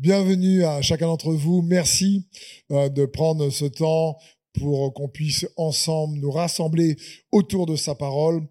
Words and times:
Bienvenue 0.00 0.62
à 0.62 0.80
chacun 0.80 1.06
d'entre 1.06 1.32
vous. 1.32 1.60
Merci 1.60 2.24
euh, 2.70 2.88
de 2.88 3.04
prendre 3.04 3.50
ce 3.50 3.64
temps 3.64 4.16
pour 4.52 4.94
qu'on 4.94 5.08
puisse 5.08 5.44
ensemble 5.56 6.20
nous 6.20 6.30
rassembler 6.30 6.94
autour 7.32 7.66
de 7.66 7.74
sa 7.74 7.96
parole. 7.96 8.46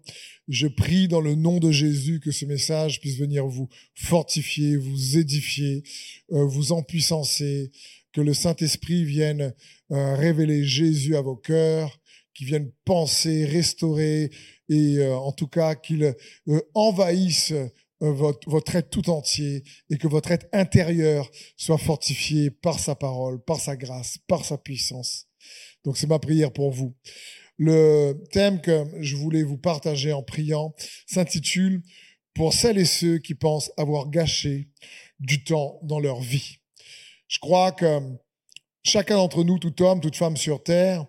Je 0.48 0.66
prie 0.66 1.08
dans 1.08 1.22
le 1.22 1.36
nom 1.36 1.58
de 1.58 1.70
Jésus 1.70 2.20
que 2.20 2.32
ce 2.32 2.44
message 2.44 3.00
puisse 3.00 3.16
venir 3.16 3.46
vous 3.46 3.66
fortifier, 3.94 4.76
vous 4.76 5.16
édifier, 5.16 5.84
euh, 6.32 6.44
vous 6.44 6.72
empuissancer, 6.72 7.70
que 8.12 8.20
le 8.20 8.34
Saint-Esprit 8.34 9.04
vienne 9.04 9.54
euh, 9.90 10.16
révéler 10.16 10.64
Jésus 10.64 11.16
à 11.16 11.22
vos 11.22 11.36
cœurs, 11.36 11.98
qu'il 12.34 12.48
vienne 12.48 12.70
penser, 12.84 13.46
restaurer 13.46 14.30
et 14.68 15.02
en 15.02 15.32
tout 15.32 15.48
cas 15.48 15.74
qu'il 15.74 16.14
envahisse 16.74 17.54
votre, 18.00 18.48
votre 18.48 18.76
être 18.76 18.90
tout 18.90 19.10
entier 19.10 19.64
et 19.90 19.98
que 19.98 20.06
votre 20.06 20.30
être 20.30 20.46
intérieur 20.52 21.30
soit 21.56 21.78
fortifié 21.78 22.50
par 22.50 22.78
sa 22.78 22.94
parole, 22.94 23.42
par 23.42 23.60
sa 23.60 23.76
grâce, 23.76 24.18
par 24.28 24.44
sa 24.44 24.58
puissance. 24.58 25.26
Donc 25.84 25.96
c'est 25.96 26.06
ma 26.06 26.18
prière 26.18 26.52
pour 26.52 26.70
vous. 26.70 26.94
Le 27.56 28.12
thème 28.30 28.60
que 28.60 28.84
je 29.00 29.16
voulais 29.16 29.42
vous 29.42 29.58
partager 29.58 30.12
en 30.12 30.22
priant 30.22 30.74
s'intitule 31.06 31.82
Pour 32.34 32.52
celles 32.52 32.78
et 32.78 32.84
ceux 32.84 33.18
qui 33.18 33.34
pensent 33.34 33.72
avoir 33.76 34.10
gâché 34.10 34.68
du 35.18 35.42
temps 35.42 35.80
dans 35.82 35.98
leur 35.98 36.20
vie. 36.20 36.58
Je 37.26 37.40
crois 37.40 37.72
que 37.72 37.98
chacun 38.84 39.16
d'entre 39.16 39.42
nous, 39.42 39.58
tout 39.58 39.82
homme, 39.82 40.00
toute 40.00 40.14
femme 40.14 40.36
sur 40.36 40.62
Terre, 40.62 41.04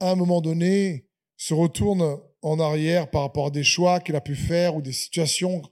à 0.00 0.10
un 0.10 0.16
moment 0.16 0.42
donné, 0.42 1.06
se 1.38 1.54
retourne 1.54 2.18
en 2.42 2.60
arrière 2.60 3.10
par 3.10 3.22
rapport 3.22 3.46
à 3.46 3.50
des 3.50 3.64
choix 3.64 4.00
qu'il 4.00 4.16
a 4.16 4.20
pu 4.20 4.36
faire 4.36 4.76
ou 4.76 4.82
des 4.82 4.92
situations 4.92 5.62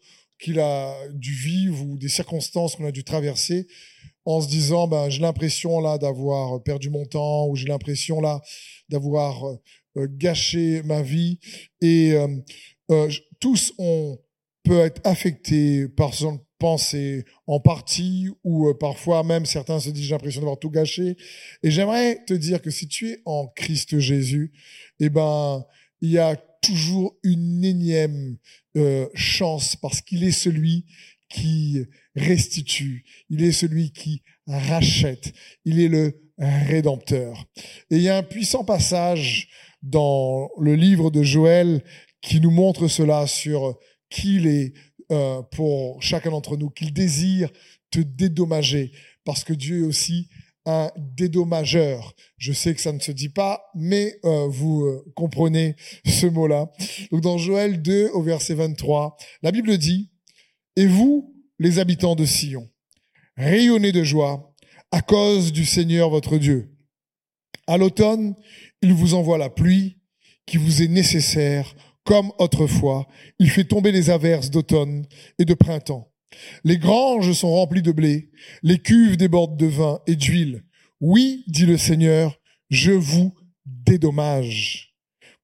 qu'il 0.45 0.61
a 0.61 0.95
dû 1.15 1.33
vivre 1.33 1.83
ou 1.87 1.97
des 1.97 2.09
circonstances 2.09 2.77
qu'on 2.77 2.85
a 2.85 2.93
dû 2.93 3.03
traverser 3.03 3.67
en 4.27 4.43
se 4.43 4.49
disant 4.49 4.87
ben 4.87 5.09
j'ai 5.09 5.21
l'impression 5.21 5.81
là 5.81 5.97
d'avoir 5.97 6.63
perdu 6.63 6.91
mon 6.91 7.07
temps 7.07 7.47
ou 7.49 7.57
j'ai 7.57 7.67
l'impression 7.67 8.21
là 8.21 8.43
d'avoir 8.91 9.47
euh, 9.47 9.57
euh, 9.97 10.07
gâché 10.11 10.83
ma 10.83 11.01
vie. 11.01 11.39
Et 11.81 12.13
euh, 12.91 13.09
tous 13.41 13.73
on 13.79 14.19
peut 14.65 14.81
être 14.81 15.01
affectés 15.05 15.89
par 15.89 16.13
son 16.13 16.41
pensée 16.59 17.25
en 17.47 17.61
partie 17.61 18.29
ou 18.45 18.73
parfois 18.75 19.23
même 19.23 19.47
certains 19.47 19.81
se 19.81 19.91
disent 19.91 20.05
j'ai 20.05 20.15
l'impression 20.15 20.41
d'avoir 20.43 20.59
tout 20.59 20.71
gâché. 20.71 21.17
Et 21.63 21.71
j'aimerais 21.71 22.23
te 22.27 22.35
dire 22.35 22.61
que 22.61 22.71
si 22.71 22.87
tu 22.87 23.11
es 23.11 23.23
en 23.25 23.47
Christ 23.49 23.99
Jésus 23.99 24.53
eh 25.01 25.09
ben 25.09 25.65
il 26.03 26.11
y 26.11 26.19
a 26.19 26.37
toujours 26.67 27.17
une 27.23 27.65
énième 27.65 28.37
euh, 28.77 29.09
chance 29.15 29.77
parce 29.77 30.01
qu'il 30.01 30.25
est 30.25 30.33
celui 30.33 30.85
qui 31.29 31.85
restitue, 32.15 33.05
il 33.29 33.43
est 33.43 33.53
celui 33.53 33.93
qui 33.93 34.23
rachète, 34.47 35.33
il 35.65 35.81
est 35.81 35.89
le 35.89 36.21
rédempteur. 36.39 37.47
Et 37.91 37.97
il 37.97 38.03
y 38.03 38.09
a 38.09 38.19
un 38.19 38.23
puissant 38.23 38.65
passage 38.65 39.49
dans 39.83 40.51
le 40.59 40.75
livre 40.75 41.11
de 41.11 41.23
Joël 41.23 41.83
qui 42.21 42.41
nous 42.41 42.51
montre 42.51 42.89
cela 42.89 43.27
sur 43.27 43.79
qui 44.09 44.37
il 44.37 44.47
est 44.47 44.73
euh, 45.13 45.43
pour 45.43 46.03
chacun 46.03 46.31
d'entre 46.31 46.57
nous, 46.57 46.71
qu'il 46.71 46.93
désire 46.93 47.51
te 47.91 48.01
dédommager 48.01 48.93
parce 49.25 49.45
que 49.45 49.53
Dieu 49.53 49.81
est 49.81 49.87
aussi 49.87 50.29
un 50.67 50.91
dédommageur. 50.97 52.15
Je 52.39 52.53
sais 52.53 52.75
que 52.75 52.81
ça 52.81 52.93
ne 52.93 53.01
se 53.01 53.13
dit 53.13 53.29
pas, 53.29 53.71
mais 53.75 54.19
euh, 54.25 54.47
vous 54.49 54.85
euh, 54.85 55.05
comprenez 55.15 55.77
ce 56.07 56.27
mot-là. 56.27 56.71
Donc 57.11 57.21
dans 57.21 57.39
Joël 57.39 57.83
2 57.83 58.11
au 58.13 58.23
verset 58.23 58.55
23, 58.55 59.17
la 59.43 59.53
Bible 59.53 59.77
dit, 59.79 60.11
Et 60.77 60.87
vous, 60.87 61.35
les 61.59 61.79
habitants 61.79 62.17
de 62.17 62.25
Sion, 62.25 62.69
rayonnez 63.37 63.93
de 63.93 64.05
joie 64.05 64.55
à 64.91 65.01
cause 65.03 65.53
du 65.53 65.65
Seigneur 65.65 66.11
votre 66.11 66.39
Dieu. 66.39 66.71
À 67.67 67.79
l'automne, 67.79 68.35
il 68.83 68.93
vous 68.93 69.15
envoie 69.15 69.39
la 69.39 69.51
pluie 69.51 69.99
qui 70.47 70.57
vous 70.57 70.83
est 70.83 70.89
nécessaire, 70.89 71.75
comme 72.05 72.31
autrefois, 72.39 73.07
il 73.39 73.51
fait 73.51 73.65
tomber 73.65 73.91
les 73.91 74.11
averses 74.11 74.51
d'automne 74.51 75.07
et 75.39 75.45
de 75.45 75.55
printemps. 75.55 76.14
Les 76.65 76.79
granges 76.79 77.33
sont 77.33 77.51
remplies 77.51 77.83
de 77.83 77.93
blé, 77.93 78.31
les 78.63 78.79
cuves 78.79 79.17
débordent 79.17 79.59
de 79.59 79.67
vin 79.67 80.01
et 80.07 80.17
d'huile. 80.17 80.65
Oui, 81.01 81.45
dit 81.49 81.67
le 81.67 81.77
Seigneur, 81.77 82.41
je 82.71 82.93
vous 82.93 83.35
dédommage. 83.67 84.95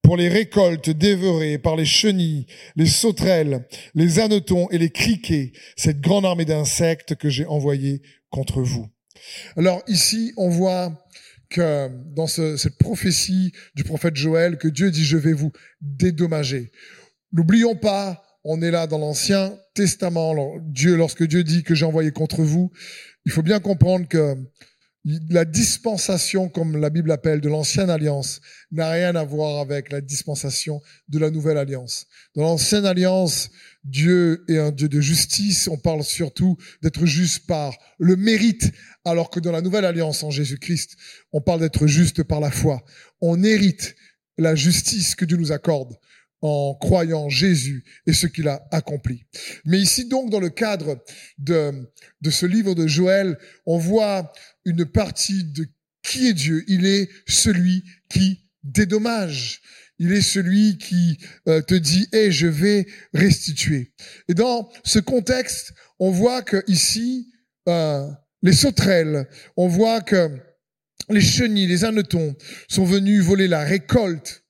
Pour 0.03 0.17
les 0.17 0.29
récoltes 0.29 0.91
dévorées 0.91 1.59
par 1.59 1.77
les 1.77 1.85
chenilles, 1.85 2.47
les 2.75 2.87
sauterelles, 2.87 3.67
les 3.95 4.19
hannetons 4.19 4.69
et 4.71 4.79
les 4.79 4.91
criquets, 4.91 5.53
cette 5.77 6.01
grande 6.01 6.25
armée 6.25 6.47
d'insectes 6.47 7.15
que 7.15 7.29
j'ai 7.29 7.47
envoyée 7.47 8.03
contre 8.31 8.63
vous. 8.63 8.89
Alors 9.57 9.83
ici, 9.87 10.33
on 10.37 10.49
voit 10.49 11.07
que 11.51 11.91
dans 12.15 12.27
cette 12.27 12.79
prophétie 12.79 13.53
du 13.75 13.85
prophète 13.85 14.17
Joël, 14.17 14.57
que 14.57 14.69
Dieu 14.69 14.91
dit, 14.91 15.05
je 15.05 15.17
vais 15.17 15.33
vous 15.33 15.53
dédommager. 15.81 16.71
N'oublions 17.33 17.77
pas 17.77 18.23
on 18.45 18.63
est 18.63 18.71
là 18.71 18.87
dans 18.87 18.99
l'Ancien 18.99 19.59
Testament. 19.81 20.59
Dieu, 20.61 20.95
lorsque 20.95 21.23
Dieu 21.23 21.43
dit 21.43 21.63
que 21.63 21.75
j'ai 21.75 21.87
envoyé 21.87 22.11
contre 22.11 22.43
vous, 22.43 22.71
il 23.25 23.33
faut 23.33 23.41
bien 23.41 23.61
comprendre 23.61 24.07
que 24.07 24.37
la 25.31 25.47
dispensation, 25.47 26.51
comme 26.51 26.77
la 26.77 26.91
Bible 26.91 27.11
appelle, 27.11 27.41
de 27.41 27.49
l'ancienne 27.49 27.89
alliance, 27.89 28.43
n'a 28.73 28.91
rien 28.91 29.17
à 29.17 29.25
voir 29.25 29.59
avec 29.59 29.91
la 29.91 30.03
dispensation 30.03 30.83
de 31.09 31.19
la 31.19 31.31
nouvelle 31.31 31.57
alliance. 31.57 32.07
Dans 32.37 32.43
l'ancienne 32.43 32.85
alliance, 32.85 33.49
Dieu 33.83 34.45
est 34.49 34.59
un 34.59 34.71
Dieu 34.71 34.91
de 34.91 35.01
justice. 35.01 35.67
On 35.67 35.79
parle 35.79 36.05
surtout 36.05 36.59
d'être 36.83 37.07
juste 37.07 37.47
par 37.47 37.75
le 37.99 38.17
mérite, 38.17 38.71
alors 39.07 39.31
que 39.31 39.41
dans 39.41 39.53
la 39.53 39.63
nouvelle 39.63 39.87
alliance 39.87 40.23
en 40.23 40.31
Jésus-Christ, 40.31 40.95
on 41.33 41.41
parle 41.41 41.61
d'être 41.61 41.87
juste 41.87 42.23
par 42.23 42.41
la 42.41 42.51
foi. 42.51 42.85
On 43.23 43.43
hérite 43.43 43.97
la 44.37 44.55
justice 44.55 45.15
que 45.15 45.25
Dieu 45.25 45.39
nous 45.39 45.53
accorde 45.53 45.97
en 46.43 46.75
croyant 46.75 47.29
Jésus 47.29 47.85
et 48.07 48.13
ce 48.13 48.27
qu'il 48.27 48.49
a 48.49 48.67
accompli. 48.71 49.25
Mais 49.65 49.79
ici 49.79 50.09
donc, 50.09 50.31
dans 50.31 50.41
le 50.41 50.51
cadre 50.51 51.03
de, 51.39 51.73
de 52.21 52.31
ce 52.31 52.47
livre 52.47 52.75
de 52.75 52.87
Joël, 52.87 53.39
on 53.67 53.79
voit 53.79 54.33
une 54.65 54.87
partie 54.87 55.45
de 55.45 55.67
qui 56.03 56.29
est 56.29 56.35
Dieu. 56.35 56.65
Il 56.67 56.87
est 56.87 57.09
celui 57.27 57.85
qui 58.09 58.47
dédommage. 58.63 59.61
Il 59.99 60.13
est 60.13 60.23
celui 60.23 60.79
qui 60.79 61.19
euh, 61.47 61.61
te 61.61 61.75
dit, 61.75 62.09
hé, 62.13 62.33
je 62.33 62.47
vais 62.47 62.87
restituer. 63.13 63.93
Et 64.29 64.35
dans 64.35 64.71
ce 64.83 64.99
contexte, 64.99 65.75
on 65.99 66.11
voit 66.11 66.43
que 66.43 66.63
ici, 66.67 67.31
euh, 67.69 68.09
les 68.43 68.55
sauterelles, 68.55 69.29
on 69.57 69.69
voit 69.69 70.01
que 70.01 70.31
les 71.11 71.21
chenilles, 71.21 71.67
les 71.67 71.85
hannetons 71.85 72.35
sont 72.69 72.85
venus 72.85 73.23
voler 73.23 73.47
la 73.47 73.63
récolte, 73.63 74.45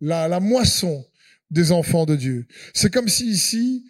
la, 0.00 0.28
la 0.28 0.38
moisson, 0.38 1.04
des 1.50 1.72
enfants 1.72 2.06
de 2.06 2.16
Dieu. 2.16 2.46
C'est 2.74 2.92
comme 2.92 3.08
si 3.08 3.26
ici, 3.28 3.84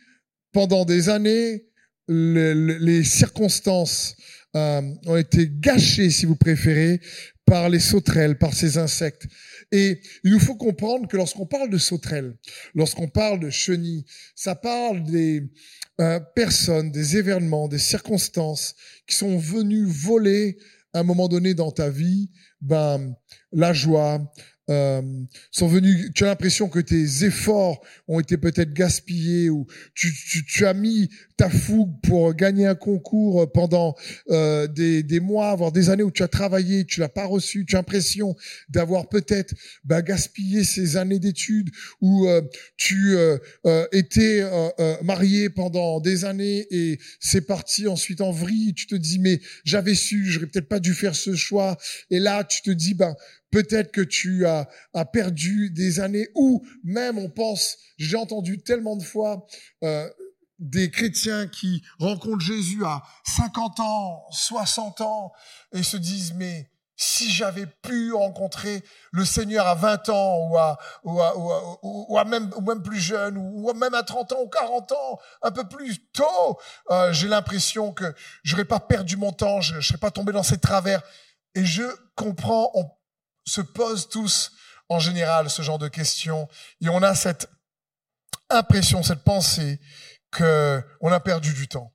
pendant 0.53 0.85
des 0.85 1.09
années, 1.09 1.67
les, 2.09 3.05
circonstances 3.05 4.17
euh, 4.55 4.83
ont 5.07 5.17
été 5.17 5.49
gâchées, 5.51 6.11
si 6.11 6.27
vous 6.27 6.37
préférez, 6.37 7.01
par 7.45 7.69
les 7.69 7.81
sauterelles, 7.81 8.39
par 8.39 8.55
ces 8.55 8.79
insectes. 8.79 9.27
Et 9.73 10.01
il 10.25 10.33
nous 10.33 10.41
faut 10.41 10.57
comprendre 10.57 11.09
que 11.09 11.17
lorsqu'on 11.17 11.47
parle 11.47 11.71
de 11.71 11.79
sauterelles, 11.79 12.37
lorsqu'on 12.75 13.09
parle 13.09 13.41
de 13.41 13.51
chenilles, 13.51 14.05
ça 14.35 14.55
parle 14.55 15.05
des 15.05 15.43
euh, 16.01 16.21
personnes, 16.35 16.91
des 16.91 17.17
événements, 17.17 17.69
des 17.69 17.79
circonstances 17.79 18.75
qui 19.07 19.15
sont 19.15 19.39
venues 19.39 19.87
voler 19.87 20.59
à 20.93 21.01
un 21.01 21.03
moment 21.03 21.29
donné 21.29 21.55
dans 21.55 21.71
ta 21.71 21.91
vie, 21.91 22.31
ben, 22.61 23.15
la 23.53 23.73
joie, 23.73 24.33
euh, 24.69 25.03
sont 25.51 25.69
venus, 25.69 26.11
tu 26.15 26.25
as 26.25 26.29
l'impression 26.29 26.69
que 26.69 26.81
tes 26.81 27.25
efforts 27.25 27.81
ont 28.09 28.21
été 28.21 28.37
peut-être 28.37 28.73
gaspillés 28.73 29.49
ou 29.51 29.67
tu, 29.95 30.13
tu, 30.13 30.45
tu, 30.45 30.67
as 30.67 30.75
mis 30.75 31.09
ta 31.37 31.49
fougue 31.49 32.01
pour 32.03 32.35
gagner 32.35 32.67
un 32.67 32.75
concours 32.75 33.51
pendant 33.53 33.95
euh, 34.31 34.67
des, 34.67 35.03
des, 35.03 35.21
mois, 35.21 35.55
voire 35.55 35.73
des 35.73 35.91
années 35.91 36.03
où 36.03 36.11
tu 36.11 36.23
as 36.23 36.29
travaillé, 36.29 36.85
tu 36.85 37.01
l'as 37.01 37.09
pas 37.09 37.27
reçu, 37.27 37.65
tu 37.65 37.77
as 37.77 37.79
l'impression 37.87 38.35
d'avoir 38.69 39.09
peut-être 39.09 39.55
bah, 39.85 40.03
gaspillé 40.03 40.65
ces 40.65 40.97
années 40.97 41.21
d'études 41.21 41.71
ou 42.01 42.27
euh, 42.27 42.43
tu 42.77 43.17
euh, 43.17 43.39
euh 43.65 43.87
étais 43.93 44.41
euh, 44.43 44.97
marié 45.03 45.49
pendant 45.49 46.01
des 46.01 46.25
années 46.25 46.67
et 46.71 46.99
c'est 47.21 47.47
parti 47.47 47.87
ensuite 47.87 48.21
en 48.21 48.33
vrille, 48.33 48.75
tu 48.75 48.87
te 48.87 48.97
dis 48.97 49.19
mais 49.19 49.41
j'avais 49.65 49.95
su, 49.95 50.27
j'aurais 50.27 50.47
peut-être 50.47 50.69
pas 50.69 50.81
dû 50.81 50.95
faire 50.95 51.15
ce 51.15 51.35
choix. 51.35 51.77
Et 52.11 52.19
là 52.19 52.43
tu 52.45 52.63
te 52.63 52.71
dis 52.71 52.95
ben 52.95 53.15
Peut-être 53.57 53.91
que 53.91 54.03
tu 54.03 54.45
as, 54.45 54.69
perdu 55.15 55.71
des 55.71 55.99
années 56.01 56.29
ou 56.35 56.63
même 56.85 57.17
on 57.17 57.31
pense, 57.31 57.79
j'ai 57.97 58.19
entendu 58.19 58.59
tellement 58.63 58.97
de 58.97 59.03
fois 59.03 59.47
euh, 59.83 60.07
des 60.59 60.91
chrétiens 60.91 61.47
qui 61.47 61.83
rencontrent 61.99 62.45
Jésus 62.45 62.85
à 62.85 63.03
50 63.25 63.81
ans, 63.81 64.27
60 64.31 65.01
ans 65.01 65.33
et 65.73 65.83
se 65.83 65.97
disent 65.97 66.35
mais 66.35 66.71
si 66.97 67.31
j'avais 67.31 67.65
pu 67.65 68.13
rencontrer 68.13 68.83
le 69.11 69.25
Seigneur 69.25 69.67
à 69.67 69.75
20 69.75 70.11
ans 70.11 70.51
ou 71.03 72.19
à, 72.19 72.25
même, 72.27 72.51
plus 72.85 73.01
jeune 73.01 73.39
ou, 73.39 73.73
même 73.73 73.95
à 73.95 74.03
30 74.03 74.33
ans 74.33 74.43
ou 74.43 74.51
40 74.51 74.93
ans, 74.93 75.19
un 75.41 75.51
peu 75.51 75.67
plus 75.67 76.11
tôt, 76.13 76.59
euh, 76.91 77.11
j'ai 77.15 77.29
l'impression 77.29 77.95
que 77.95 78.05
j'aurais 78.43 78.67
pas 78.67 78.81
perdu 78.81 79.17
mon 79.17 79.33
temps, 79.33 79.63
je, 79.63 79.81
je 79.81 79.89
serais 79.89 79.99
pas 79.99 80.11
tombé 80.11 80.35
dans 80.35 80.43
ces 80.43 80.59
travers. 80.59 81.01
Et 81.55 81.65
je 81.65 81.85
comprends, 82.17 82.71
on 82.75 82.85
se 83.47 83.61
pose 83.61 84.09
tous 84.09 84.53
en 84.89 84.99
général 84.99 85.51
ce 85.51 85.63
genre 85.63 85.79
de 85.79 85.89
questions. 85.89 86.49
Et 86.81 86.89
on 86.89 87.03
a 87.03 87.15
cette 87.15 87.49
impression, 88.51 89.03
cette 89.03 89.25
pensée 89.25 89.81
que 90.31 90.83
on 91.01 91.13
a 91.13 91.21
perdu 91.21 91.53
du 91.55 91.69
temps 91.69 91.93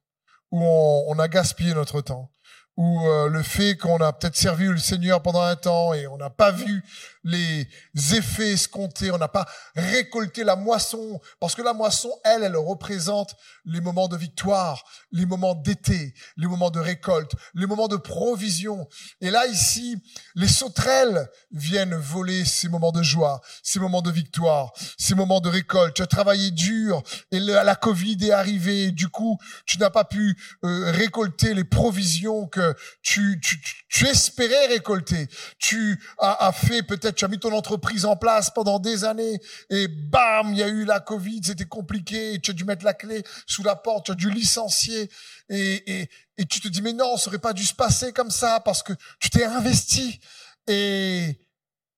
ou 0.52 0.64
on, 0.64 1.06
on 1.08 1.20
a 1.20 1.28
gaspillé 1.28 1.74
notre 1.74 2.02
temps 2.02 2.32
ou 2.78 3.06
euh, 3.06 3.28
le 3.28 3.44
fait 3.44 3.76
qu'on 3.76 3.98
a 3.98 4.14
peut-être 4.14 4.36
servi 4.36 4.66
le 4.66 4.78
Seigneur 4.78 5.22
pendant 5.22 5.42
un 5.42 5.56
temps 5.56 5.94
et 5.94 6.08
on 6.08 6.18
n'a 6.18 6.30
pas 6.30 6.52
vu 6.52 6.84
les 7.24 7.68
effets 8.14 8.52
escomptés, 8.52 9.12
on 9.12 9.18
n'a 9.18 9.28
pas 9.28 9.48
récolté 9.76 10.44
la 10.44 10.56
moisson, 10.56 11.20
parce 11.40 11.56
que 11.56 11.62
la 11.62 11.74
moisson, 11.74 12.12
elle, 12.24 12.44
elle 12.44 12.58
représente 12.58 13.36
les 13.66 13.82
moments 13.82 14.08
de 14.08 14.18
victoire, 14.18 14.84
les 15.12 15.26
moments 15.26 15.56
d'été, 15.56 16.14
les 16.38 16.48
moments 16.48 16.72
de 16.72 16.80
récolte, 16.80 17.34
les 17.54 17.66
moments 17.66 17.88
de 17.88 17.98
provision. 17.98 18.88
Et 19.22 19.30
là, 19.30 19.46
ici, 19.48 19.98
les 20.36 20.48
sauterelles 20.48 21.30
viennent 21.52 21.96
voler 21.96 22.46
ces 22.46 22.70
moments 22.70 22.92
de 22.92 23.04
joie, 23.04 23.42
ces 23.62 23.80
moments 23.80 24.02
de 24.02 24.12
victoire, 24.12 24.74
ces 24.98 25.16
moments 25.16 25.42
de 25.42 25.50
récolte. 25.50 25.96
Tu 25.96 26.02
as 26.02 26.08
travaillé 26.08 26.52
dur 26.52 27.04
et 27.32 27.40
la 27.40 27.76
Covid 27.76 28.18
est 28.22 28.32
arrivée, 28.32 28.92
du 28.92 29.10
coup, 29.10 29.38
tu 29.66 29.78
n'as 29.78 29.90
pas 29.90 30.06
pu 30.06 30.38
euh, 30.64 30.92
récolter 30.92 31.54
les 31.54 31.64
provisions 31.64 32.48
que 32.48 32.76
tu, 33.02 33.40
tu, 33.42 33.62
tu 33.90 34.08
espérais 34.08 34.68
récolter. 34.68 35.28
Tu 35.60 36.02
as, 36.20 36.48
as 36.48 36.52
fait 36.52 36.84
peut-être, 36.84 37.11
tu 37.12 37.26
as 37.26 37.28
mis 37.28 37.40
ton 37.40 37.54
entreprise 37.54 38.06
en 38.06 38.16
place 38.16 38.50
pendant 38.50 38.80
des 38.80 39.04
années 39.04 39.40
et 39.70 39.88
bam, 39.88 40.52
il 40.52 40.58
y 40.58 40.64
a 40.64 40.68
eu 40.68 40.86
la 40.86 41.00
Covid, 41.00 41.42
c'était 41.44 41.66
compliqué, 41.66 42.40
tu 42.42 42.52
as 42.52 42.54
dû 42.54 42.64
mettre 42.64 42.86
la 42.86 42.94
clé 42.94 43.24
sous 43.46 43.64
la 43.64 43.76
porte, 43.76 44.06
tu 44.06 44.12
as 44.12 44.16
dû 44.16 44.30
licencier 44.30 45.10
et, 45.50 46.02
et, 46.02 46.10
et 46.38 46.46
tu 46.46 46.60
te 46.60 46.68
dis 46.68 46.82
mais 46.82 46.94
non, 46.94 47.18
ça 47.18 47.30
aurait 47.30 47.40
pas 47.40 47.54
dû 47.54 47.66
se 47.66 47.74
passer 47.74 48.14
comme 48.14 48.32
ça 48.32 48.60
parce 48.60 48.84
que 48.84 48.94
tu 49.20 49.30
t'es 49.30 49.44
investi 49.44 50.20
et 50.68 51.40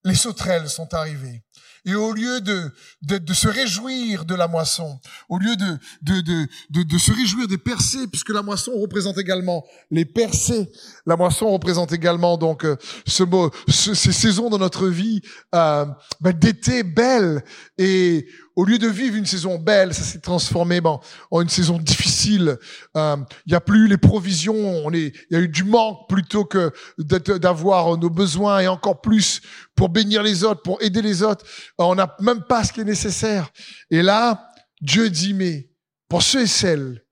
les 0.04 0.16
sauterelles 0.16 0.70
sont 0.70 0.94
arrivées. 0.94 1.44
Et 1.86 1.96
au 1.96 2.14
lieu 2.14 2.40
de, 2.40 2.72
de, 3.02 3.18
de, 3.18 3.34
se 3.34 3.48
réjouir 3.48 4.24
de 4.24 4.36
la 4.36 4.48
moisson, 4.48 5.00
au 5.28 5.38
lieu 5.38 5.56
de, 5.58 5.78
de, 6.02 6.48
de, 6.84 6.98
se 6.98 7.12
réjouir 7.12 7.48
des 7.48 7.58
percées, 7.58 8.08
puisque 8.08 8.30
la 8.30 8.42
moisson 8.42 8.72
représente 8.80 9.18
également 9.18 9.66
les 9.92 10.06
percées, 10.06 10.72
la 11.06 11.18
moisson 11.18 11.52
représente 11.52 11.92
également 11.92 12.38
donc 12.38 12.64
euh, 12.64 12.78
ce 13.06 13.24
mot, 13.24 13.52
ces 13.68 13.96
saisons 13.96 14.50
dans 14.50 14.60
notre 14.60 14.88
vie 14.88 15.22
euh, 15.54 15.86
ben, 16.22 16.32
d'été 16.32 16.84
belles 16.84 17.44
et 17.78 18.28
au 18.56 18.66
lieu 18.66 18.78
de 18.78 18.88
vivre 18.88 19.16
une 19.16 19.26
saison 19.26 19.58
belle, 19.58 19.94
ça 19.94 20.04
s'est 20.04 20.20
transformé 20.20 20.80
ben, 20.80 21.00
en 21.32 21.42
une 21.42 21.50
saison 21.50 21.78
difficile. 21.80 22.58
Il 22.96 23.00
euh, 23.00 23.16
n'y 23.48 23.56
a 23.56 23.62
plus 23.62 23.88
les 23.88 23.98
provisions, 23.98 24.56
on 24.86 24.94
est, 24.94 25.14
il 25.30 25.34
y 25.34 25.36
a 25.36 25.40
eu 25.40 25.48
du 25.48 25.64
manque 25.64 26.08
plutôt 26.08 26.46
que 26.46 26.72
d'avoir 26.98 27.98
nos 27.98 28.10
besoins 28.10 28.60
et 28.60 28.68
encore 28.68 29.02
plus 29.02 29.42
pour 29.76 29.90
bénir 29.90 30.22
les 30.22 30.44
autres, 30.44 30.62
pour 30.62 30.82
aider 30.82 31.02
les 31.02 31.24
autres. 31.24 31.44
On 31.78 31.96
n'a 31.96 32.16
même 32.20 32.44
pas 32.44 32.64
ce 32.64 32.72
qui 32.72 32.82
est 32.82 32.86
nécessaire. 32.86 33.52
Et 33.90 34.02
là, 34.02 34.50
Dieu 34.82 35.10
dit, 35.10 35.34
mais 35.34 35.70
pour 36.08 36.22
ceux 36.22 36.42
et 36.42 36.48
celles 36.48 37.04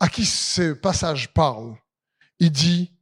à 0.00 0.08
qui 0.08 0.26
ce 0.26 0.72
passage 0.72 1.32
parle, 1.32 1.76
il 2.38 2.50
dit, 2.50 2.92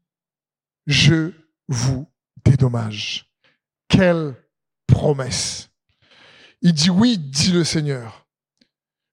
je 0.87 1.32
vous 1.69 2.11
dédommage. 2.44 3.31
Quelle 3.88 4.37
promesse. 4.87 5.70
Il 6.61 6.73
dit 6.73 6.91
oui, 6.91 7.19
dit 7.19 7.53
le 7.53 7.65
Seigneur. 7.65 8.26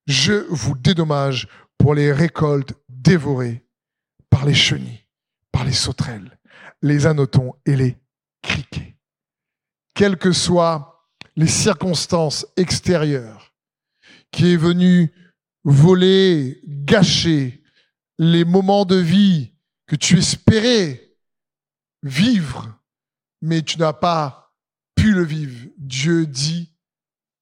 Je 0.06 0.46
vous 0.50 0.76
dédommage 0.76 1.48
pour 1.78 1.94
les 1.94 2.12
récoltes 2.12 2.74
dévorées 2.88 3.66
par 4.28 4.44
les 4.44 4.54
chenilles, 4.54 5.06
par 5.50 5.64
les 5.64 5.72
sauterelles, 5.72 6.38
les 6.82 7.06
anotons 7.06 7.54
et 7.66 7.76
les 7.76 7.96
criquets. 8.42 8.96
Quelles 9.94 10.16
que 10.16 10.32
soient 10.32 10.89
les 11.40 11.46
circonstances 11.46 12.46
extérieures 12.58 13.54
qui 14.30 14.52
est 14.52 14.58
venu 14.58 15.10
voler, 15.64 16.60
gâcher 16.66 17.62
les 18.18 18.44
moments 18.44 18.84
de 18.84 18.96
vie 18.96 19.54
que 19.86 19.96
tu 19.96 20.18
espérais 20.18 21.16
vivre, 22.02 22.78
mais 23.40 23.62
tu 23.62 23.78
n'as 23.78 23.94
pas 23.94 24.52
pu 24.94 25.12
le 25.12 25.24
vivre. 25.24 25.66
Dieu 25.78 26.26
dit, 26.26 26.74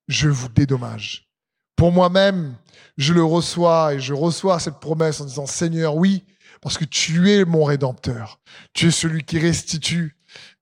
je 0.06 0.28
vous 0.28 0.48
dédommage. 0.48 1.28
Pour 1.74 1.90
moi-même, 1.90 2.56
je 2.98 3.12
le 3.12 3.24
reçois 3.24 3.94
et 3.94 4.00
je 4.00 4.14
reçois 4.14 4.60
cette 4.60 4.78
promesse 4.78 5.20
en 5.20 5.24
disant, 5.24 5.46
Seigneur, 5.46 5.96
oui, 5.96 6.24
parce 6.60 6.78
que 6.78 6.84
tu 6.84 7.32
es 7.32 7.44
mon 7.44 7.64
rédempteur. 7.64 8.38
Tu 8.74 8.86
es 8.86 8.92
celui 8.92 9.24
qui 9.24 9.40
restitue 9.40 10.16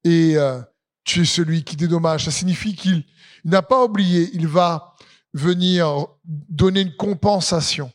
et 0.05 0.39
euh, 0.39 0.59
tu 1.07 1.23
es 1.23 1.25
celui 1.25 1.65
qui 1.65 1.77
dédommage. 1.77 2.27
Ça 2.27 2.31
signifie 2.31 2.75
qu'il 2.75 3.05
n'a 3.45 3.63
pas 3.63 3.83
oublié, 3.83 4.29
il 4.35 4.47
va 4.47 4.95
venir 5.33 6.09
donner 6.25 6.83
une 6.83 6.97
compensation. 6.97 7.91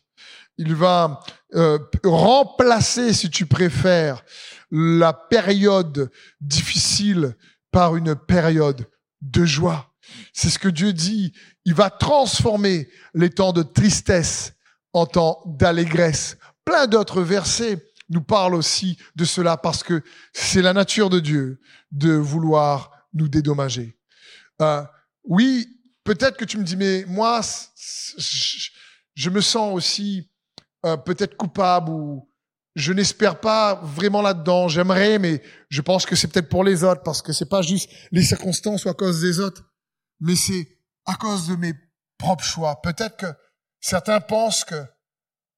Il 0.57 0.73
va 0.73 1.19
euh, 1.53 1.77
remplacer, 2.03 3.13
si 3.13 3.29
tu 3.29 3.45
préfères, 3.45 4.23
la 4.71 5.11
période 5.13 6.09
difficile 6.39 7.35
par 7.71 7.95
une 7.95 8.15
période 8.15 8.87
de 9.21 9.45
joie. 9.45 9.93
C'est 10.33 10.49
ce 10.49 10.59
que 10.59 10.69
Dieu 10.69 10.93
dit. 10.93 11.33
Il 11.65 11.73
va 11.73 11.89
transformer 11.89 12.89
les 13.13 13.29
temps 13.29 13.53
de 13.53 13.63
tristesse 13.63 14.53
en 14.93 15.05
temps 15.05 15.43
d'allégresse. 15.45 16.37
Plein 16.63 16.87
d'autres 16.87 17.21
versets 17.21 17.85
nous 18.09 18.21
parlent 18.21 18.55
aussi 18.55 18.97
de 19.15 19.25
cela 19.25 19.57
parce 19.57 19.83
que 19.83 20.01
c'est 20.33 20.61
la 20.61 20.73
nature 20.73 21.09
de 21.09 21.19
Dieu 21.19 21.59
de 21.91 22.13
vouloir 22.13 22.90
nous 23.13 23.27
dédommager. 23.27 23.97
Euh, 24.61 24.83
oui, 25.23 25.67
peut-être 26.03 26.37
que 26.37 26.45
tu 26.45 26.57
me 26.57 26.63
dis, 26.63 26.75
mais 26.75 27.05
moi, 27.07 27.41
je 29.15 29.29
me 29.29 29.41
sens 29.41 29.73
aussi 29.73 30.29
euh, 30.85 30.97
peut-être 30.97 31.35
coupable 31.37 31.89
ou 31.89 32.27
je 32.75 32.93
n'espère 32.93 33.39
pas 33.39 33.75
vraiment 33.75 34.21
là-dedans. 34.21 34.67
J'aimerais, 34.67 35.19
mais 35.19 35.41
je 35.69 35.81
pense 35.81 36.05
que 36.05 36.15
c'est 36.15 36.27
peut-être 36.27 36.49
pour 36.49 36.63
les 36.63 36.83
autres 36.83 37.03
parce 37.03 37.21
que 37.21 37.33
c'est 37.33 37.49
pas 37.49 37.61
juste 37.61 37.89
les 38.11 38.23
circonstances 38.23 38.85
ou 38.85 38.89
à 38.89 38.93
cause 38.93 39.21
des 39.21 39.39
autres 39.39 39.63
mais 40.21 40.35
c'est 40.35 40.77
à 41.05 41.15
cause 41.15 41.47
de 41.47 41.55
mes 41.55 41.73
propres 42.17 42.43
choix. 42.43 42.81
Peut-être 42.81 43.17
que 43.17 43.25
certains 43.81 44.21
pensent 44.21 44.63
que 44.63 44.85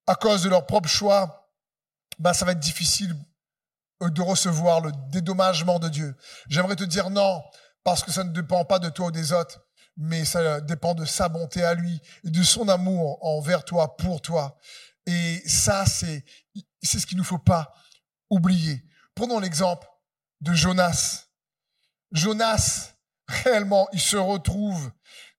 à 0.07 0.15
cause 0.15 0.43
de 0.43 0.49
leurs 0.49 0.65
propres 0.65 0.89
choix, 0.89 1.51
ben 2.17 2.33
ça 2.33 2.45
va 2.45 2.53
être 2.53 2.59
difficile 2.59 3.13
de 4.01 4.21
recevoir 4.21 4.81
le 4.81 4.91
dédommagement 5.11 5.79
de 5.79 5.89
Dieu. 5.89 6.15
J'aimerais 6.49 6.75
te 6.75 6.83
dire 6.83 7.09
non, 7.09 7.41
parce 7.83 8.03
que 8.03 8.11
ça 8.11 8.23
ne 8.23 8.31
dépend 8.31 8.65
pas 8.65 8.79
de 8.79 8.89
toi 8.89 9.07
ou 9.07 9.11
des 9.11 9.33
autres, 9.33 9.61
mais 9.97 10.25
ça 10.25 10.61
dépend 10.61 10.93
de 10.93 11.05
sa 11.05 11.29
bonté 11.29 11.63
à 11.63 11.73
lui 11.73 12.01
et 12.23 12.29
de 12.29 12.43
son 12.43 12.67
amour 12.67 13.23
envers 13.23 13.63
toi, 13.63 13.95
pour 13.97 14.21
toi. 14.21 14.57
Et 15.05 15.41
ça, 15.45 15.85
c'est, 15.85 16.23
c'est 16.81 16.99
ce 16.99 17.05
qu'il 17.05 17.17
ne 17.17 17.23
faut 17.23 17.39
pas 17.39 17.73
oublier. 18.29 18.83
Prenons 19.15 19.39
l'exemple 19.39 19.87
de 20.41 20.53
Jonas. 20.53 21.25
Jonas, 22.11 22.93
réellement, 23.27 23.87
il 23.93 24.01
se 24.01 24.17
retrouve 24.17 24.91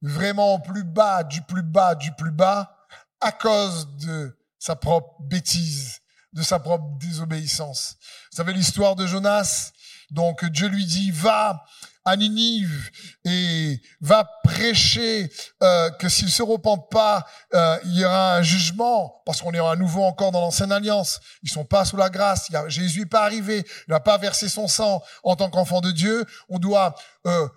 vraiment 0.02 0.55
au 0.55 0.59
plus 0.59 0.85
bas, 0.85 1.25
du 1.25 1.43
plus 1.43 1.62
bas, 1.62 1.95
du 1.95 2.12
plus 2.12 2.31
bas, 2.31 2.76
à 3.21 3.33
cause 3.33 3.88
de 3.97 4.38
sa 4.59 4.76
propre 4.76 5.23
bêtise, 5.23 6.00
de 6.35 6.43
sa 6.43 6.59
propre 6.59 6.85
désobéissance. 6.99 7.97
Vous 8.31 8.37
savez 8.37 8.53
l'histoire 8.53 8.97
de 8.97 9.07
Jonas? 9.07 9.73
Donc 10.11 10.45
Dieu 10.45 10.69
lui 10.69 10.85
dit, 10.85 11.11
va 11.11 11.64
à 12.05 12.17
Ninive 12.17 12.91
et 13.25 13.81
va 14.00 14.29
prêcher 14.45 15.31
euh, 15.62 15.91
que 15.93 16.09
s'il 16.09 16.31
se 16.31 16.43
repent 16.43 16.88
pas, 16.91 17.26
euh, 17.55 17.79
il 17.87 17.99
y 17.99 18.05
aura 18.05 18.37
un 18.37 18.43
jugement, 18.43 19.23
parce 19.25 19.41
qu'on 19.41 19.53
est 19.53 19.59
à 19.59 19.76
nouveau 19.76 20.03
encore 20.03 20.31
dans 20.31 20.41
l'ancienne 20.41 20.73
alliance. 20.73 21.21
Ils 21.43 21.50
sont 21.50 21.64
pas 21.64 21.85
sous 21.85 21.97
la 21.97 22.11
grâce. 22.11 22.50
Jésus 22.69 23.00
n'est 23.00 23.07
pas 23.07 23.25
arrivé. 23.25 23.64
Il 23.88 23.91
n'a 23.91 24.00
pas 24.00 24.19
versé 24.19 24.49
son 24.49 24.69
sang 24.69 25.03
en 25.23 25.35
tant 25.37 25.49
qu'enfant 25.49 25.81
de 25.81 25.91
Dieu. 25.91 26.26
On 26.50 26.59
doit 26.59 26.95
euh, 27.26 27.49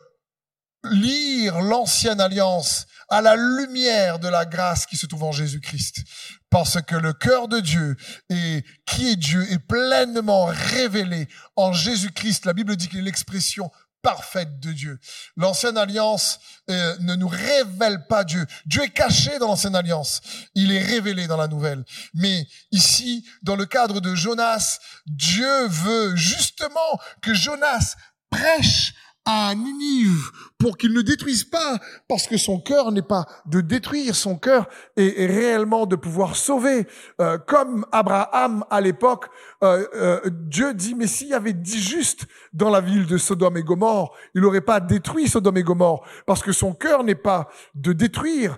lire 0.86 1.60
l'ancienne 1.60 2.22
alliance 2.22 2.86
à 3.10 3.22
la 3.22 3.36
lumière 3.36 4.20
de 4.20 4.28
la 4.28 4.46
grâce 4.46 4.86
qui 4.86 4.98
se 4.98 5.06
trouve 5.06 5.24
en 5.24 5.32
Jésus-Christ. 5.32 6.04
Parce 6.50 6.82
que 6.82 6.96
le 6.96 7.14
cœur 7.14 7.48
de 7.48 7.60
Dieu 7.60 7.98
et 8.30 8.64
qui 8.86 9.10
est 9.10 9.16
Dieu 9.16 9.52
est 9.52 9.60
pleinement 9.60 10.46
révélé 10.46 11.28
en 11.56 11.74
Jésus-Christ. 11.74 12.46
La 12.46 12.54
Bible 12.54 12.76
dit 12.76 12.88
qu'il 12.88 13.00
est 13.00 13.04
l'expression 13.04 13.70
parfaite 14.02 14.60
de 14.62 14.72
Dieu. 14.72 15.00
L'ancienne 15.36 15.78
alliance 15.78 16.40
euh, 16.70 16.96
ne 17.02 17.16
nous 17.16 17.28
révèle 17.28 18.08
pas 18.08 18.24
Dieu. 18.24 18.46
Dieu 18.66 18.84
est 18.84 18.92
caché 18.92 19.38
dans 19.40 19.48
l'ancienne 19.48 19.76
alliance. 19.76 20.22
Il 20.56 20.72
est 20.72 20.82
révélé 20.82 21.28
dans 21.28 21.36
la 21.36 21.48
nouvelle. 21.48 21.84
Mais 22.14 22.48
ici, 22.72 23.26
dans 23.42 23.58
le 23.58 23.66
cadre 23.66 24.00
de 24.00 24.16
Jonas, 24.16 24.80
Dieu 25.08 25.68
veut 25.68 26.16
justement 26.16 27.00
que 27.22 27.34
Jonas 27.34 27.96
prêche 28.30 28.94
à 29.28 29.54
Ninive 29.56 30.32
pour 30.58 30.78
qu'il 30.78 30.94
ne 30.94 31.02
détruise 31.02 31.44
pas, 31.44 31.80
parce 32.08 32.28
que 32.28 32.38
son 32.38 32.62
cœur 32.62 32.94
n'est 32.94 33.02
pas 33.02 33.26
de 33.46 33.60
détruire, 33.60 34.16
son 34.16 34.38
cœur 34.38 34.70
est, 34.96 35.26
réellement 35.28 35.86
de 35.86 35.98
pouvoir 35.98 36.38
sauver. 36.38 36.88
Euh, 37.20 37.38
comme 37.38 37.86
Abraham 37.92 38.64
à 38.70 38.80
l'époque, 38.80 39.26
euh, 39.64 39.86
euh, 39.96 40.22
Dieu 40.32 40.74
dit, 40.74 40.96
mais 40.96 41.08
s'il 41.08 41.28
y 41.28 41.34
avait 41.34 41.52
dit 41.54 41.80
juste 41.80 42.26
dans 42.54 42.70
la 42.70 42.80
ville 42.80 43.06
de 43.06 43.18
Sodome 43.18 43.58
et 43.58 43.64
Gomorre, 43.64 44.16
il 44.34 44.42
n'aurait 44.42 44.62
pas 44.62 44.80
détruit 44.80 45.28
Sodome 45.28 45.58
et 45.58 45.64
Gomorre, 45.64 46.08
parce 46.26 46.42
que 46.42 46.54
son 46.54 46.74
cœur 46.74 47.04
n'est 47.04 47.14
pas 47.14 47.50
de 47.76 47.92
détruire 47.92 48.58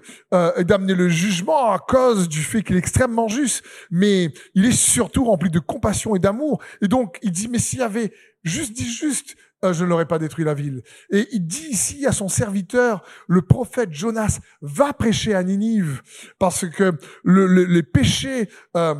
et 0.55 0.63
d'amener 0.63 0.93
le 0.93 1.09
jugement 1.09 1.71
à 1.71 1.79
cause 1.79 2.29
du 2.29 2.43
fait 2.43 2.61
qu'il 2.61 2.75
est 2.75 2.79
extrêmement 2.79 3.27
juste, 3.27 3.63
mais 3.89 4.31
il 4.53 4.65
est 4.65 4.71
surtout 4.71 5.25
rempli 5.25 5.49
de 5.49 5.59
compassion 5.59 6.15
et 6.15 6.19
d'amour. 6.19 6.61
Et 6.83 6.87
donc, 6.87 7.17
il 7.23 7.31
dit, 7.31 7.47
mais 7.47 7.59
s'il 7.59 7.79
y 7.79 7.83
avait 7.83 8.13
juste 8.43 8.73
dit 8.73 8.89
juste, 8.89 9.35
euh, 9.63 9.73
je 9.73 9.85
n'aurais 9.85 10.05
pas 10.05 10.19
détruit 10.19 10.45
la 10.45 10.53
ville. 10.53 10.83
Et 11.11 11.27
il 11.31 11.45
dit 11.45 11.67
ici 11.69 12.05
à 12.05 12.11
son 12.11 12.29
serviteur, 12.29 13.03
le 13.27 13.41
prophète 13.41 13.91
Jonas, 13.91 14.39
va 14.61 14.93
prêcher 14.93 15.33
à 15.35 15.43
Ninive, 15.43 16.01
parce 16.39 16.67
que 16.67 16.93
le, 17.23 17.65
les 17.65 17.83
péchés 17.83 18.49
euh, 18.77 18.95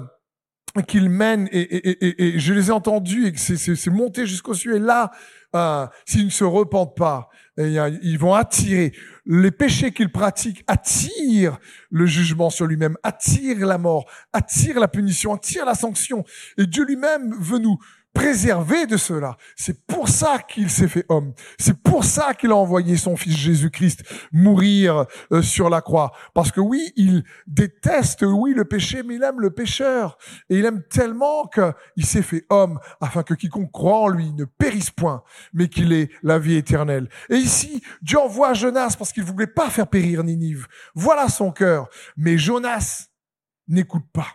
qu'il 0.88 1.10
mène, 1.10 1.48
et, 1.52 1.62
et, 1.62 2.36
et, 2.36 2.40
je 2.40 2.54
les 2.54 2.68
ai 2.68 2.72
entendus, 2.72 3.28
et 3.28 3.38
c'est 3.38 3.88
monté 3.88 4.26
jusqu'au 4.26 4.54
ciel, 4.54 4.76
et 4.76 4.80
là, 4.80 5.12
euh, 5.56 5.88
s'ils 6.06 6.26
ne 6.26 6.32
se 6.32 6.44
repentent 6.44 6.96
pas, 6.96 7.30
ils 7.58 8.18
vont 8.18 8.34
attirer. 8.34 8.94
Les 9.26 9.52
péchés 9.52 9.92
qu'il 9.92 10.12
pratique 10.12 10.64
attirent 10.68 11.58
le 11.90 12.06
jugement 12.06 12.50
sur 12.50 12.66
lui-même, 12.66 12.98
attirent 13.04 13.66
la 13.66 13.78
mort, 13.78 14.10
attirent 14.32 14.80
la 14.80 14.88
punition, 14.88 15.34
attirent 15.34 15.66
la 15.66 15.76
sanction. 15.76 16.24
Et 16.58 16.66
Dieu 16.68 16.86
lui-même 16.86 17.36
veut 17.40 17.60
nous 17.60 17.78
préservé 18.14 18.86
de 18.88 18.98
cela. 18.98 19.38
C'est 19.56 19.86
pour 19.86 20.10
ça 20.10 20.40
qu'il 20.40 20.70
s'est 20.70 20.88
fait 20.88 21.06
homme. 21.10 21.34
C'est 21.58 21.82
pour 21.82 22.04
ça 22.04 22.34
qu'il 22.34 22.52
a 22.52 22.56
envoyé 22.56 22.98
son 22.98 23.16
fils 23.16 23.36
Jésus-Christ 23.36 24.04
mourir 24.32 25.06
euh, 25.32 25.42
sur 25.42 25.70
la 25.70 25.82
croix. 25.82 26.12
Parce 26.34 26.52
que 26.52 26.60
oui, 26.60 26.92
il 26.96 27.24
déteste, 27.48 28.24
oui, 28.24 28.54
le 28.54 28.66
péché, 28.66 29.04
mais 29.04 29.16
il 29.16 29.24
aime 29.24 29.40
le 29.40 29.52
pécheur. 29.52 30.18
Et 30.50 30.58
il 30.58 30.66
aime 30.66 30.84
tellement 30.90 31.48
qu'il 31.48 32.06
s'est 32.06 32.22
fait 32.22 32.46
homme 32.50 32.80
afin 33.00 33.24
que 33.24 33.34
quiconque 33.34 33.72
croit 33.72 34.00
en 34.00 34.08
lui 34.08 34.34
ne 34.34 34.46
périsse 34.46 34.92
point, 34.92 35.24
mais 35.54 35.68
qu'il 35.68 35.94
ait 35.94 36.10
la 36.24 36.40
vie 36.40 36.56
éternelle. 36.56 37.10
Et 37.30 37.36
ici, 37.36 37.82
Dieu 38.02 38.20
envoie 38.20 38.54
Jonas 38.54 38.96
parce 38.98 39.14
qu'il 39.14 39.24
voulait 39.24 39.48
pas 39.48 39.70
faire 39.70 39.88
périr 39.88 40.24
Ninive. 40.24 40.68
Voilà 40.96 41.30
son 41.30 41.52
cœur. 41.52 41.90
Mais 42.18 42.38
Jonas 42.38 43.10
n'écoute 43.68 44.06
pas. 44.12 44.28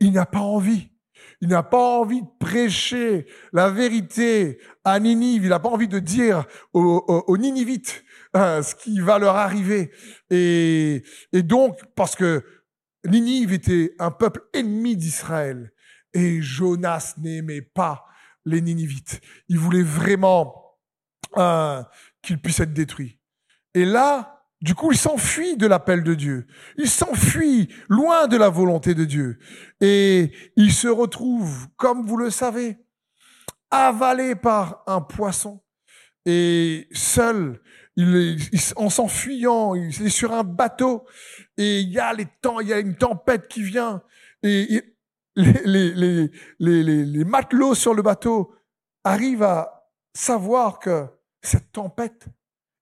Il 0.00 0.12
n'a 0.12 0.26
pas 0.26 0.40
envie. 0.40 0.91
Il 1.40 1.48
n'a 1.48 1.62
pas 1.62 1.98
envie 1.98 2.22
de 2.22 2.28
prêcher 2.38 3.26
la 3.52 3.70
vérité 3.70 4.58
à 4.84 4.98
Ninive. 5.00 5.44
Il 5.44 5.48
n'a 5.48 5.60
pas 5.60 5.68
envie 5.68 5.88
de 5.88 5.98
dire 5.98 6.44
aux, 6.72 7.36
Ninivites 7.36 8.04
euh, 8.36 8.62
ce 8.62 8.74
qui 8.74 9.00
va 9.00 9.18
leur 9.18 9.36
arriver. 9.36 9.90
Et, 10.30 11.02
donc, 11.32 11.80
parce 11.94 12.14
que 12.14 12.44
Ninive 13.04 13.52
était 13.52 13.94
un 13.98 14.10
peuple 14.10 14.42
ennemi 14.52 14.96
d'Israël. 14.96 15.72
Et 16.14 16.42
Jonas 16.42 17.14
n'aimait 17.18 17.62
pas 17.62 18.04
les 18.44 18.60
Ninivites. 18.60 19.20
Il 19.48 19.58
voulait 19.58 19.82
vraiment 19.82 20.78
euh, 21.36 21.82
qu'ils 22.22 22.40
puissent 22.40 22.60
être 22.60 22.72
détruits. 22.72 23.18
Et 23.74 23.84
là, 23.84 24.41
du 24.62 24.76
coup, 24.76 24.92
il 24.92 24.98
s'enfuit 24.98 25.56
de 25.56 25.66
l'appel 25.66 26.04
de 26.04 26.14
Dieu. 26.14 26.46
Il 26.78 26.88
s'enfuit 26.88 27.68
loin 27.88 28.28
de 28.28 28.36
la 28.36 28.48
volonté 28.48 28.94
de 28.94 29.04
Dieu. 29.04 29.38
Et 29.80 30.32
il 30.56 30.72
se 30.72 30.86
retrouve, 30.86 31.66
comme 31.76 32.06
vous 32.06 32.16
le 32.16 32.30
savez, 32.30 32.78
avalé 33.72 34.36
par 34.36 34.84
un 34.86 35.00
poisson. 35.00 35.60
Et 36.26 36.86
seul, 36.92 37.60
il 37.96 38.16
est, 38.16 38.72
en 38.76 38.88
s'enfuyant, 38.88 39.74
il 39.74 39.88
est 39.88 40.08
sur 40.08 40.32
un 40.32 40.44
bateau. 40.44 41.06
Et 41.56 41.80
il 41.80 41.90
y 41.90 41.98
a 41.98 42.12
les 42.12 42.28
temps, 42.40 42.60
il 42.60 42.68
y 42.68 42.72
a 42.72 42.78
une 42.78 42.94
tempête 42.94 43.48
qui 43.48 43.64
vient. 43.64 44.04
Et 44.44 44.80
les, 45.34 46.30
matelots 47.24 47.74
sur 47.74 47.94
le 47.94 48.02
bateau 48.02 48.54
arrivent 49.02 49.42
à 49.42 49.90
savoir 50.14 50.78
que 50.78 51.06
cette 51.42 51.72
tempête 51.72 52.28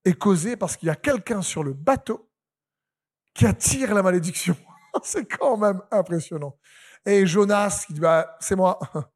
est 0.05 0.15
causé 0.15 0.57
parce 0.57 0.77
qu'il 0.77 0.87
y 0.87 0.91
a 0.91 0.97
quelqu'un 0.97 1.43
sur 1.43 1.63
le 1.63 1.73
bateau 1.73 2.31
qui 3.35 3.47
attire 3.47 3.95
la 3.95 4.03
malédiction. 4.03 4.57
c'est 5.03 5.27
quand 5.27 5.57
même 5.57 5.81
impressionnant. 5.91 6.57
Et 7.07 7.27
Jonas 7.27 7.85
qui 7.87 7.95
dit, 7.95 8.01
bah, 8.01 8.37
c'est 8.41 8.57
moi. 8.57 8.79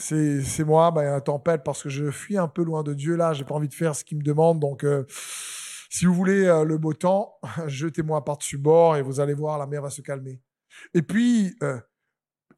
C'est, 0.00 0.42
c'est 0.42 0.62
moi, 0.62 0.92
bah, 0.92 1.02
il 1.02 1.06
y 1.06 1.08
a 1.08 1.14
une 1.14 1.20
tempête 1.20 1.64
parce 1.64 1.82
que 1.82 1.88
je 1.88 2.12
fuis 2.12 2.38
un 2.38 2.46
peu 2.46 2.62
loin 2.62 2.84
de 2.84 2.94
Dieu 2.94 3.16
là, 3.16 3.32
j'ai 3.32 3.44
pas 3.44 3.56
envie 3.56 3.66
de 3.66 3.74
faire 3.74 3.96
ce 3.96 4.04
qu'il 4.04 4.16
me 4.16 4.22
demande. 4.22 4.60
Donc, 4.60 4.84
euh, 4.84 5.04
si 5.90 6.06
vous 6.06 6.14
voulez 6.14 6.44
euh, 6.44 6.62
le 6.62 6.78
beau 6.78 6.92
temps, 6.92 7.34
jetez-moi 7.66 8.24
par-dessus 8.24 8.58
bord 8.58 8.96
et 8.96 9.02
vous 9.02 9.18
allez 9.18 9.34
voir, 9.34 9.58
la 9.58 9.66
mer 9.66 9.82
va 9.82 9.90
se 9.90 10.00
calmer. 10.00 10.40
Et 10.94 11.02
puis, 11.02 11.56
euh, 11.64 11.80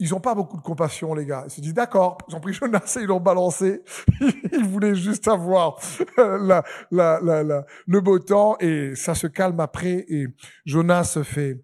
ils 0.00 0.11
n'ont 0.11 0.21
pas 0.21 0.35
beaucoup 0.35 0.57
de 0.57 0.62
compassion, 0.62 1.14
les 1.14 1.26
gars. 1.26 1.45
Ils 1.47 1.50
se 1.50 1.61
disent, 1.61 1.75
d'accord, 1.75 2.16
ils 2.26 2.35
ont 2.35 2.40
pris 2.40 2.54
Jonas 2.54 2.97
et 2.99 3.02
ils 3.02 3.07
l'ont 3.07 3.21
balancé. 3.21 3.83
ils 4.52 4.64
voulaient 4.64 4.95
juste 4.95 5.28
avoir 5.28 5.78
la, 6.16 6.64
la, 6.90 7.21
la, 7.21 7.66
le 7.87 8.00
beau 8.00 8.19
temps 8.19 8.57
et 8.61 8.95
ça 8.97 9.14
se 9.14 9.26
calme 9.26 9.61
après. 9.61 10.07
Et 10.09 10.26
Jonas 10.64 11.04
se 11.04 11.23
fait 11.23 11.62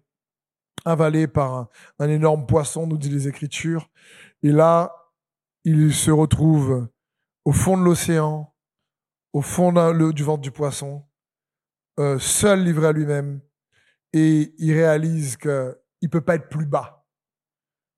avaler 0.85 1.27
par 1.27 1.67
un, 1.97 2.09
énorme 2.09 2.45
poisson, 2.45 2.85
nous 2.85 2.99
dit 2.99 3.09
les 3.09 3.27
Écritures. 3.27 3.89
Et 4.43 4.51
là, 4.51 4.93
il 5.63 5.91
se 5.91 6.11
retrouve 6.11 6.87
au 7.43 7.51
fond 7.51 7.75
de 7.75 7.83
l'océan, 7.83 8.53
au 9.33 9.41
fond 9.41 9.71
du 10.11 10.23
ventre 10.23 10.41
du 10.41 10.51
poisson, 10.51 11.03
euh, 11.99 12.19
seul 12.19 12.63
livré 12.63 12.85
à 12.85 12.91
lui-même. 12.91 13.41
Et 14.13 14.53
il 14.59 14.73
réalise 14.73 15.37
qu'il 15.37 15.73
ne 16.03 16.07
peut 16.07 16.21
pas 16.21 16.35
être 16.35 16.49
plus 16.49 16.67
bas 16.67 16.96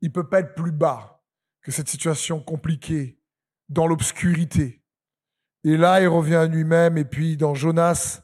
il 0.01 0.12
peut 0.12 0.27
pas 0.27 0.39
être 0.39 0.56
plus 0.56 0.72
bas 0.72 1.24
que 1.62 1.72
cette 1.72 1.89
situation 1.89 2.39
compliquée 2.39 3.20
dans 3.68 3.88
l'obscurité. 3.88 4.82
Et 5.63 5.77
là, 5.77 6.01
il 6.01 6.08
revient 6.08 6.36
à 6.36 6.46
lui-même, 6.46 6.98
et 6.98 7.06
puis 7.06 7.38
dans 7.38 7.53
Jonas, 7.53 8.22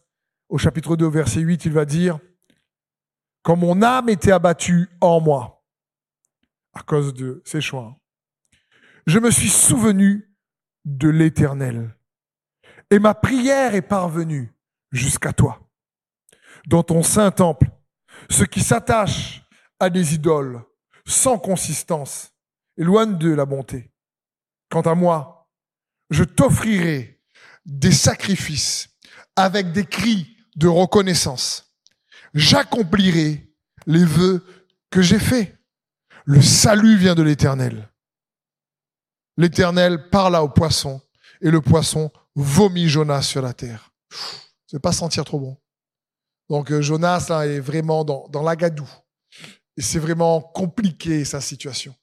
au 0.49 0.57
chapitre 0.57 0.95
2, 0.95 1.07
verset 1.07 1.41
8, 1.41 1.65
il 1.65 1.73
va 1.73 1.85
dire, 1.85 2.19
Quand 3.43 3.55
mon 3.55 3.81
âme 3.81 4.09
était 4.09 4.31
abattue 4.31 4.89
en 5.01 5.19
moi, 5.19 5.63
à 6.73 6.81
cause 6.81 7.13
de 7.13 7.41
ses 7.45 7.61
choix, 7.61 7.99
je 9.05 9.19
me 9.19 9.31
suis 9.31 9.49
souvenu 9.49 10.33
de 10.85 11.09
l'Éternel, 11.09 11.95
et 12.89 12.99
ma 12.99 13.13
prière 13.13 13.75
est 13.75 13.81
parvenue 13.81 14.53
jusqu'à 14.91 15.33
toi. 15.33 15.59
Dans 16.67 16.83
ton 16.83 17.03
saint 17.03 17.31
temple, 17.31 17.69
ceux 18.29 18.45
qui 18.45 18.61
s'attachent 18.61 19.43
à 19.79 19.89
des 19.89 20.15
idoles 20.15 20.63
sans 21.07 21.37
consistance, 21.37 22.31
éloigne 22.77 23.17
de 23.17 23.29
la 23.29 23.45
bonté. 23.45 23.91
Quant 24.69 24.81
à 24.81 24.95
moi, 24.95 25.49
je 26.09 26.23
t'offrirai 26.23 27.21
des 27.65 27.91
sacrifices 27.91 28.89
avec 29.35 29.71
des 29.71 29.85
cris 29.85 30.37
de 30.55 30.67
reconnaissance. 30.67 31.75
J'accomplirai 32.33 33.53
les 33.87 34.05
vœux 34.05 34.45
que 34.89 35.01
j'ai 35.01 35.19
faits. 35.19 35.57
Le 36.25 36.41
salut 36.41 36.97
vient 36.97 37.15
de 37.15 37.23
l'Éternel. 37.23 37.89
L'Éternel 39.37 40.09
parla 40.09 40.43
au 40.43 40.49
poisson 40.49 41.01
et 41.41 41.51
le 41.51 41.61
poisson 41.61 42.11
vomit 42.35 42.87
Jonas 42.87 43.23
sur 43.23 43.41
la 43.41 43.53
terre. 43.53 43.91
Ne 44.73 44.79
pas 44.79 44.91
sentir 44.91 45.23
trop 45.25 45.39
bon. 45.39 45.57
Donc 46.49 46.71
euh, 46.71 46.81
Jonas 46.81 47.27
est 47.45 47.59
vraiment 47.59 48.03
dans, 48.03 48.27
dans 48.29 48.43
l'agadou. 48.43 48.87
Et 49.77 49.81
c'est 49.81 49.99
vraiment 49.99 50.41
compliqué 50.41 51.25
sa 51.25 51.41
situation. 51.41 51.95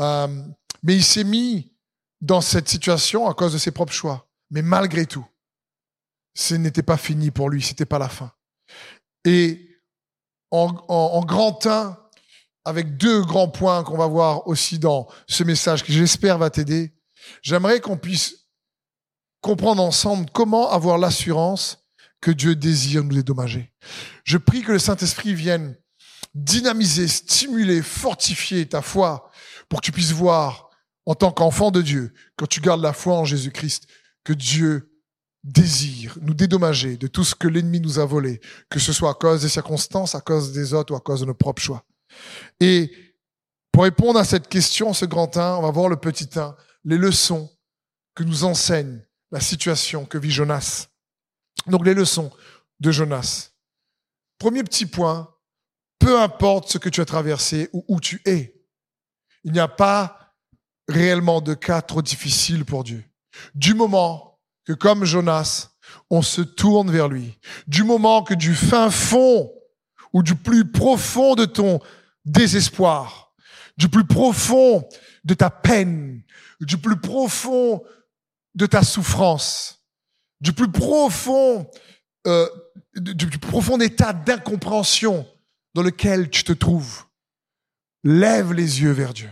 Euh, 0.00 0.42
mais 0.82 0.96
il 0.96 1.04
s'est 1.04 1.24
mis 1.24 1.72
dans 2.20 2.40
cette 2.40 2.68
situation 2.68 3.28
à 3.28 3.34
cause 3.34 3.52
de 3.52 3.58
ses 3.58 3.70
propres 3.70 3.92
choix. 3.92 4.28
Mais 4.50 4.62
malgré 4.62 5.06
tout, 5.06 5.26
ce 6.34 6.54
n'était 6.54 6.82
pas 6.82 6.96
fini 6.96 7.30
pour 7.30 7.50
lui, 7.50 7.62
c'était 7.62 7.84
pas 7.84 7.98
la 7.98 8.08
fin. 8.08 8.32
Et 9.24 9.80
en, 10.50 10.74
en, 10.88 11.24
grand 11.24 11.66
1, 11.66 11.98
avec 12.64 12.96
deux 12.96 13.22
grands 13.22 13.48
points 13.48 13.82
qu'on 13.84 13.96
va 13.96 14.06
voir 14.06 14.46
aussi 14.46 14.78
dans 14.78 15.08
ce 15.28 15.44
message 15.44 15.82
qui 15.82 15.92
j'espère 15.92 16.38
va 16.38 16.50
t'aider, 16.50 16.94
j'aimerais 17.42 17.80
qu'on 17.80 17.96
puisse 17.96 18.46
comprendre 19.40 19.82
ensemble 19.82 20.26
comment 20.32 20.70
avoir 20.70 20.98
l'assurance 20.98 21.86
que 22.20 22.30
Dieu 22.30 22.56
désire 22.56 23.04
nous 23.04 23.14
dédommager. 23.14 23.72
Je 24.24 24.38
prie 24.38 24.62
que 24.62 24.72
le 24.72 24.78
Saint-Esprit 24.78 25.34
vienne 25.34 25.76
dynamiser, 26.34 27.08
stimuler, 27.08 27.82
fortifier 27.82 28.66
ta 28.66 28.82
foi 28.82 29.30
pour 29.68 29.80
que 29.80 29.86
tu 29.86 29.92
puisses 29.92 30.12
voir 30.12 30.70
en 31.06 31.14
tant 31.14 31.32
qu'enfant 31.32 31.70
de 31.70 31.82
Dieu, 31.82 32.12
quand 32.36 32.46
tu 32.46 32.60
gardes 32.60 32.82
la 32.82 32.92
foi 32.92 33.14
en 33.14 33.24
Jésus-Christ, 33.24 33.86
que 34.24 34.32
Dieu 34.32 34.90
désire 35.42 36.16
nous 36.22 36.32
dédommager 36.32 36.96
de 36.96 37.06
tout 37.06 37.24
ce 37.24 37.34
que 37.34 37.46
l'ennemi 37.46 37.80
nous 37.80 37.98
a 37.98 38.06
volé, 38.06 38.40
que 38.70 38.78
ce 38.78 38.92
soit 38.92 39.10
à 39.10 39.14
cause 39.14 39.42
des 39.42 39.48
circonstances, 39.48 40.14
à 40.14 40.20
cause 40.20 40.52
des 40.52 40.72
autres 40.72 40.94
ou 40.94 40.96
à 40.96 41.00
cause 41.00 41.20
de 41.20 41.26
nos 41.26 41.34
propres 41.34 41.62
choix. 41.62 41.84
Et 42.60 42.90
pour 43.70 43.82
répondre 43.82 44.18
à 44.18 44.24
cette 44.24 44.48
question, 44.48 44.94
ce 44.94 45.04
grand 45.04 45.36
1, 45.36 45.56
on 45.56 45.62
va 45.62 45.70
voir 45.70 45.88
le 45.88 45.96
petit 45.96 46.30
1, 46.34 46.56
les 46.84 46.96
leçons 46.96 47.50
que 48.14 48.22
nous 48.22 48.44
enseigne 48.44 49.04
la 49.30 49.40
situation 49.40 50.06
que 50.06 50.16
vit 50.16 50.30
Jonas. 50.30 50.88
Donc 51.66 51.84
les 51.84 51.94
leçons 51.94 52.30
de 52.80 52.90
Jonas. 52.90 53.50
Premier 54.38 54.62
petit 54.62 54.86
point, 54.86 55.33
peu 55.98 56.20
importe 56.20 56.70
ce 56.70 56.78
que 56.78 56.88
tu 56.88 57.00
as 57.00 57.04
traversé 57.04 57.68
ou 57.72 57.84
où 57.88 58.00
tu 58.00 58.20
es, 58.24 58.54
il 59.44 59.52
n'y 59.52 59.60
a 59.60 59.68
pas 59.68 60.34
réellement 60.88 61.40
de 61.40 61.54
cas 61.54 61.82
trop 61.82 62.02
difficiles 62.02 62.64
pour 62.64 62.84
Dieu. 62.84 63.04
Du 63.54 63.74
moment 63.74 64.38
que 64.64 64.72
comme 64.72 65.04
Jonas, 65.04 65.70
on 66.10 66.22
se 66.22 66.40
tourne 66.40 66.90
vers 66.90 67.08
lui, 67.08 67.38
du 67.66 67.84
moment 67.84 68.22
que 68.22 68.34
du 68.34 68.54
fin 68.54 68.90
fond 68.90 69.52
ou 70.12 70.22
du 70.22 70.34
plus 70.34 70.70
profond 70.70 71.34
de 71.34 71.44
ton 71.44 71.80
désespoir, 72.24 73.32
du 73.76 73.88
plus 73.88 74.06
profond 74.06 74.88
de 75.24 75.34
ta 75.34 75.50
peine, 75.50 76.22
du 76.60 76.78
plus 76.78 76.98
profond 76.98 77.82
de 78.54 78.66
ta 78.66 78.82
souffrance, 78.82 79.84
du 80.40 80.52
plus 80.52 80.70
profond, 80.70 81.68
euh, 82.26 82.48
du 82.94 83.26
plus 83.26 83.38
profond 83.38 83.78
état 83.80 84.12
d'incompréhension 84.12 85.26
dans 85.74 85.82
lequel 85.82 86.30
tu 86.30 86.44
te 86.44 86.52
trouves, 86.52 87.04
lève 88.02 88.52
les 88.52 88.82
yeux 88.82 88.92
vers 88.92 89.12
Dieu. 89.12 89.30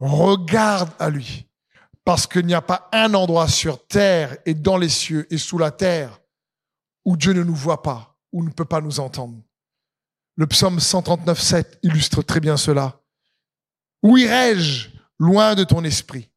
Regarde 0.00 0.90
à 0.98 1.10
lui. 1.10 1.46
Parce 2.04 2.26
qu'il 2.26 2.46
n'y 2.46 2.54
a 2.54 2.62
pas 2.62 2.88
un 2.92 3.14
endroit 3.14 3.46
sur 3.46 3.86
terre 3.86 4.36
et 4.44 4.54
dans 4.54 4.76
les 4.76 4.88
cieux 4.88 5.26
et 5.32 5.38
sous 5.38 5.58
la 5.58 5.70
terre 5.70 6.20
où 7.04 7.16
Dieu 7.16 7.32
ne 7.32 7.44
nous 7.44 7.54
voit 7.54 7.82
pas, 7.82 8.18
où 8.32 8.42
ne 8.44 8.50
peut 8.50 8.64
pas 8.64 8.80
nous 8.80 8.98
entendre. 8.98 9.40
Le 10.36 10.46
psaume 10.46 10.80
139, 10.80 11.40
7 11.40 11.78
illustre 11.82 12.22
très 12.22 12.40
bien 12.40 12.56
cela. 12.56 13.00
Où 14.02 14.16
irai-je 14.16 14.88
loin 15.18 15.54
de 15.54 15.62
ton 15.62 15.84
esprit? 15.84 16.30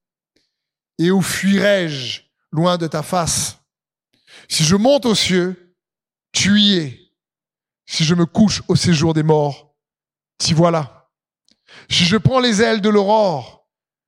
Et 1.00 1.12
où 1.12 1.22
fuirai-je 1.22 2.22
loin 2.52 2.78
de 2.78 2.88
ta 2.88 3.02
face? 3.02 3.58
Si 4.48 4.64
je 4.64 4.76
monte 4.76 5.06
aux 5.06 5.16
cieux, 5.16 5.76
tu 6.32 6.60
y 6.60 6.78
es. 6.78 7.05
Si 7.86 8.04
je 8.04 8.16
me 8.16 8.26
couche 8.26 8.64
au 8.68 8.76
séjour 8.76 9.14
des 9.14 9.24
morts, 9.24 9.76
t'y 10.38 10.54
voilà. 10.54 11.10
Si 11.90 12.06
je 12.06 12.18
prends 12.18 12.40
les 12.40 12.62
ailes 12.62 12.82
de 12.82 12.90
l'aurore 12.90 13.68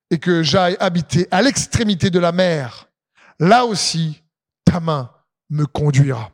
et 0.09 0.19
que 0.19 0.43
j'aille 0.43 0.77
habiter 0.79 1.27
à 1.31 1.41
l'extrémité 1.41 2.09
de 2.09 2.19
la 2.19 2.31
mer, 2.31 2.89
là 3.39 3.65
aussi, 3.65 4.23
ta 4.65 4.79
main 4.79 5.11
me 5.49 5.65
conduira. 5.65 6.31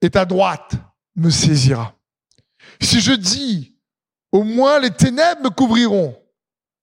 Et 0.00 0.10
ta 0.10 0.24
droite 0.24 0.74
me 1.16 1.30
saisira. 1.30 1.94
Si 2.80 3.00
je 3.00 3.12
dis, 3.12 3.76
au 4.30 4.44
moins 4.44 4.78
les 4.80 4.90
ténèbres 4.90 5.42
me 5.42 5.50
couvriront, 5.50 6.18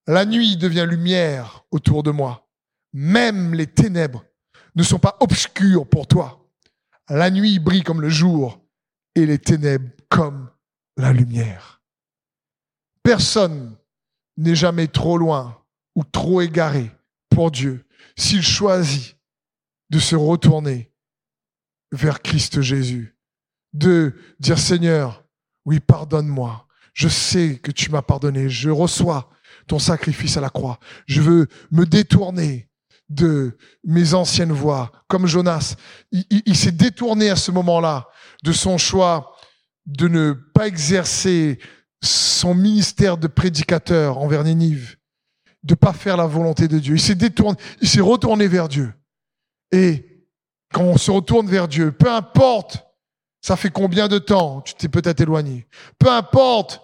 la 0.08 0.26
nuit 0.26 0.58
devient 0.58 0.86
lumière 0.88 1.66
autour 1.72 2.04
de 2.04 2.12
moi. 2.12 2.48
Même 2.94 3.54
les 3.54 3.68
ténèbres 3.68 4.24
ne 4.76 4.84
sont 4.84 5.00
pas 5.00 5.18
obscures 5.20 5.88
pour 5.88 6.08
toi. 6.08 6.50
La 7.10 7.30
nuit 7.30 7.60
brille 7.60 7.84
comme 7.84 8.02
le 8.02 8.10
jour 8.10 8.60
et 9.16 9.26
les 9.26 9.40
ténèbres 9.40 9.90
comme 10.10 10.50
la 10.98 11.14
lumière. 11.14 11.82
Personne 13.04 13.76
n'est 14.38 14.56
jamais 14.56 14.88
trop 14.88 15.18
loin 15.18 15.62
ou 15.96 16.04
trop 16.04 16.42
égaré 16.42 16.92
pour 17.30 17.52
Dieu 17.52 17.86
s'il 18.18 18.44
choisit 18.44 19.18
de 19.90 20.00
se 20.00 20.16
retourner 20.16 20.92
vers 21.92 22.22
Christ 22.22 22.62
Jésus, 22.62 23.18
de 23.74 24.14
dire 24.40 24.60
Seigneur, 24.60 25.24
oui, 25.66 25.80
pardonne-moi, 25.80 26.68
je 26.94 27.08
sais 27.08 27.58
que 27.58 27.72
tu 27.72 27.92
m'as 27.92 28.02
pardonné, 28.02 28.50
je 28.50 28.70
reçois 28.70 29.30
ton 29.68 29.80
sacrifice 29.80 30.38
à 30.38 30.42
la 30.42 30.50
croix, 30.50 30.80
je 31.08 31.22
veux 31.22 31.48
me 31.72 31.86
détourner 31.86 32.69
de 33.10 33.58
mes 33.84 34.14
anciennes 34.14 34.52
voies, 34.52 34.92
comme 35.08 35.26
Jonas. 35.26 35.76
il 36.12 36.56
s'est 36.56 36.72
détourné 36.72 37.30
à 37.30 37.36
ce 37.36 37.52
moment-là 37.52 38.08
de 38.44 38.52
son 38.52 38.78
choix 38.78 39.36
de 39.86 40.08
ne 40.08 40.34
pas 40.34 40.68
exercer 40.68 41.60
son 42.02 42.54
ministère 42.54 43.18
de 43.18 43.28
prédicateur 43.28 44.20
envers 44.20 44.44
Ninive, 44.44 44.98
de 45.64 45.76
pas 45.76 45.94
faire 45.94 46.16
la 46.16 46.28
volonté 46.28 46.68
de 46.68 46.80
Dieu. 46.80 46.96
Il 46.96 47.02
s'est 47.02 47.16
détourné, 47.16 47.58
il 47.82 47.90
s'est 47.90 48.02
retourné 48.02 48.48
vers 48.48 48.70
Dieu. 48.70 48.94
Et 49.72 50.28
quand 50.72 50.84
on 50.84 50.98
se 50.98 51.12
retourne 51.12 51.48
vers 51.48 51.68
Dieu, 51.68 51.92
peu 51.92 52.12
importe, 52.12 52.86
ça 53.42 53.56
fait 53.56 53.70
combien 53.72 54.08
de 54.08 54.20
temps 54.20 54.62
tu 54.62 54.74
t'es 54.76 54.90
peut-être 54.90 55.22
éloigné. 55.22 55.68
Peu 55.98 56.12
importe, 56.12 56.82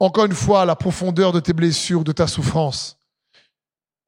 encore 0.00 0.24
une 0.24 0.34
fois, 0.34 0.64
la 0.64 0.76
profondeur 0.76 1.32
de 1.32 1.40
tes 1.40 1.52
blessures, 1.52 2.04
de 2.04 2.12
ta 2.12 2.26
souffrance. 2.26 2.98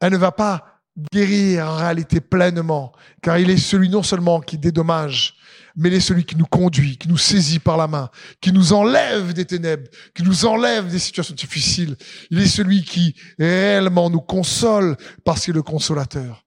Elle 0.00 0.12
ne 0.12 0.18
va 0.18 0.32
pas 0.32 0.69
guérir 1.12 1.66
en 1.66 1.76
réalité 1.76 2.20
pleinement, 2.20 2.92
car 3.22 3.38
il 3.38 3.50
est 3.50 3.56
celui 3.56 3.88
non 3.88 4.02
seulement 4.02 4.40
qui 4.40 4.58
dédommage, 4.58 5.34
mais 5.76 5.88
il 5.88 5.94
est 5.94 6.00
celui 6.00 6.24
qui 6.24 6.36
nous 6.36 6.46
conduit, 6.46 6.96
qui 6.96 7.08
nous 7.08 7.18
saisit 7.18 7.58
par 7.58 7.76
la 7.76 7.86
main, 7.86 8.10
qui 8.40 8.52
nous 8.52 8.72
enlève 8.72 9.32
des 9.32 9.44
ténèbres, 9.44 9.88
qui 10.14 10.22
nous 10.22 10.44
enlève 10.46 10.90
des 10.90 10.98
situations 10.98 11.34
difficiles. 11.34 11.96
Il 12.30 12.40
est 12.40 12.46
celui 12.46 12.82
qui 12.82 13.14
réellement 13.38 14.10
nous 14.10 14.20
console 14.20 14.96
parce 15.24 15.44
qu'il 15.44 15.52
est 15.52 15.54
le 15.54 15.62
consolateur. 15.62 16.44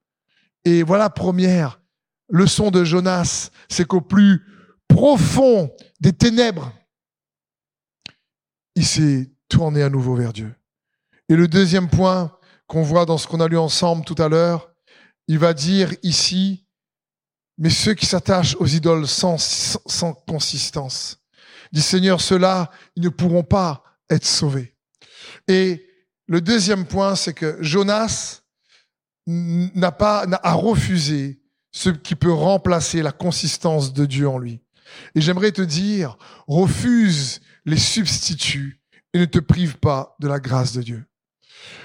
Et 0.65 0.83
voilà 0.83 1.09
première 1.09 1.79
leçon 2.29 2.71
de 2.71 2.83
Jonas, 2.83 3.49
c'est 3.69 3.85
qu'au 3.85 4.01
plus 4.01 4.41
profond 4.87 5.71
des 5.99 6.13
ténèbres, 6.13 6.71
il 8.75 8.85
s'est 8.85 9.31
tourné 9.49 9.83
à 9.83 9.89
nouveau 9.89 10.15
vers 10.15 10.33
Dieu. 10.33 10.53
Et 11.29 11.35
le 11.35 11.47
deuxième 11.47 11.89
point, 11.89 12.35
qu'on 12.73 12.81
voit 12.81 13.05
dans 13.05 13.19
ce 13.19 13.27
qu'on 13.27 13.39
a 13.39 13.47
lu 13.47 13.57
ensemble 13.59 14.03
tout 14.03 14.15
à 14.17 14.27
l'heure, 14.27 14.73
il 15.27 15.37
va 15.37 15.53
dire 15.53 15.93
ici, 16.01 16.65
mais 17.59 17.69
ceux 17.69 17.93
qui 17.93 18.07
s'attachent 18.07 18.55
aux 18.55 18.65
idoles 18.65 19.07
sans, 19.07 19.37
sans, 19.37 20.13
consistance, 20.13 21.19
dit 21.71 21.83
Seigneur, 21.83 22.19
ceux-là, 22.19 22.71
ils 22.95 23.03
ne 23.03 23.09
pourront 23.09 23.43
pas 23.43 23.83
être 24.09 24.25
sauvés. 24.25 24.75
Et 25.47 25.85
le 26.25 26.41
deuxième 26.41 26.87
point, 26.87 27.15
c'est 27.15 27.35
que 27.35 27.59
Jonas 27.61 28.41
n'a 29.27 29.91
pas, 29.91 30.25
a 30.41 30.53
refusé 30.53 31.43
ce 31.71 31.91
qui 31.91 32.15
peut 32.15 32.33
remplacer 32.33 33.03
la 33.03 33.11
consistance 33.11 33.93
de 33.93 34.07
Dieu 34.07 34.27
en 34.27 34.39
lui. 34.39 34.61
Et 35.13 35.21
j'aimerais 35.21 35.51
te 35.51 35.61
dire, 35.61 36.17
refuse 36.47 37.39
les 37.65 37.77
substituts 37.77 38.81
et 39.13 39.19
ne 39.19 39.25
te 39.25 39.37
prive 39.37 39.77
pas 39.77 40.15
de 40.19 40.27
la 40.27 40.39
grâce 40.39 40.73
de 40.73 40.81
Dieu. 40.81 41.05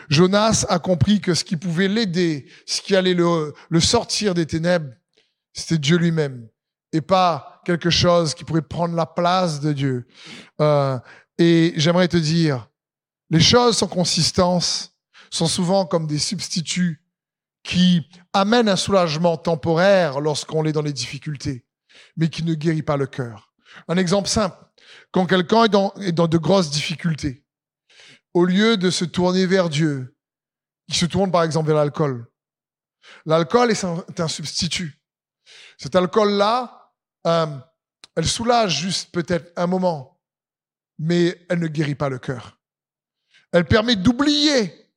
Jonas 0.09 0.65
a 0.69 0.79
compris 0.79 1.21
que 1.21 1.35
ce 1.35 1.45
qui 1.45 1.57
pouvait 1.57 1.89
l'aider, 1.89 2.47
ce 2.67 2.81
qui 2.81 2.97
allait 2.97 3.15
le, 3.15 3.55
sortir 3.81 4.35
des 4.35 4.47
ténèbres, 4.47 4.93
c'était 5.53 5.79
Dieu 5.79 5.97
lui-même 5.97 6.49
et 6.93 7.01
pas 7.01 7.61
quelque 7.65 7.91
chose 7.91 8.35
qui 8.35 8.45
pourrait 8.45 8.63
prendre 8.63 8.95
la 8.95 9.07
place 9.07 9.61
de 9.61 9.73
Dieu. 9.73 10.07
Euh, 10.61 10.99
et 11.37 11.75
j'aimerais 11.77 12.09
te 12.09 12.17
dire, 12.17 12.69
les 13.31 13.41
choses 13.41 13.77
sans 13.77 13.89
consistance 13.89 14.97
sont 15.31 15.47
souvent 15.47 15.85
comme 15.85 16.07
des 16.07 16.19
substituts 16.19 17.03
qui 17.63 18.09
amènent 18.33 18.69
un 18.69 18.77
soulagement 18.77 19.37
temporaire 19.37 20.21
lorsqu'on 20.21 20.65
est 20.65 20.73
dans 20.73 20.83
les 20.83 20.93
difficultés, 20.93 21.67
mais 22.17 22.29
qui 22.29 22.43
ne 22.43 22.55
guérit 22.55 22.83
pas 22.83 22.97
le 22.97 23.07
cœur. 23.07 23.53
Un 23.89 23.99
exemple 23.99 24.29
simple, 24.29 24.57
quand 25.11 25.27
quelqu'un 25.27 25.65
est 25.65 25.69
dans, 25.69 25.93
est 25.97 26.13
dans 26.13 26.29
de 26.29 26.39
grosses 26.39 26.71
difficultés, 26.71 27.45
au 28.39 28.45
lieu 28.45 28.77
de 28.77 28.89
se 28.89 29.05
tourner 29.05 29.47
vers 29.47 29.69
Dieu, 29.69 30.17
il 30.87 30.95
se 30.95 31.07
tourne 31.07 31.33
par 31.33 31.43
exemple 31.43 31.67
vers 31.67 31.77
l'alcool. 31.77 32.25
L'alcool 33.27 33.73
est 33.73 33.85
un, 33.85 34.29
substitut. 34.29 35.03
Cet 35.77 35.97
alcool-là, 35.97 36.93
euh, 37.27 37.47
elle 38.15 38.27
soulage 38.27 38.79
juste 38.81 39.11
peut-être 39.11 39.53
un 39.57 39.67
moment, 39.67 40.21
mais 41.01 41.45
elle 41.49 41.59
ne 41.59 41.67
guérit 41.67 41.97
pas 41.97 42.09
le 42.09 42.21
cœur. 42.21 42.61
Elle 43.51 43.65
permet 43.65 43.97
d'oublier 43.97 44.89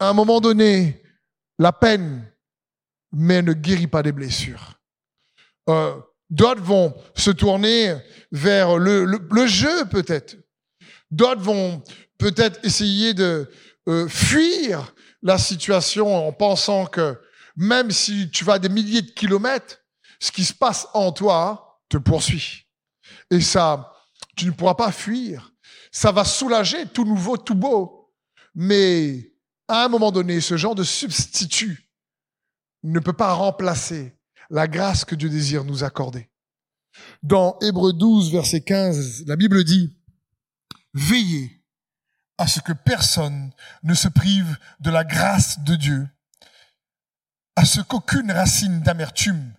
à 0.00 0.08
un 0.08 0.12
moment 0.12 0.40
donné 0.40 1.00
la 1.60 1.70
peine, 1.70 2.28
mais 3.12 3.34
elle 3.34 3.44
ne 3.44 3.52
guérit 3.52 3.86
pas 3.86 4.02
des 4.02 4.12
blessures. 4.12 4.80
Euh, 5.68 6.00
D'autres 6.28 6.62
vont 6.62 6.92
se 7.14 7.30
tourner 7.30 7.94
vers 8.32 8.78
le 8.78 9.46
jeu 9.46 9.84
peut-être. 9.84 10.36
D'autres 11.10 11.42
vont 11.42 11.84
peut-être 12.18 12.64
essayer 12.64 13.14
de 13.14 13.50
euh, 13.88 14.08
fuir 14.08 14.94
la 15.22 15.38
situation 15.38 16.28
en 16.28 16.32
pensant 16.32 16.86
que 16.86 17.18
même 17.56 17.90
si 17.90 18.30
tu 18.30 18.44
vas 18.44 18.58
des 18.58 18.68
milliers 18.68 19.02
de 19.02 19.10
kilomètres, 19.10 19.78
ce 20.20 20.32
qui 20.32 20.44
se 20.44 20.54
passe 20.54 20.86
en 20.94 21.12
toi 21.12 21.80
te 21.88 21.96
poursuit. 21.96 22.66
Et 23.30 23.40
ça, 23.40 23.92
tu 24.36 24.46
ne 24.46 24.50
pourras 24.52 24.74
pas 24.74 24.92
fuir. 24.92 25.52
Ça 25.92 26.12
va 26.12 26.24
soulager 26.24 26.86
tout 26.86 27.04
nouveau, 27.04 27.36
tout 27.36 27.54
beau. 27.54 28.12
Mais 28.54 29.32
à 29.68 29.84
un 29.84 29.88
moment 29.88 30.10
donné, 30.10 30.40
ce 30.40 30.56
genre 30.56 30.74
de 30.74 30.82
substitut 30.82 31.90
ne 32.82 33.00
peut 33.00 33.12
pas 33.12 33.32
remplacer 33.32 34.16
la 34.50 34.68
grâce 34.68 35.04
que 35.04 35.14
Dieu 35.14 35.28
désire 35.28 35.64
nous 35.64 35.84
accorder. 35.84 36.30
Dans 37.22 37.58
Hébreu 37.60 37.92
12, 37.92 38.32
verset 38.32 38.60
15, 38.60 39.24
la 39.26 39.36
Bible 39.36 39.64
dit, 39.64 39.96
Veillez 40.92 41.63
à 42.38 42.46
ce 42.46 42.60
que 42.60 42.72
personne 42.72 43.52
ne 43.82 43.94
se 43.94 44.08
prive 44.08 44.56
de 44.80 44.90
la 44.90 45.04
grâce 45.04 45.60
de 45.60 45.76
Dieu. 45.76 46.08
à 47.56 47.64
ce 47.64 47.80
qu'aucune 47.80 48.32
racine 48.32 48.80
d'amertume 48.80 49.54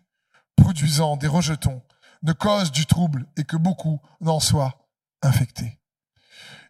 produisant 0.57 1.15
des 1.15 1.27
rejetons 1.27 1.81
ne 2.23 2.33
cause 2.33 2.71
du 2.71 2.85
trouble 2.85 3.25
et 3.37 3.45
que 3.45 3.55
beaucoup 3.55 4.01
n'en 4.19 4.39
soient 4.39 4.89
infectés. 5.21 5.79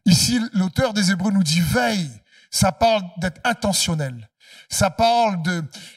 Ici, 0.05 0.39
l'auteur 0.53 0.93
des 0.93 1.11
Hébreux 1.11 1.31
nous 1.31 1.43
dit 1.43 1.61
veille. 1.61 2.11
Ça 2.51 2.71
parle 2.71 3.03
d'être 3.17 3.41
intentionnel. 3.43 4.29
Ça 4.69 4.89
parle 4.89 5.41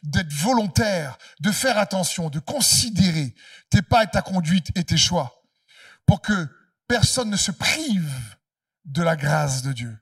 d'être 0.03 0.33
volontaire, 0.33 1.19
de 1.41 1.53
faire 1.53 1.79
attention, 1.79 2.31
de 2.31 2.39
considérer 2.39 3.35
tes 3.71 3.83
pas 3.83 4.05
et 4.05 4.09
ta 4.09 4.23
conduite 4.23 4.71
et 4.75 4.85
tes 4.85 4.97
choix 4.97 5.43
pour 6.07 6.23
que 6.23 6.49
personne 6.89 7.31
ne 7.31 7.37
se 7.37 7.51
prive 7.51 8.38
de 8.89 9.03
la 9.03 9.17
grâce 9.17 9.63
de 9.63 9.73
Dieu. 9.73 9.99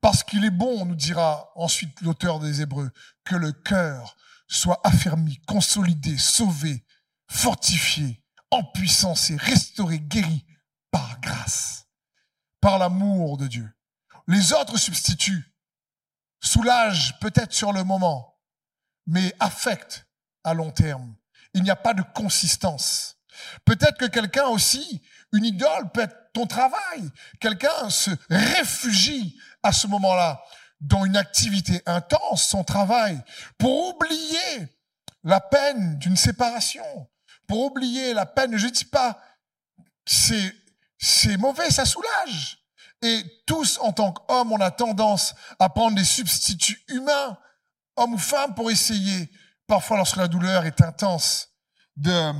Parce 0.00 0.22
qu'il 0.22 0.44
est 0.44 0.50
bon, 0.50 0.84
nous 0.84 0.94
dira 0.94 1.50
ensuite 1.54 2.00
l'auteur 2.02 2.38
des 2.38 2.60
Hébreux, 2.62 2.90
que 3.24 3.36
le 3.36 3.52
cœur 3.52 4.16
soit 4.48 4.80
affermi, 4.84 5.38
consolidé, 5.46 6.16
sauvé, 6.18 6.84
fortifié, 7.28 8.22
en 8.50 8.62
puissance 8.62 9.30
et 9.30 9.36
restauré, 9.36 9.98
guéri 9.98 10.44
par 10.90 11.20
grâce, 11.20 11.88
par 12.60 12.78
l'amour 12.78 13.36
de 13.38 13.46
Dieu. 13.46 13.72
Les 14.28 14.52
autres 14.52 14.76
substituts 14.76 15.54
soulagent 16.40 17.18
peut-être 17.20 17.52
sur 17.52 17.72
le 17.72 17.84
moment, 17.84 18.38
mais 19.06 19.34
affectent 19.40 20.06
à 20.44 20.54
long 20.54 20.70
terme. 20.70 21.16
Il 21.54 21.62
n'y 21.62 21.70
a 21.70 21.76
pas 21.76 21.94
de 21.94 22.02
consistance. 22.02 23.16
Peut-être 23.64 23.98
que 23.98 24.06
quelqu'un 24.06 24.46
aussi, 24.46 25.02
une 25.32 25.44
idole 25.44 25.90
peut 25.92 26.02
être 26.02 26.25
travail. 26.44 27.10
Quelqu'un 27.40 27.88
se 27.88 28.10
réfugie 28.28 29.38
à 29.62 29.72
ce 29.72 29.86
moment-là 29.86 30.42
dans 30.80 31.04
une 31.04 31.16
activité 31.16 31.80
intense, 31.86 32.48
son 32.48 32.64
travail, 32.64 33.22
pour 33.58 33.94
oublier 33.94 34.68
la 35.24 35.40
peine 35.40 35.98
d'une 35.98 36.16
séparation, 36.16 36.84
pour 37.46 37.64
oublier 37.64 38.12
la 38.12 38.26
peine, 38.26 38.56
je 38.56 38.66
dis 38.66 38.84
pas, 38.84 39.18
c'est, 40.04 40.54
c'est 40.98 41.36
mauvais, 41.36 41.70
ça 41.70 41.84
soulage. 41.84 42.58
Et 43.02 43.22
tous, 43.46 43.78
en 43.80 43.92
tant 43.92 44.12
qu'hommes, 44.12 44.52
on 44.52 44.60
a 44.60 44.70
tendance 44.70 45.34
à 45.58 45.68
prendre 45.68 45.96
des 45.96 46.04
substituts 46.04 46.82
humains, 46.88 47.38
hommes 47.96 48.14
ou 48.14 48.18
femmes, 48.18 48.54
pour 48.54 48.70
essayer, 48.70 49.30
parfois 49.66 49.96
lorsque 49.96 50.16
la 50.16 50.28
douleur 50.28 50.64
est 50.66 50.80
intense, 50.80 51.48
de, 51.96 52.32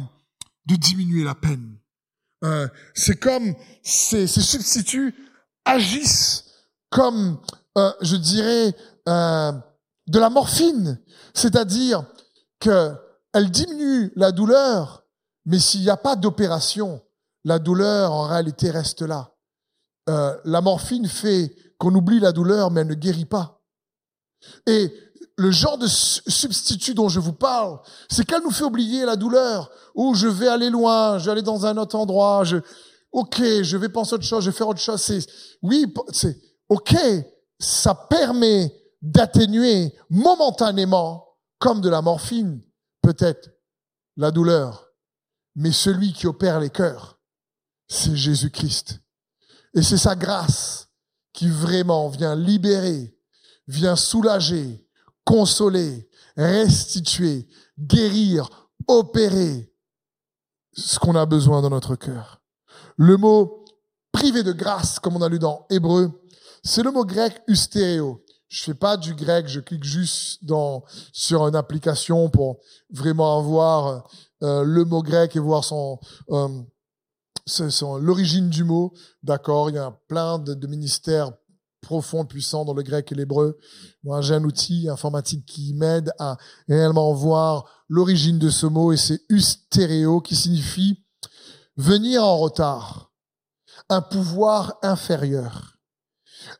de 0.66 0.76
diminuer 0.76 1.24
la 1.24 1.34
peine. 1.34 1.78
C'est 2.94 3.18
comme 3.18 3.54
ces, 3.82 4.26
substituts 4.26 5.14
agissent 5.64 6.44
comme, 6.90 7.38
euh, 7.76 7.92
je 8.00 8.16
dirais, 8.16 8.74
euh, 9.08 9.52
de 10.06 10.18
la 10.18 10.30
morphine, 10.30 11.00
c'est-à-dire 11.34 12.04
que 12.60 12.92
elle 13.32 13.50
diminue 13.50 14.12
la 14.16 14.32
douleur, 14.32 15.04
mais 15.44 15.58
s'il 15.58 15.82
n'y 15.82 15.90
a 15.90 15.96
pas 15.96 16.16
d'opération, 16.16 17.02
la 17.44 17.58
douleur 17.58 18.12
en 18.12 18.26
réalité 18.26 18.70
reste 18.70 19.02
là. 19.02 19.34
Euh, 20.08 20.36
la 20.44 20.60
morphine 20.60 21.06
fait 21.06 21.54
qu'on 21.78 21.94
oublie 21.94 22.20
la 22.20 22.32
douleur, 22.32 22.70
mais 22.70 22.80
elle 22.80 22.86
ne 22.88 22.94
guérit 22.94 23.26
pas. 23.26 23.60
Et 24.66 24.92
le 25.36 25.50
genre 25.50 25.76
de 25.76 25.86
substitut 25.86 26.94
dont 26.94 27.08
je 27.08 27.20
vous 27.20 27.34
parle, 27.34 27.78
c'est 28.08 28.24
qu'elle 28.24 28.42
nous 28.42 28.50
fait 28.50 28.64
oublier 28.64 29.04
la 29.04 29.16
douleur. 29.16 29.70
Ou 29.94 30.14
je 30.14 30.26
vais 30.26 30.48
aller 30.48 30.70
loin, 30.70 31.18
je 31.18 31.26
vais 31.26 31.32
aller 31.32 31.42
dans 31.42 31.66
un 31.66 31.76
autre 31.76 31.96
endroit, 31.96 32.44
je, 32.44 32.56
ok, 33.12 33.36
je 33.62 33.76
vais 33.76 33.90
penser 33.90 34.14
autre 34.14 34.24
chose, 34.24 34.44
je 34.44 34.50
vais 34.50 34.56
faire 34.56 34.68
autre 34.68 34.80
chose. 34.80 35.00
C'est, 35.00 35.26
oui, 35.62 35.92
c'est, 36.10 36.40
ok, 36.68 36.96
ça 37.58 37.94
permet 37.94 38.74
d'atténuer 39.02 39.94
momentanément, 40.08 41.26
comme 41.58 41.82
de 41.82 41.90
la 41.90 42.00
morphine, 42.00 42.62
peut-être, 43.02 43.50
la 44.16 44.30
douleur. 44.30 44.88
Mais 45.54 45.72
celui 45.72 46.12
qui 46.14 46.26
opère 46.26 46.60
les 46.60 46.70
cœurs, 46.70 47.18
c'est 47.88 48.16
Jésus-Christ. 48.16 49.00
Et 49.74 49.82
c'est 49.82 49.98
sa 49.98 50.16
grâce 50.16 50.88
qui 51.34 51.48
vraiment 51.50 52.08
vient 52.08 52.34
libérer, 52.34 53.14
vient 53.68 53.96
soulager, 53.96 54.85
consoler, 55.26 56.08
restituer, 56.36 57.46
guérir, 57.78 58.70
opérer 58.86 59.70
ce 60.72 60.98
qu'on 60.98 61.16
a 61.16 61.26
besoin 61.26 61.60
dans 61.60 61.70
notre 61.70 61.96
cœur. 61.96 62.40
Le 62.96 63.18
mot 63.18 63.64
privé 64.12 64.42
de 64.42 64.52
grâce, 64.52 64.98
comme 64.98 65.16
on 65.16 65.22
a 65.22 65.28
lu 65.28 65.38
dans 65.38 65.66
Hébreu, 65.68 66.10
c'est 66.62 66.82
le 66.82 66.92
mot 66.92 67.04
grec 67.04 67.42
ustéréo. 67.48 68.24
Je 68.48 68.62
fais 68.62 68.74
pas 68.74 68.96
du 68.96 69.14
grec, 69.14 69.48
je 69.48 69.60
clique 69.60 69.84
juste 69.84 70.44
dans 70.44 70.84
sur 71.12 71.46
une 71.48 71.56
application 71.56 72.30
pour 72.30 72.60
vraiment 72.90 73.38
avoir 73.38 74.08
euh, 74.42 74.62
le 74.62 74.84
mot 74.84 75.02
grec 75.02 75.34
et 75.34 75.40
voir 75.40 75.64
son, 75.64 75.98
euh, 76.30 76.48
l'origine 78.00 78.48
du 78.48 78.62
mot. 78.62 78.94
D'accord, 79.24 79.70
il 79.70 79.74
y 79.74 79.78
a 79.78 79.90
plein 80.08 80.38
de, 80.38 80.54
de 80.54 80.66
ministères 80.68 81.32
profond, 81.80 82.24
puissant 82.24 82.64
dans 82.64 82.74
le 82.74 82.82
grec 82.82 83.12
et 83.12 83.14
l'hébreu. 83.14 83.58
Moi, 84.02 84.20
j'ai 84.20 84.34
un 84.34 84.44
outil 84.44 84.88
informatique 84.88 85.46
qui 85.46 85.74
m'aide 85.74 86.12
à 86.18 86.36
réellement 86.68 87.12
voir 87.12 87.84
l'origine 87.88 88.38
de 88.38 88.50
ce 88.50 88.66
mot 88.66 88.92
et 88.92 88.96
c'est 88.96 89.20
ustéréo 89.28 90.20
qui 90.20 90.34
signifie 90.34 91.04
venir 91.76 92.24
en 92.24 92.38
retard, 92.38 93.12
un 93.88 94.00
pouvoir 94.00 94.78
inférieur, 94.82 95.78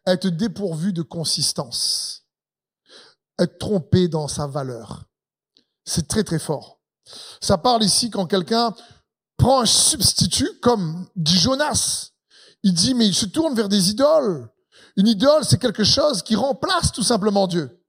être 0.07 0.29
dépourvu 0.29 0.93
de 0.93 1.03
consistance, 1.03 2.27
être 3.39 3.59
trompé 3.59 4.09
dans 4.09 4.29
sa 4.29 4.47
valeur. 4.47 5.05
C'est 5.85 6.09
très 6.09 6.25
très 6.25 6.39
fort. 6.39 6.81
Ça 7.41 7.59
parle 7.59 7.85
ici 7.85 8.11
quand 8.11 8.27
quelqu'un 8.27 8.75
prend 9.37 9.61
un 9.61 9.67
substitut 9.67 10.59
comme 10.61 11.09
dit 11.15 11.39
Jonas. 11.39 12.11
Il 12.63 12.75
dit 12.75 12.95
mais 12.95 13.07
il 13.07 13.15
se 13.15 13.27
tourne 13.27 13.55
vers 13.55 13.69
des 13.69 13.91
idoles. 13.91 14.49
Une 14.97 15.09
idole, 15.09 15.45
c'est 15.45 15.61
quelque 15.61 15.85
chose 15.85 16.23
qui 16.23 16.37
remplace 16.37 16.93
tout 16.93 17.03
simplement 17.03 17.47
Dieu. 17.47 17.83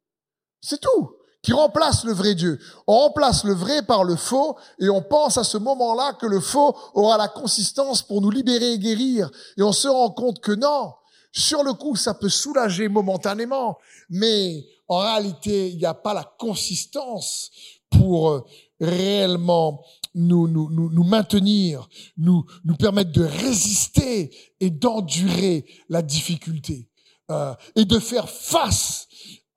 C'est 0.61 0.81
tout. 0.81 1.11
Qui 1.41 1.53
remplace 1.53 2.03
le 2.03 2.11
vrai 2.11 2.35
Dieu. 2.35 2.59
On 2.87 2.97
remplace 2.97 3.43
le 3.45 3.53
vrai 3.53 3.81
par 3.81 4.03
le 4.03 4.15
faux 4.15 4.57
et 4.79 4.89
on 4.89 5.01
pense 5.01 5.37
à 5.37 5.43
ce 5.43 5.57
moment-là 5.57 6.13
que 6.13 6.25
le 6.25 6.41
faux 6.41 6.75
aura 6.93 7.17
la 7.17 7.29
consistance 7.29 8.01
pour 8.01 8.21
nous 8.21 8.31
libérer 8.31 8.73
et 8.73 8.79
guérir. 8.79 9.29
Et 9.57 9.61
on 9.61 9.71
se 9.71 9.87
rend 9.87 10.09
compte 10.09 10.39
que 10.41 10.51
non. 10.51 10.93
Sur 11.31 11.63
le 11.63 11.73
coup, 11.73 11.95
ça 11.95 12.13
peut 12.13 12.29
soulager 12.29 12.89
momentanément, 12.89 13.77
mais 14.09 14.65
en 14.87 14.99
réalité, 14.99 15.69
il 15.69 15.77
n'y 15.77 15.85
a 15.85 15.93
pas 15.93 16.13
la 16.13 16.23
consistance 16.23 17.51
pour 17.91 18.29
euh, 18.29 18.45
réellement 18.79 19.83
nous, 20.15 20.47
nous, 20.47 20.69
nous, 20.71 20.89
nous 20.89 21.03
maintenir, 21.03 21.87
nous, 22.17 22.43
nous 22.65 22.75
permettre 22.75 23.11
de 23.11 23.23
résister 23.23 24.31
et 24.59 24.69
d'endurer 24.69 25.65
la 25.89 26.01
difficulté. 26.01 26.89
Euh, 27.29 27.53
et 27.75 27.83
de 27.83 27.99
faire 27.99 28.29
face 28.29 29.07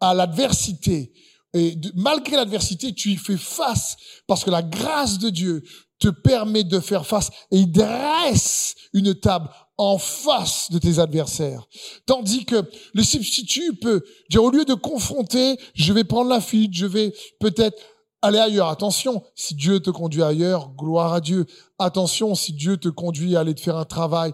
à 0.01 0.13
l'adversité. 0.13 1.13
Et 1.55 1.77
malgré 1.95 2.35
l'adversité, 2.35 2.93
tu 2.93 3.11
y 3.11 3.17
fais 3.17 3.37
face 3.37 3.97
parce 4.27 4.43
que 4.43 4.51
la 4.51 4.63
grâce 4.63 5.19
de 5.19 5.31
Dieu 5.31 5.63
te 6.01 6.09
permet 6.09 6.65
de 6.65 6.81
faire 6.81 7.07
face 7.07 7.31
et 7.53 7.59
il 7.59 7.71
dresse 7.71 8.75
une 8.93 9.15
table 9.15 9.49
en 9.79 9.99
face 9.99 10.71
de 10.73 10.79
tes 10.79 10.99
adversaires. 10.99 11.67
Tandis 12.07 12.45
que 12.45 12.69
le 12.93 13.03
substitut 13.05 13.77
peut 13.77 14.03
dire 14.31 14.43
au 14.43 14.51
lieu 14.51 14.65
de 14.65 14.75
confronter, 14.75 15.57
je 15.75 15.93
vais 15.93 16.05
prendre 16.05 16.29
la 16.29 16.41
fuite, 16.41 16.75
je 16.75 16.87
vais 16.87 17.15
peut-être 17.39 17.81
aller 18.21 18.39
ailleurs. 18.39 18.69
Attention, 18.69 19.23
si 19.37 19.55
Dieu 19.55 19.79
te 19.79 19.91
conduit 19.91 20.23
ailleurs, 20.25 20.71
gloire 20.75 21.13
à 21.13 21.21
Dieu. 21.21 21.47
Attention, 21.79 22.35
si 22.35 22.53
Dieu 22.53 22.79
te 22.79 22.89
conduit 22.89 23.37
à 23.37 23.41
aller 23.41 23.55
te 23.55 23.61
faire 23.61 23.77
un 23.77 23.85
travail, 23.85 24.33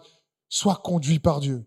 sois 0.49 0.77
conduit 0.77 1.19
par 1.19 1.41
Dieu. 1.41 1.67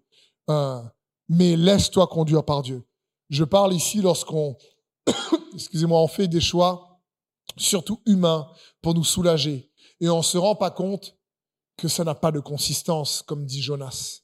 Euh, 0.50 0.82
mais 1.30 1.56
laisse-toi 1.56 2.08
conduire 2.08 2.44
par 2.44 2.63
Dieu. 2.63 2.84
Je 3.30 3.44
parle 3.44 3.74
ici 3.74 4.02
lorsqu'on, 4.02 4.58
excusez-moi, 5.54 6.02
on 6.02 6.08
fait 6.08 6.28
des 6.28 6.42
choix, 6.42 7.00
surtout 7.56 8.02
humains, 8.06 8.52
pour 8.82 8.96
nous 8.96 9.04
soulager. 9.04 9.72
Et 10.02 10.10
on 10.10 10.24
se 10.24 10.38
rend 10.38 10.56
pas 10.56 10.72
compte 10.72 11.15
que 11.78 11.88
ça 11.88 12.04
n'a 12.04 12.15
pas 12.15 12.32
de 12.32 12.39
consistance, 12.39 13.22
comme 13.22 13.46
dit 13.46 13.62
Jonas. 13.62 14.22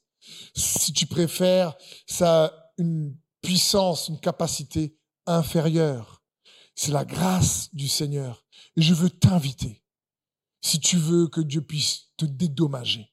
Si 0.54 0.92
tu 0.92 1.06
préfères, 1.06 1.76
ça 2.06 2.46
a 2.46 2.52
une 2.78 3.16
puissance, 3.40 4.08
une 4.08 4.18
capacité 4.18 4.98
inférieure. 5.26 6.22
C'est 6.74 6.92
la 6.92 7.04
grâce 7.04 7.72
du 7.72 7.88
Seigneur. 7.88 8.44
Et 8.76 8.82
je 8.82 8.92
veux 8.92 9.08
t'inviter, 9.08 9.82
si 10.60 10.80
tu 10.80 10.96
veux 10.96 11.28
que 11.28 11.40
Dieu 11.40 11.62
puisse 11.62 12.08
te 12.16 12.26
dédommager, 12.26 13.12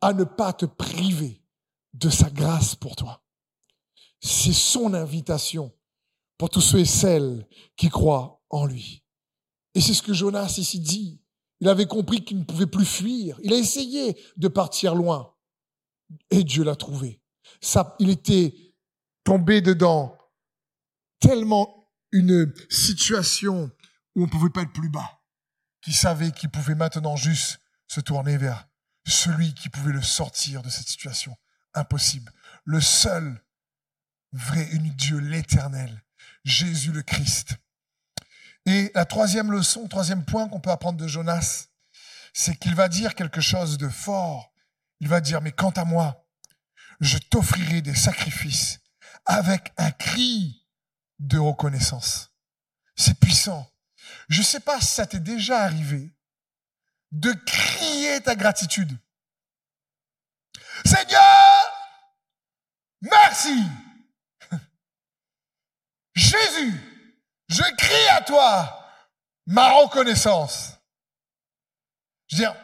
à 0.00 0.12
ne 0.12 0.24
pas 0.24 0.52
te 0.52 0.64
priver 0.64 1.42
de 1.96 2.10
sa 2.10 2.30
grâce 2.30 2.74
pour 2.74 2.96
toi. 2.96 3.24
C'est 4.20 4.52
son 4.52 4.94
invitation 4.94 5.74
pour 6.38 6.50
tous 6.50 6.60
ceux 6.60 6.80
et 6.80 6.84
celles 6.84 7.46
qui 7.76 7.88
croient 7.88 8.42
en 8.50 8.66
lui. 8.66 9.04
Et 9.74 9.80
c'est 9.80 9.94
ce 9.94 10.02
que 10.02 10.12
Jonas 10.12 10.56
ici 10.58 10.80
dit. 10.80 11.22
Il 11.60 11.68
avait 11.68 11.86
compris 11.86 12.22
qu'il 12.24 12.38
ne 12.38 12.44
pouvait 12.44 12.66
plus 12.66 12.84
fuir. 12.84 13.38
Il 13.42 13.52
a 13.52 13.56
essayé 13.56 14.16
de 14.36 14.48
partir 14.48 14.94
loin. 14.94 15.34
Et 16.30 16.44
Dieu 16.44 16.64
l'a 16.64 16.76
trouvé. 16.76 17.22
Il 17.98 18.10
était 18.10 18.54
tombé 19.24 19.62
dedans 19.62 20.16
tellement 21.18 21.90
une 22.12 22.52
situation 22.68 23.70
où 24.14 24.24
on 24.24 24.28
pouvait 24.28 24.50
pas 24.50 24.62
être 24.62 24.72
plus 24.72 24.90
bas, 24.90 25.22
qui 25.82 25.92
savait 25.92 26.30
qu'il 26.30 26.50
pouvait 26.50 26.74
maintenant 26.74 27.16
juste 27.16 27.58
se 27.88 28.00
tourner 28.00 28.36
vers 28.36 28.68
celui 29.06 29.54
qui 29.54 29.68
pouvait 29.68 29.92
le 29.92 30.02
sortir 30.02 30.62
de 30.62 30.68
cette 30.68 30.88
situation 30.88 31.36
impossible, 31.76 32.32
le 32.64 32.80
seul 32.80 33.42
vrai 34.32 34.64
unique 34.72 34.96
Dieu, 34.96 35.18
l'éternel, 35.18 36.02
Jésus 36.44 36.92
le 36.92 37.02
Christ. 37.02 37.56
Et 38.66 38.90
la 38.94 39.04
troisième 39.04 39.52
leçon, 39.52 39.86
troisième 39.86 40.24
point 40.24 40.48
qu'on 40.48 40.60
peut 40.60 40.70
apprendre 40.70 40.98
de 40.98 41.06
Jonas, 41.06 41.68
c'est 42.32 42.56
qu'il 42.56 42.74
va 42.74 42.88
dire 42.88 43.14
quelque 43.14 43.40
chose 43.40 43.78
de 43.78 43.88
fort. 43.88 44.52
Il 45.00 45.08
va 45.08 45.20
dire, 45.20 45.40
mais 45.40 45.52
quant 45.52 45.70
à 45.70 45.84
moi, 45.84 46.26
je 47.00 47.18
t'offrirai 47.18 47.80
des 47.82 47.94
sacrifices 47.94 48.80
avec 49.24 49.72
un 49.76 49.90
cri 49.90 50.66
de 51.18 51.38
reconnaissance. 51.38 52.32
C'est 52.96 53.18
puissant. 53.18 53.70
Je 54.28 54.40
ne 54.40 54.44
sais 54.44 54.60
pas 54.60 54.80
si 54.80 54.86
ça 54.86 55.06
t'est 55.06 55.20
déjà 55.20 55.62
arrivé 55.62 56.12
de 57.12 57.32
crier 57.32 58.20
ta 58.20 58.34
gratitude. 58.34 58.98
Seigneur, 60.84 61.55
merci. 63.00 63.62
Jésus, 66.14 66.80
je 67.48 67.62
crie 67.76 68.08
à 68.12 68.22
toi 68.22 68.82
ma 69.46 69.70
reconnaissance. 69.80 70.72
Je 72.28 72.36
veux 72.36 72.42
dire, 72.42 72.56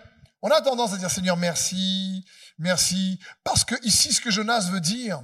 on 0.43 0.51
a 0.51 0.61
tendance 0.61 0.93
à 0.93 0.97
dire 0.97 1.11
Seigneur, 1.11 1.37
merci, 1.37 2.25
merci, 2.59 3.21
parce 3.45 3.65
que 3.65 3.77
ici, 3.85 4.13
ce 4.13 4.21
que 4.21 4.31
Jonas 4.31 4.69
veut 4.71 4.81
dire, 4.81 5.23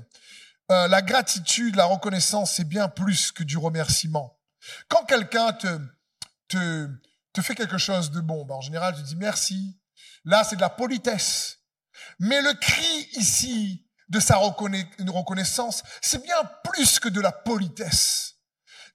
euh, 0.70 0.86
la 0.86 1.02
gratitude, 1.02 1.76
la 1.76 1.86
reconnaissance, 1.86 2.52
c'est 2.52 2.68
bien 2.68 2.88
plus 2.88 3.32
que 3.32 3.42
du 3.42 3.56
remerciement. 3.56 4.38
Quand 4.88 5.04
quelqu'un 5.04 5.52
te, 5.52 5.80
te, 6.48 6.88
te 7.32 7.42
fait 7.42 7.54
quelque 7.54 7.78
chose 7.78 8.10
de 8.10 8.20
bon, 8.20 8.44
ben 8.44 8.56
en 8.56 8.60
général, 8.60 8.94
tu 8.94 9.02
dis 9.02 9.16
merci. 9.16 9.80
Là, 10.24 10.44
c'est 10.44 10.56
de 10.56 10.60
la 10.60 10.70
politesse. 10.70 11.58
Mais 12.18 12.40
le 12.42 12.52
cri 12.54 13.08
ici 13.14 13.87
de 14.08 14.20
sa 14.20 14.36
reconnaissance, 14.36 15.82
c'est 16.00 16.22
bien 16.22 16.42
plus 16.64 16.98
que 16.98 17.08
de 17.08 17.20
la 17.20 17.32
politesse. 17.32 18.36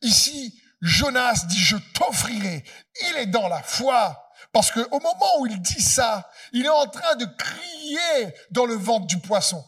Ici, 0.01 0.59
Jonas 0.81 1.45
dit, 1.47 1.59
je 1.59 1.77
t'offrirai. 1.93 2.63
Il 3.09 3.17
est 3.17 3.27
dans 3.27 3.47
la 3.47 3.63
foi. 3.63 4.19
Parce 4.51 4.71
qu'au 4.71 4.99
moment 4.99 5.39
où 5.39 5.47
il 5.47 5.61
dit 5.61 5.81
ça, 5.81 6.29
il 6.51 6.65
est 6.65 6.69
en 6.69 6.87
train 6.87 7.15
de 7.15 7.25
crier 7.25 8.35
dans 8.51 8.65
le 8.65 8.75
ventre 8.75 9.07
du 9.07 9.19
poisson. 9.19 9.63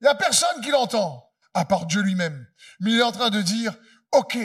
Il 0.00 0.04
n'y 0.04 0.10
a 0.10 0.14
personne 0.14 0.60
qui 0.60 0.70
l'entend, 0.70 1.24
à 1.54 1.64
part 1.64 1.86
Dieu 1.86 2.02
lui-même. 2.02 2.46
Mais 2.80 2.92
il 2.92 2.98
est 2.98 3.02
en 3.02 3.12
train 3.12 3.30
de 3.30 3.40
dire, 3.40 3.74
OK, 4.12 4.38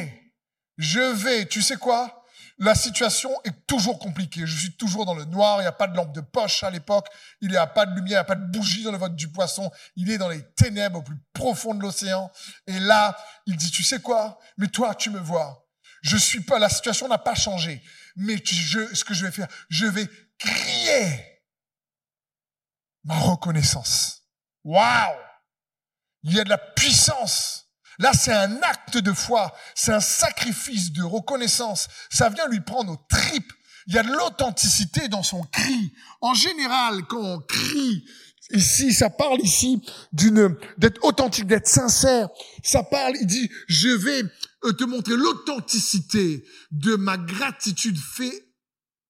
je 0.78 1.00
vais, 1.00 1.48
tu 1.48 1.62
sais 1.62 1.76
quoi? 1.76 2.23
La 2.58 2.76
situation 2.76 3.32
est 3.44 3.66
toujours 3.68 4.00
compliquée. 4.00 4.46
Je 4.46 4.58
suis 4.58 4.76
toujours 4.76 5.06
dans 5.06 5.16
le 5.16 5.26
noir. 5.26 5.60
Il 5.60 5.64
n'y 5.64 5.68
a 5.68 5.72
pas 5.72 5.88
de 5.88 5.96
lampe 5.96 6.14
de 6.14 6.22
poche 6.22 6.64
à 6.64 6.70
l'époque. 6.70 7.08
Il 7.42 7.50
n'y 7.50 7.58
a 7.58 7.68
pas 7.68 7.86
de 7.86 7.96
lumière, 7.96 8.10
il 8.10 8.12
n'y 8.12 8.16
a 8.16 8.24
pas 8.24 8.36
de 8.36 8.46
bougie 8.46 8.84
dans 8.84 8.92
le 8.92 8.98
ventre 8.98 9.16
du 9.16 9.30
poisson. 9.30 9.72
Il 9.96 10.12
est 10.12 10.18
dans 10.18 10.30
les 10.30 10.44
ténèbres 10.54 11.00
au 11.00 11.02
plus 11.02 11.18
profond 11.34 11.74
de 11.74 11.82
l'océan. 11.82 12.32
Et 12.68 12.80
là, 12.80 13.18
il 13.46 13.58
dit, 13.58 13.72
tu 13.72 13.84
sais 13.84 14.00
quoi? 14.00 14.40
Mais 14.58 14.68
toi, 14.68 14.96
tu 14.96 15.10
me 15.10 15.20
vois. 15.20 15.68
Je 16.02 16.18
suis 16.18 16.42
pas, 16.42 16.60
la 16.60 16.70
situation 16.70 17.08
n'a 17.08 17.18
pas 17.18 17.36
changé. 17.36 17.82
Mais 18.16 18.38
je, 18.46 18.94
ce 18.94 19.04
que 19.04 19.14
je 19.14 19.26
vais 19.26 19.32
faire, 19.32 19.48
je 19.70 19.86
vais 19.86 20.08
crier 20.38 21.42
ma 23.04 23.18
reconnaissance. 23.18 24.24
Waouh! 24.64 25.18
Il 26.24 26.34
y 26.34 26.40
a 26.40 26.44
de 26.44 26.50
la 26.50 26.58
puissance 26.58 27.63
Là, 28.00 28.14
c'est 28.14 28.34
un 28.34 28.62
acte 28.62 28.98
de 28.98 29.14
foi, 29.14 29.54
c'est 29.76 29.94
un 29.94 30.00
sacrifice 30.00 30.92
de 30.92 31.04
reconnaissance. 31.04 31.88
Ça 32.10 32.30
vient 32.30 32.48
lui 32.48 32.62
prendre 32.62 32.94
aux 32.94 33.06
tripes. 33.10 33.54
Il 33.88 33.96
y 33.96 33.98
a 33.98 34.04
de 34.04 34.12
l'authenticité 34.12 35.08
dans 35.10 35.24
son 35.24 35.44
cri. 35.44 35.94
En 36.22 36.34
général, 36.34 37.04
quand 37.06 37.22
on 37.22 37.40
crie, 37.40 38.06
ici, 38.52 38.94
ça 38.94 39.10
parle 39.10 39.42
ici 39.42 39.82
d'une, 40.12 40.56
d'être 40.78 41.04
authentique, 41.04 41.48
d'être 41.48 41.68
sincère. 41.68 42.30
Ça 42.64 42.84
parle, 42.84 43.16
il 43.20 43.28
dit, 43.28 43.50
je 43.68 43.90
vais 43.90 44.24
euh, 44.66 44.74
te 44.74 44.86
montrer 44.86 45.16
l'authenticité 45.16 46.46
de 46.72 46.96
ma 46.96 47.18
gratitude 47.18 47.98
faite 47.98 48.48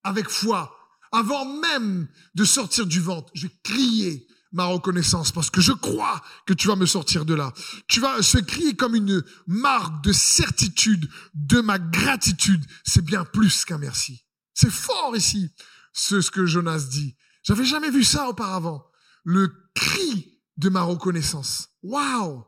avec 0.02 0.28
foi. 0.28 0.74
Avant 1.12 1.44
même 1.44 2.08
de 2.34 2.44
sortir 2.44 2.86
du 2.86 3.00
ventre, 3.00 3.30
je 3.34 3.46
crier 3.62 4.26
ma 4.54 4.64
reconnaissance 4.66 5.32
parce 5.32 5.50
que 5.50 5.60
je 5.60 5.72
crois 5.72 6.22
que 6.46 6.54
tu 6.54 6.68
vas 6.68 6.76
me 6.76 6.86
sortir 6.86 7.24
de 7.24 7.34
là. 7.34 7.52
Tu 7.88 8.00
vas 8.00 8.22
se 8.22 8.38
crier 8.38 8.74
comme 8.74 8.94
une 8.94 9.22
marque 9.46 10.02
de 10.04 10.12
certitude 10.12 11.10
de 11.34 11.60
ma 11.60 11.78
gratitude. 11.78 12.64
C'est 12.84 13.04
bien 13.04 13.24
plus 13.24 13.64
qu'un 13.64 13.78
merci. 13.78 14.24
C'est 14.54 14.70
fort 14.70 15.16
ici, 15.16 15.50
ce, 15.92 16.20
ce 16.20 16.30
que 16.30 16.46
Jonas 16.46 16.86
dit. 16.88 17.16
J'avais 17.42 17.64
jamais 17.64 17.90
vu 17.90 18.04
ça 18.04 18.28
auparavant. 18.28 18.86
Le 19.24 19.52
cri 19.74 20.40
de 20.56 20.68
ma 20.68 20.82
reconnaissance. 20.82 21.68
Waouh! 21.82 22.44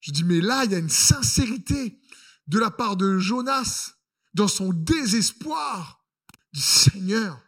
Je 0.00 0.10
dis, 0.10 0.24
mais 0.24 0.40
là, 0.40 0.64
il 0.64 0.72
y 0.72 0.74
a 0.74 0.78
une 0.78 0.90
sincérité 0.90 1.98
de 2.48 2.58
la 2.58 2.70
part 2.70 2.96
de 2.96 3.18
Jonas 3.18 3.92
dans 4.34 4.48
son 4.48 4.72
désespoir. 4.72 6.04
Du 6.52 6.60
Seigneur, 6.60 7.40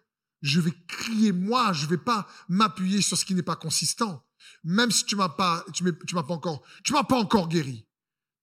je 0.42 0.60
vais 0.60 0.72
crier 0.86 1.32
moi, 1.32 1.72
je 1.72 1.86
vais 1.86 1.98
pas 1.98 2.28
m'appuyer 2.48 3.02
sur 3.02 3.16
ce 3.16 3.24
qui 3.24 3.34
n'est 3.34 3.42
pas 3.42 3.56
consistant. 3.56 4.24
Même 4.64 4.90
si 4.90 5.04
tu 5.04 5.16
m'as 5.16 5.28
pas, 5.28 5.64
tu 5.72 5.84
m'as 5.84 6.22
pas 6.22 6.34
encore, 6.34 6.62
tu 6.84 6.92
m'as 6.92 7.04
pas 7.04 7.18
encore 7.18 7.48
guéri. 7.48 7.86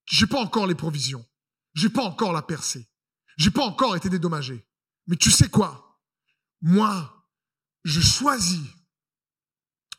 J'ai 0.05 0.27
pas 0.27 0.39
encore 0.39 0.67
les 0.67 0.75
provisions. 0.75 1.25
J'ai 1.73 1.89
pas 1.89 2.03
encore 2.03 2.33
la 2.33 2.41
percée. 2.41 2.89
J'ai 3.37 3.51
pas 3.51 3.63
encore 3.63 3.95
été 3.95 4.09
dédommagé. 4.09 4.65
Mais 5.07 5.15
tu 5.15 5.31
sais 5.31 5.49
quoi? 5.49 5.99
Moi, 6.61 7.27
je 7.83 7.99
choisis 7.99 8.61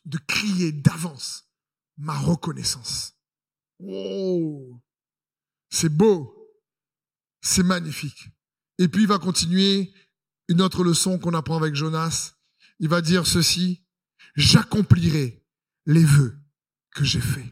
de 0.05 0.19
crier 0.19 0.73
d'avance 0.73 1.51
ma 1.97 2.19
reconnaissance. 2.19 3.15
Oh, 3.81 4.81
c'est 5.71 5.89
beau, 5.89 6.53
c'est 7.41 7.63
magnifique. 7.63 8.29
Et 8.79 8.89
puis 8.89 9.03
il 9.03 9.09
va 9.09 9.19
continuer 9.19 9.93
une 10.49 10.63
autre 10.63 10.85
leçon 10.85 11.19
qu'on 11.19 11.35
apprend 11.35 11.57
avec 11.57 11.75
Jonas. 11.75 12.35
Il 12.81 12.89
va 12.89 13.01
dire 13.01 13.27
ceci, 13.27 13.83
j'accomplirai 14.37 15.45
les 15.87 16.05
vœux 16.05 16.37
que 16.95 17.05
j'ai 17.05 17.21
faits. 17.21 17.47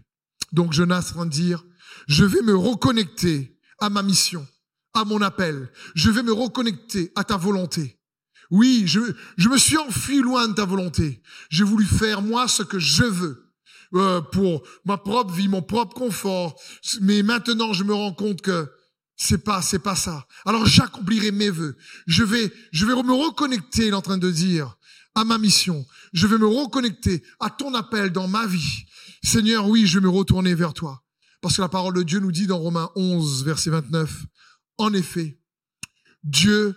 Donc 0.53 0.73
Jonas 0.73 1.13
va 1.15 1.25
dire, 1.25 1.65
je 2.07 2.25
vais 2.25 2.43
me 2.43 2.57
reconnecter 2.57 3.59
à 3.79 3.91
ma 3.91 4.03
mission, 4.03 4.47
à 4.95 5.05
mon 5.05 5.23
appel. 5.23 5.71
Je 5.95 6.11
vais 6.11 6.23
me 6.23 6.33
reconnecter 6.33 7.13
à 7.17 7.25
ta 7.25 7.37
volonté. 7.37 7.99
Oui, 8.51 8.85
je, 8.87 9.01
je 9.39 9.49
me 9.49 9.57
suis 9.57 9.79
enfui 9.79 10.19
loin 10.19 10.47
de 10.49 10.53
ta 10.53 10.67
volonté. 10.67 11.23
J'ai 11.49 11.65
voulu 11.65 11.87
faire 11.87 12.21
moi 12.21 12.49
ce 12.49 12.63
que 12.63 12.79
je 12.79 13.05
veux 13.05 13.53
euh, 13.95 14.21
pour 14.21 14.63
ma 14.85 14.99
propre 14.99 15.33
vie, 15.33 15.49
mon 15.49 15.63
propre 15.63 15.95
confort. 15.95 16.61
Mais 17.01 17.23
maintenant, 17.23 17.73
je 17.73 17.85
me 17.85 17.95
rends 17.95 18.13
compte 18.13 18.43
que 18.43 18.71
c'est 19.23 19.45
pas, 19.45 19.63
c'est 19.63 19.79
pas 19.79 19.95
ça. 19.95 20.27
Alors 20.45 20.67
j'accomplirai 20.67 21.31
mes 21.31 21.51
vœux. 21.51 21.77
Je 22.07 22.25
vais, 22.25 22.53
je 22.73 22.85
vais 22.85 22.95
me 22.95 23.13
reconnecter, 23.13 23.87
il 23.87 23.91
est 23.91 23.95
en 23.95 24.03
train 24.03 24.19
de 24.19 24.31
dire, 24.31 24.77
à 25.15 25.25
ma 25.25 25.39
mission. 25.39 25.87
Je 26.13 26.27
vais 26.27 26.39
me 26.39 26.47
reconnecter 26.47 27.23
à 27.39 27.49
ton 27.49 27.73
appel 27.75 28.11
dans 28.11 28.27
ma 28.27 28.47
vie. 28.47 28.85
Seigneur, 29.23 29.69
oui, 29.69 29.87
je 29.87 30.01
vais 30.01 30.05
me 30.05 30.11
retourner 30.11 30.55
vers 30.57 30.75
toi. 30.75 31.05
Parce 31.41 31.57
que 31.57 31.63
la 31.63 31.69
parole 31.69 31.95
de 31.95 32.03
Dieu 32.03 32.19
nous 32.19 32.33
dit 32.33 32.49
dans 32.49 32.59
Romains 32.59 32.91
11, 32.97 33.45
verset 33.45 33.71
29, 33.71 34.27
en 34.79 34.93
effet, 34.93 35.39
Dieu 36.25 36.75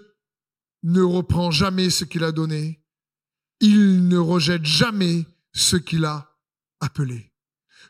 ne 0.83 1.01
reprend 1.01 1.49
jamais 1.49 1.89
ce 1.89 2.05
qu'il 2.05 2.23
a 2.23 2.31
donné. 2.31 2.83
Il 3.59 4.07
ne 4.07 4.17
rejette 4.17 4.65
jamais 4.65 5.25
ce 5.53 5.77
qu'il 5.77 6.05
a 6.05 6.37
appelé. 6.79 7.31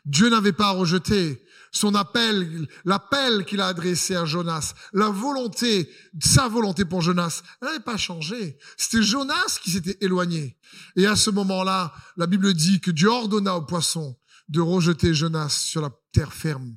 Dieu 0.06 0.30
n'avait 0.30 0.52
pas 0.52 0.70
rejeté 0.70 1.44
son 1.76 1.94
appel, 1.94 2.66
l'appel 2.84 3.44
qu'il 3.44 3.60
a 3.60 3.66
adressé 3.66 4.16
à 4.16 4.24
Jonas, 4.24 4.74
la 4.92 5.10
volonté, 5.10 5.90
sa 6.20 6.48
volonté 6.48 6.84
pour 6.84 7.02
Jonas, 7.02 7.42
elle 7.60 7.68
n'avait 7.68 7.80
pas 7.80 7.96
changé. 7.96 8.58
C'était 8.76 9.02
Jonas 9.02 9.58
qui 9.62 9.70
s'était 9.70 9.98
éloigné. 10.00 10.58
Et 10.96 11.06
à 11.06 11.16
ce 11.16 11.30
moment-là, 11.30 11.92
la 12.16 12.26
Bible 12.26 12.54
dit 12.54 12.80
que 12.80 12.90
Dieu 12.90 13.08
ordonna 13.08 13.56
au 13.56 13.62
poisson 13.62 14.16
de 14.48 14.60
rejeter 14.60 15.12
Jonas 15.12 15.50
sur 15.50 15.82
la 15.82 15.90
terre 16.12 16.32
ferme. 16.32 16.76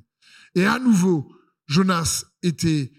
Et 0.54 0.66
à 0.66 0.78
nouveau, 0.78 1.32
Jonas 1.66 2.24
était, 2.42 2.92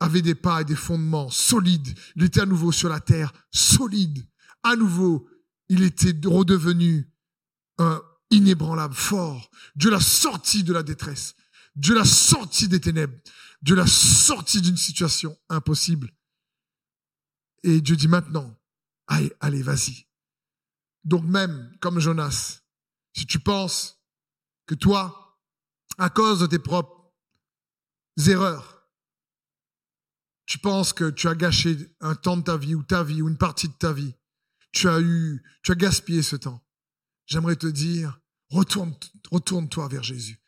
avait 0.00 0.22
des 0.22 0.34
pas 0.34 0.62
et 0.62 0.64
des 0.64 0.76
fondements 0.76 1.30
solides. 1.30 1.96
Il 2.16 2.24
était 2.24 2.40
à 2.40 2.46
nouveau 2.46 2.72
sur 2.72 2.88
la 2.88 3.00
terre 3.00 3.32
solide. 3.52 4.26
À 4.62 4.74
nouveau, 4.74 5.28
il 5.68 5.82
était 5.84 6.14
redevenu 6.26 7.08
un 7.78 8.02
inébranlable, 8.30 8.94
fort. 8.94 9.50
Dieu 9.74 9.90
l'a 9.90 10.00
sorti 10.00 10.64
de 10.64 10.72
la 10.72 10.82
détresse. 10.82 11.34
Dieu 11.76 11.94
l'a 11.94 12.04
sorti 12.04 12.68
des 12.68 12.80
ténèbres. 12.80 13.16
Dieu 13.62 13.74
l'a 13.74 13.86
sorti 13.86 14.60
d'une 14.60 14.76
situation 14.76 15.36
impossible. 15.48 16.12
Et 17.62 17.80
Dieu 17.80 17.96
dit 17.96 18.08
maintenant, 18.08 18.58
allez, 19.06 19.32
allez, 19.40 19.62
vas-y. 19.62 20.06
Donc 21.04 21.24
même, 21.24 21.76
comme 21.80 21.98
Jonas, 21.98 22.62
si 23.14 23.26
tu 23.26 23.38
penses 23.38 24.02
que 24.66 24.74
toi, 24.74 25.38
à 25.98 26.08
cause 26.08 26.40
de 26.40 26.46
tes 26.46 26.58
propres 26.58 27.12
erreurs, 28.26 28.88
tu 30.46 30.58
penses 30.58 30.92
que 30.92 31.10
tu 31.10 31.28
as 31.28 31.34
gâché 31.34 31.76
un 32.00 32.14
temps 32.14 32.36
de 32.36 32.42
ta 32.42 32.56
vie 32.56 32.74
ou 32.74 32.82
ta 32.82 33.02
vie 33.02 33.22
ou 33.22 33.28
une 33.28 33.38
partie 33.38 33.68
de 33.68 33.74
ta 33.74 33.92
vie, 33.92 34.14
tu 34.72 34.88
as 34.88 35.00
eu, 35.00 35.42
tu 35.62 35.72
as 35.72 35.74
gaspillé 35.74 36.22
ce 36.22 36.36
temps. 36.36 36.64
J'aimerais 37.26 37.56
te 37.56 37.66
dire, 37.66 38.19
retourne, 38.50 38.94
retourne-toi 39.30 39.88
vers 39.88 40.02
Jésus. 40.02 40.40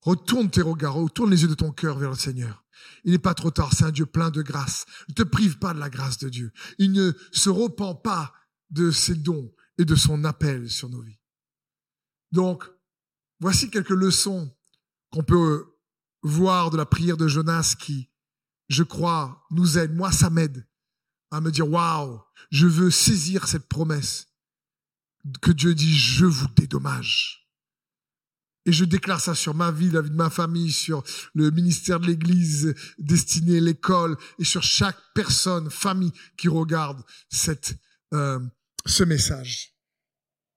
Retourne 0.00 0.50
tes 0.50 0.62
regards, 0.62 0.94
retourne 0.94 1.30
les 1.30 1.42
yeux 1.42 1.48
de 1.48 1.54
ton 1.54 1.70
cœur 1.70 1.98
vers 1.98 2.10
le 2.10 2.16
Seigneur. 2.16 2.64
Il 3.04 3.12
n'est 3.12 3.18
pas 3.18 3.34
trop 3.34 3.50
tard, 3.50 3.72
c'est 3.72 3.84
un 3.84 3.92
Dieu 3.92 4.06
plein 4.06 4.30
de 4.30 4.42
grâce. 4.42 4.86
Ne 5.08 5.14
te 5.14 5.22
prive 5.22 5.58
pas 5.58 5.74
de 5.74 5.78
la 5.78 5.90
grâce 5.90 6.18
de 6.18 6.28
Dieu. 6.28 6.52
Il 6.78 6.92
ne 6.92 7.12
se 7.30 7.50
repent 7.50 7.94
pas 8.02 8.32
de 8.70 8.90
ses 8.90 9.14
dons 9.14 9.52
et 9.78 9.84
de 9.84 9.94
son 9.94 10.24
appel 10.24 10.68
sur 10.68 10.88
nos 10.88 11.02
vies. 11.02 11.20
Donc, 12.32 12.68
voici 13.38 13.70
quelques 13.70 13.90
leçons 13.90 14.52
qu'on 15.10 15.22
peut 15.22 15.66
voir 16.22 16.70
de 16.70 16.76
la 16.76 16.86
prière 16.86 17.16
de 17.16 17.28
Jonas 17.28 17.76
qui, 17.78 18.10
je 18.68 18.82
crois, 18.82 19.44
nous 19.50 19.78
aide. 19.78 19.94
Moi, 19.94 20.10
ça 20.10 20.30
m'aide 20.30 20.66
à 21.30 21.40
me 21.40 21.50
dire, 21.50 21.70
waouh, 21.70 22.20
je 22.50 22.66
veux 22.66 22.90
saisir 22.90 23.46
cette 23.46 23.68
promesse 23.68 24.31
que 25.40 25.50
Dieu 25.50 25.74
dit, 25.74 25.96
je 25.96 26.24
vous 26.24 26.48
dédommage. 26.56 27.48
Et 28.64 28.72
je 28.72 28.84
déclare 28.84 29.20
ça 29.20 29.34
sur 29.34 29.54
ma 29.54 29.72
vie, 29.72 29.90
la 29.90 30.02
vie 30.02 30.10
de 30.10 30.16
ma 30.16 30.30
famille, 30.30 30.70
sur 30.70 31.02
le 31.34 31.50
ministère 31.50 31.98
de 31.98 32.06
l'Église 32.06 32.74
destiné 32.98 33.60
l'école 33.60 34.16
et 34.38 34.44
sur 34.44 34.62
chaque 34.62 34.98
personne, 35.14 35.68
famille 35.68 36.12
qui 36.36 36.48
regarde 36.48 37.02
cette, 37.28 37.74
euh, 38.14 38.38
ce 38.86 39.02
message. 39.02 39.74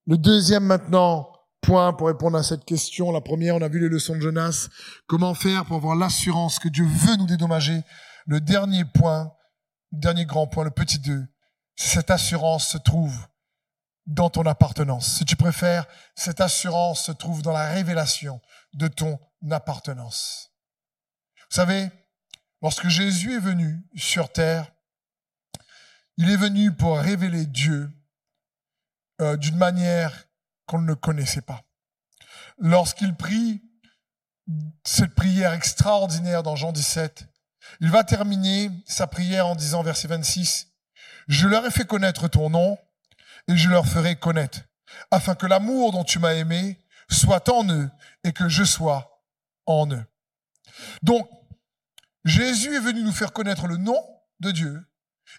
Le 0.06 0.18
deuxième 0.18 0.66
maintenant 0.66 1.32
point 1.62 1.94
pour 1.94 2.08
répondre 2.08 2.38
à 2.38 2.44
cette 2.44 2.64
question. 2.64 3.12
La 3.12 3.22
première, 3.22 3.56
on 3.56 3.62
a 3.62 3.68
vu 3.68 3.80
les 3.80 3.90
leçons 3.90 4.16
de 4.16 4.22
Jonas. 4.22 4.70
Comment 5.08 5.34
faire 5.34 5.66
pour 5.66 5.78
avoir 5.78 5.96
l'assurance 5.96 6.60
que 6.60 6.70
Dieu 6.70 6.86
veut 6.86 7.16
nous 7.18 7.26
dédommager? 7.26 7.82
Le 8.28 8.40
dernier 8.40 8.86
point, 8.86 9.32
le 9.92 10.00
dernier 10.00 10.26
grand 10.26 10.46
point, 10.46 10.64
le 10.64 10.70
petit 10.70 11.00
deux, 11.00 11.24
cette 11.76 12.12
assurance 12.12 12.68
se 12.68 12.78
trouve 12.78 13.16
dans 14.06 14.30
ton 14.30 14.46
appartenance. 14.46 15.18
Si 15.18 15.26
tu 15.26 15.36
préfères, 15.36 15.88
cette 16.16 16.42
assurance 16.42 17.06
se 17.06 17.12
trouve 17.12 17.42
dans 17.42 17.52
la 17.52 17.70
révélation 17.70 18.42
de 18.74 18.88
ton 18.88 19.20
appartenance. 19.50 20.52
Vous 21.50 21.56
savez, 21.56 21.90
lorsque 22.62 22.88
Jésus 22.88 23.36
est 23.36 23.40
venu 23.40 23.84
sur 23.96 24.32
terre, 24.32 24.72
il 26.18 26.30
est 26.30 26.38
venu 26.38 26.72
pour 26.72 26.98
révéler 26.98 27.46
Dieu 27.46 27.92
euh, 29.22 29.38
d'une 29.38 29.58
manière 29.58 30.28
qu'on 30.66 30.82
ne 30.82 30.94
connaissait 30.94 31.42
pas. 31.42 31.64
Lorsqu'il 32.58 33.16
prie 33.16 33.62
cette 34.84 35.16
prière 35.16 35.54
extraordinaire 35.54 36.44
dans 36.44 36.56
Jean 36.56 36.72
17, 36.72 37.28
il 37.82 37.90
va 37.90 38.04
terminer 38.04 38.70
sa 38.86 39.08
prière 39.08 39.48
en 39.48 39.56
disant, 39.56 39.84
verset 39.84 40.08
26, 40.08 40.68
Je 41.28 41.48
leur 41.48 41.66
ai 41.66 41.72
fait 41.72 41.86
connaître 41.86 42.28
ton 42.28 42.50
nom 42.50 42.78
et 43.48 43.58
je 43.58 43.70
leur 43.70 43.86
ferai 43.86 44.16
connaître, 44.16 44.62
afin 45.12 45.36
que 45.36 45.46
l'amour 45.46 45.92
dont 45.92 46.04
tu 46.04 46.20
m'as 46.20 46.34
aimé 46.34 46.82
soit 47.10 47.50
en 47.50 47.68
eux 47.70 47.90
et 48.24 48.34
que 48.34 48.50
je 48.50 48.64
sois 48.64 49.24
en 49.66 49.90
eux. 49.92 50.06
Donc, 51.04 51.30
Jésus 52.24 52.76
est 52.76 52.80
venu 52.80 53.04
nous 53.04 53.12
faire 53.12 53.34
connaître 53.34 53.68
le 53.68 53.78
nom 53.78 54.02
de 54.40 54.52
Dieu 54.52 54.84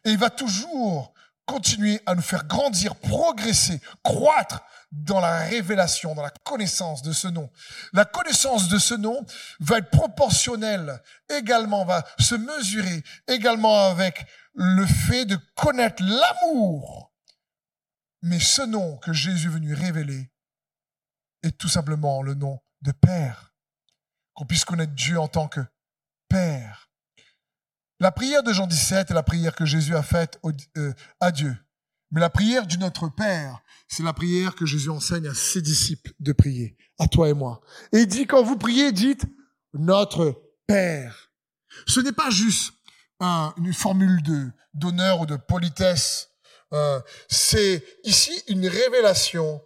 et 0.04 0.10
il 0.10 0.18
va 0.18 0.30
toujours 0.30 1.12
continuer 1.46 2.00
à 2.06 2.14
nous 2.14 2.22
faire 2.22 2.44
grandir, 2.44 2.96
progresser, 2.96 3.80
croître 4.02 4.62
dans 4.90 5.20
la 5.20 5.38
révélation, 5.38 6.14
dans 6.14 6.22
la 6.22 6.32
connaissance 6.44 7.02
de 7.02 7.12
ce 7.12 7.28
nom. 7.28 7.50
La 7.92 8.04
connaissance 8.04 8.68
de 8.68 8.78
ce 8.78 8.94
nom 8.94 9.24
va 9.60 9.78
être 9.78 9.90
proportionnelle 9.90 11.00
également, 11.28 11.84
va 11.84 12.04
se 12.18 12.34
mesurer 12.34 13.02
également 13.28 13.86
avec 13.86 14.26
le 14.54 14.86
fait 14.86 15.24
de 15.24 15.38
connaître 15.54 16.02
l'amour. 16.02 17.12
Mais 18.22 18.40
ce 18.40 18.62
nom 18.62 18.96
que 18.98 19.12
Jésus 19.12 19.48
est 19.48 19.50
venu 19.50 19.74
révéler 19.74 20.30
est 21.42 21.56
tout 21.56 21.68
simplement 21.68 22.22
le 22.22 22.34
nom 22.34 22.60
de 22.82 22.92
Père. 22.92 23.54
Qu'on 24.34 24.46
puisse 24.46 24.64
connaître 24.64 24.94
Dieu 24.94 25.18
en 25.18 25.28
tant 25.28 25.48
que 25.48 25.60
Père. 26.28 26.90
La 27.98 28.12
prière 28.12 28.42
de 28.42 28.52
Jean 28.52 28.66
17 28.66 29.10
est 29.10 29.14
la 29.14 29.22
prière 29.22 29.54
que 29.54 29.64
Jésus 29.64 29.96
a 29.96 30.02
faite 30.02 30.38
euh, 30.76 30.92
à 31.20 31.30
Dieu. 31.30 31.56
Mais 32.10 32.20
la 32.20 32.30
prière 32.30 32.66
du 32.66 32.78
Notre 32.78 33.08
Père, 33.08 33.62
c'est 33.88 34.02
la 34.02 34.12
prière 34.12 34.54
que 34.54 34.66
Jésus 34.66 34.90
enseigne 34.90 35.26
à 35.26 35.34
ses 35.34 35.62
disciples 35.62 36.12
de 36.20 36.32
prier, 36.32 36.76
à 36.98 37.08
toi 37.08 37.28
et 37.28 37.34
moi. 37.34 37.62
Et 37.92 38.00
il 38.00 38.06
dit, 38.06 38.26
quand 38.26 38.42
vous 38.42 38.56
priez, 38.56 38.92
dites 38.92 39.24
Notre 39.72 40.42
Père. 40.66 41.32
Ce 41.86 42.00
n'est 42.00 42.12
pas 42.12 42.30
juste 42.30 42.74
une 43.20 43.72
formule 43.72 44.22
d'honneur 44.74 45.22
ou 45.22 45.26
de 45.26 45.36
politesse. 45.36 46.30
Euh, 46.72 47.00
c'est 47.28 47.84
ici 48.04 48.42
une 48.48 48.66
révélation 48.66 49.62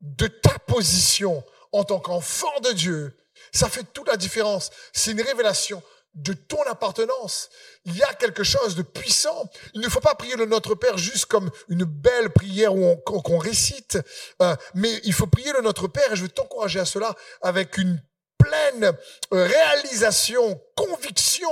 de 0.00 0.26
ta 0.26 0.58
position 0.58 1.44
en 1.72 1.84
tant 1.84 2.00
qu'enfant 2.00 2.60
de 2.60 2.72
Dieu. 2.72 3.16
Ça 3.52 3.68
fait 3.68 3.84
toute 3.92 4.08
la 4.08 4.16
différence. 4.16 4.70
C'est 4.92 5.12
une 5.12 5.20
révélation 5.20 5.82
de 6.14 6.32
ton 6.34 6.62
appartenance. 6.64 7.48
Il 7.84 7.96
y 7.96 8.02
a 8.02 8.12
quelque 8.14 8.44
chose 8.44 8.76
de 8.76 8.82
puissant. 8.82 9.48
Il 9.74 9.80
ne 9.80 9.88
faut 9.88 10.00
pas 10.00 10.14
prier 10.14 10.36
le 10.36 10.44
Notre 10.44 10.74
Père 10.74 10.98
juste 10.98 11.26
comme 11.26 11.50
une 11.68 11.84
belle 11.84 12.30
prière 12.30 12.72
qu'on 13.04 13.38
récite, 13.38 13.98
euh, 14.42 14.54
mais 14.74 15.00
il 15.04 15.14
faut 15.14 15.26
prier 15.26 15.52
le 15.52 15.62
Notre 15.62 15.88
Père, 15.88 16.12
et 16.12 16.16
je 16.16 16.22
veux 16.22 16.28
t'encourager 16.28 16.80
à 16.80 16.84
cela, 16.84 17.14
avec 17.40 17.78
une 17.78 18.02
pleine 18.36 18.92
réalisation, 19.30 20.60
conviction 20.76 21.50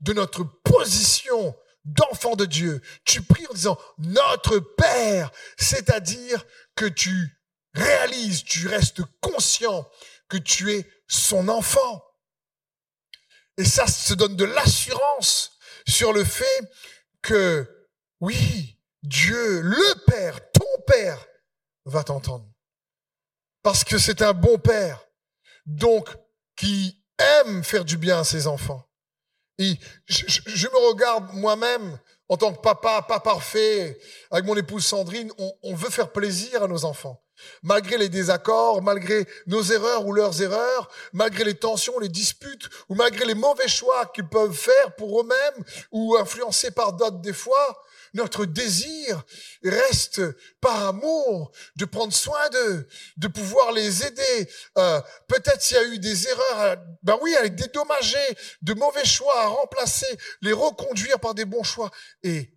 de 0.00 0.12
notre 0.12 0.44
position 0.64 1.54
d'enfant 1.84 2.36
de 2.36 2.44
Dieu. 2.44 2.80
Tu 3.04 3.22
pries 3.22 3.46
en 3.48 3.54
disant 3.54 3.78
Notre 3.98 4.58
Père, 4.58 5.30
c'est-à-dire 5.56 6.44
que 6.74 6.86
tu 6.86 7.40
réalises, 7.74 8.44
tu 8.44 8.68
restes 8.68 9.02
conscient 9.20 9.88
que 10.28 10.36
tu 10.36 10.72
es 10.72 10.88
son 11.08 11.48
enfant. 11.48 12.04
Et 13.56 13.64
ça 13.64 13.86
se 13.86 14.14
donne 14.14 14.36
de 14.36 14.44
l'assurance 14.44 15.52
sur 15.86 16.12
le 16.12 16.24
fait 16.24 16.70
que, 17.22 17.68
oui, 18.20 18.78
Dieu, 19.02 19.60
le 19.60 20.04
Père, 20.06 20.50
ton 20.52 20.82
Père, 20.86 21.26
va 21.84 22.04
t'entendre. 22.04 22.46
Parce 23.62 23.84
que 23.84 23.98
c'est 23.98 24.22
un 24.22 24.32
bon 24.32 24.58
Père, 24.58 25.04
donc 25.66 26.08
qui 26.56 27.04
aime 27.18 27.62
faire 27.64 27.84
du 27.84 27.98
bien 27.98 28.20
à 28.20 28.24
ses 28.24 28.46
enfants. 28.46 28.89
Je, 30.06 30.68
me 30.68 30.88
regarde 30.88 31.32
moi-même 31.34 31.98
en 32.28 32.36
tant 32.36 32.52
que 32.52 32.60
papa, 32.60 33.02
pas 33.02 33.20
parfait, 33.20 33.98
avec 34.30 34.44
mon 34.44 34.56
épouse 34.56 34.84
Sandrine, 34.84 35.30
on 35.62 35.74
veut 35.74 35.90
faire 35.90 36.12
plaisir 36.12 36.62
à 36.62 36.68
nos 36.68 36.84
enfants 36.84 37.22
malgré 37.62 37.98
les 37.98 38.08
désaccords, 38.08 38.82
malgré 38.82 39.26
nos 39.46 39.62
erreurs 39.62 40.06
ou 40.06 40.12
leurs 40.12 40.42
erreurs, 40.42 40.90
malgré 41.12 41.44
les 41.44 41.54
tensions, 41.54 41.98
les 41.98 42.08
disputes, 42.08 42.68
ou 42.88 42.94
malgré 42.94 43.24
les 43.24 43.34
mauvais 43.34 43.68
choix 43.68 44.06
qu'ils 44.06 44.28
peuvent 44.28 44.54
faire 44.54 44.94
pour 44.96 45.20
eux-mêmes 45.20 45.64
ou 45.92 46.16
influencés 46.16 46.70
par 46.70 46.92
d'autres 46.92 47.20
des 47.20 47.32
fois, 47.32 47.82
notre 48.14 48.44
désir 48.44 49.22
reste 49.62 50.20
par 50.60 50.88
amour 50.88 51.52
de 51.76 51.84
prendre 51.84 52.12
soin 52.12 52.48
d'eux, 52.50 52.88
de 53.16 53.28
pouvoir 53.28 53.72
les 53.72 54.04
aider. 54.04 54.48
Euh, 54.78 55.00
peut-être 55.28 55.62
s'il 55.62 55.76
y 55.76 55.80
a 55.80 55.84
eu 55.84 55.98
des 55.98 56.28
erreurs, 56.28 56.76
ben 57.02 57.18
oui, 57.22 57.34
à 57.36 57.42
les 57.42 57.50
dédommager, 57.50 58.18
de 58.62 58.74
mauvais 58.74 59.04
choix 59.04 59.40
à 59.42 59.46
remplacer, 59.46 60.18
les 60.42 60.52
reconduire 60.52 61.20
par 61.20 61.34
des 61.34 61.44
bons 61.44 61.62
choix. 61.62 61.90
Et 62.22 62.52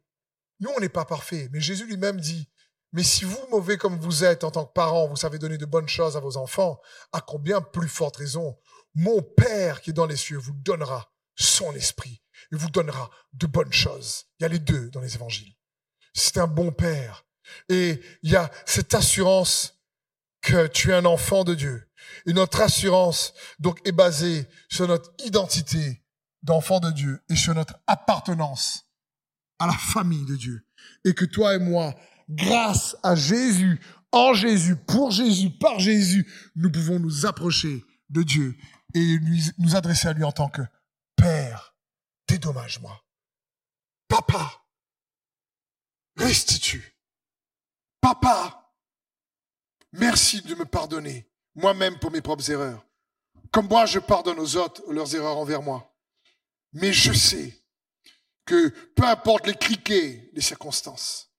nous, 0.60 0.72
on 0.76 0.80
n'est 0.80 0.90
pas 0.90 1.06
parfait, 1.06 1.50
mais 1.52 1.60
Jésus 1.60 1.86
lui-même 1.86 2.20
dit, 2.20 2.48
mais 2.94 3.04
si 3.04 3.26
vous, 3.26 3.40
mauvais 3.52 3.78
comme 3.78 4.00
vous 4.00 4.24
êtes 4.24 4.44
en 4.44 4.52
tant 4.52 4.66
que 4.66 4.74
parent, 4.74 5.08
vous 5.08 5.16
savez 5.16 5.40
donner 5.40 5.58
de 5.58 5.66
bonnes 5.66 5.90
choses 5.90 6.16
à 6.16 6.20
vos 6.20 6.38
enfants, 6.38 6.80
à 7.12 7.22
combien 7.22 7.62
plus 7.62 7.90
forte 7.90 8.18
raison 8.18 8.58
mon 8.96 9.22
Père 9.22 9.82
qui 9.82 9.90
est 9.90 9.94
dans 9.94 10.06
les 10.06 10.16
cieux 10.16 10.38
vous 10.38 10.54
donnera 10.54 11.12
son 11.36 11.74
esprit 11.74 12.22
et 12.52 12.56
vous 12.56 12.70
donnera 12.70 13.10
de 13.34 13.48
bonnes 13.48 13.74
choses. 13.74 14.26
Il 14.40 14.44
y 14.44 14.46
a 14.46 14.50
les 14.50 14.60
deux 14.60 14.90
dans 14.92 15.02
les 15.02 15.16
évangiles. 15.16 15.54
C'est 16.14 16.38
un 16.38 16.48
bon 16.48 16.72
Père. 16.72 17.26
Et 17.70 18.00
il 18.22 18.32
y 18.32 18.36
a 18.36 18.52
cette 18.66 18.94
assurance 18.94 19.80
que 20.42 20.68
tu 20.68 20.92
es 20.92 20.94
un 20.94 21.06
enfant 21.06 21.44
de 21.44 21.56
Dieu. 21.56 21.90
Et 22.26 22.34
notre 22.34 22.62
assurance, 22.62 23.34
donc, 23.60 23.80
est 23.88 23.94
basée 23.94 24.48
sur 24.70 24.88
notre 24.88 25.12
identité 25.26 26.04
d'enfant 26.44 26.80
de 26.80 26.92
Dieu 26.92 27.24
et 27.30 27.36
sur 27.36 27.56
notre 27.56 27.76
appartenance 27.88 28.86
à 29.58 29.68
la 29.68 29.74
famille 29.74 30.26
de 30.26 30.36
Dieu. 30.36 30.68
Et 31.06 31.14
que 31.14 31.26
toi 31.26 31.56
et 31.56 31.60
moi, 31.60 31.96
grâce 32.30 32.96
à 33.04 33.16
Jésus, 33.16 33.80
en 34.12 34.34
Jésus, 34.34 34.76
pour 34.76 35.12
Jésus, 35.12 35.50
par 35.50 35.80
Jésus, 35.80 36.28
nous 36.56 36.72
pouvons 36.72 37.00
nous 37.00 37.26
approcher 37.26 37.84
de 38.10 38.24
Dieu 38.24 38.56
et 38.94 39.18
nous 39.58 39.76
adresser 39.76 40.08
à 40.08 40.14
lui 40.14 40.24
en 40.24 40.32
tant 40.32 40.50
que 40.50 40.62
Père, 41.16 41.76
dédommage-moi. 42.28 43.04
Papa, 44.08 44.64
restitue. 46.18 46.96
Papa, 48.02 48.74
merci 49.94 50.42
de 50.42 50.54
me 50.56 50.66
pardonner, 50.66 51.32
moi-même 51.56 51.98
pour 52.00 52.12
mes 52.12 52.22
propres 52.22 52.50
erreurs. 52.52 52.86
Comme 53.52 53.68
moi, 53.68 53.86
je 53.86 54.00
pardonne 54.00 54.40
aux 54.40 54.58
autres 54.58 54.84
leurs 54.92 55.16
erreurs 55.16 55.38
envers 55.38 55.62
moi. 55.62 55.96
Mais 56.74 56.92
je 56.92 57.14
sais 57.14 57.64
que 58.46 58.70
peu 58.96 59.04
importe 59.04 59.48
les 59.48 59.56
criquets, 59.56 60.30
les 60.34 60.42
circonstances, 60.42 61.33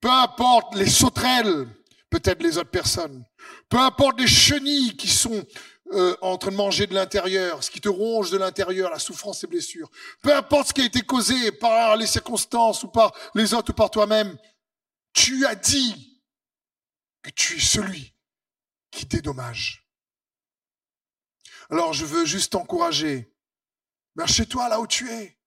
peu 0.00 0.10
importe 0.10 0.74
les 0.76 0.88
sauterelles, 0.88 1.68
peut-être 2.10 2.42
les 2.42 2.58
autres 2.58 2.70
personnes, 2.70 3.24
peu 3.68 3.78
importe 3.78 4.20
les 4.20 4.26
chenilles 4.26 4.96
qui 4.96 5.08
sont 5.08 5.44
euh, 5.92 6.16
en 6.20 6.36
train 6.36 6.50
de 6.50 6.56
manger 6.56 6.86
de 6.86 6.94
l'intérieur, 6.94 7.64
ce 7.64 7.70
qui 7.70 7.80
te 7.80 7.88
ronge 7.88 8.30
de 8.30 8.38
l'intérieur, 8.38 8.90
la 8.90 8.98
souffrance 8.98 9.42
et 9.44 9.46
blessures, 9.46 9.90
peu 10.22 10.34
importe 10.34 10.68
ce 10.68 10.72
qui 10.74 10.82
a 10.82 10.84
été 10.84 11.00
causé 11.02 11.52
par 11.52 11.96
les 11.96 12.06
circonstances 12.06 12.82
ou 12.82 12.88
par 12.88 13.12
les 13.34 13.54
autres 13.54 13.72
ou 13.72 13.74
par 13.74 13.90
toi-même, 13.90 14.36
tu 15.12 15.46
as 15.46 15.54
dit 15.54 16.22
que 17.22 17.30
tu 17.30 17.56
es 17.56 17.60
celui 17.60 18.14
qui 18.90 19.06
dédommage. 19.06 19.88
Alors 21.70 21.92
je 21.92 22.04
veux 22.04 22.24
juste 22.24 22.52
t'encourager, 22.52 23.34
marche 24.14 24.34
chez 24.34 24.46
toi 24.46 24.68
là 24.68 24.80
où 24.80 24.86
tu 24.86 25.10
es, 25.10 25.38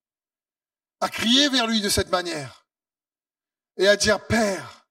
à 1.00 1.08
crier 1.08 1.48
vers 1.48 1.66
lui 1.66 1.80
de 1.80 1.88
cette 1.88 2.10
manière 2.10 2.61
et 3.76 3.88
à 3.88 3.96
dire, 3.96 4.24
Père, 4.26 4.86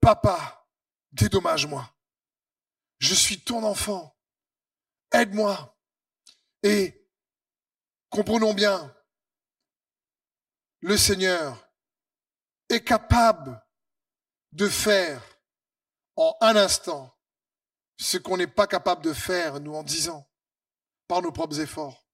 Papa, 0.00 0.66
dédommage-moi. 1.12 1.92
Je 2.98 3.14
suis 3.14 3.40
ton 3.40 3.62
enfant. 3.64 4.16
Aide-moi. 5.12 5.76
Et 6.62 7.08
comprenons 8.10 8.54
bien, 8.54 8.94
le 10.80 10.96
Seigneur 10.96 11.70
est 12.68 12.84
capable 12.84 13.62
de 14.52 14.68
faire 14.68 15.22
en 16.16 16.36
un 16.40 16.56
instant 16.56 17.14
ce 17.98 18.16
qu'on 18.16 18.36
n'est 18.36 18.46
pas 18.46 18.66
capable 18.66 19.02
de 19.02 19.12
faire, 19.12 19.60
nous, 19.60 19.74
en 19.74 19.82
dix 19.82 20.08
ans, 20.08 20.28
par 21.06 21.22
nos 21.22 21.32
propres 21.32 21.60
efforts. 21.60 22.08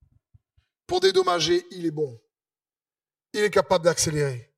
Pour 0.87 1.01
dédommager, 1.01 1.67
il 1.71 1.87
est 1.87 1.91
bon. 1.91 2.21
Il 3.33 3.41
est 3.41 3.51
capable 3.51 3.85
d'accélérer. 3.85 4.54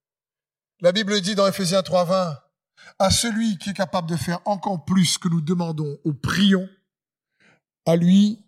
La 0.81 0.93
Bible 0.93 1.21
dit 1.23 1.35
dans 1.35 1.47
Ephésiens 1.47 1.81
3.20, 1.81 2.39
à 2.99 3.11
celui 3.11 3.57
qui 3.57 3.71
est 3.71 3.75
capable 3.75 4.09
de 4.09 4.17
faire 4.17 4.41
encore 4.45 4.85
plus 4.85 5.17
que 5.17 5.29
nous 5.29 5.41
demandons 5.41 5.99
ou 6.05 6.13
prions, 6.13 6.69
à 7.87 7.97
lui 7.97 8.45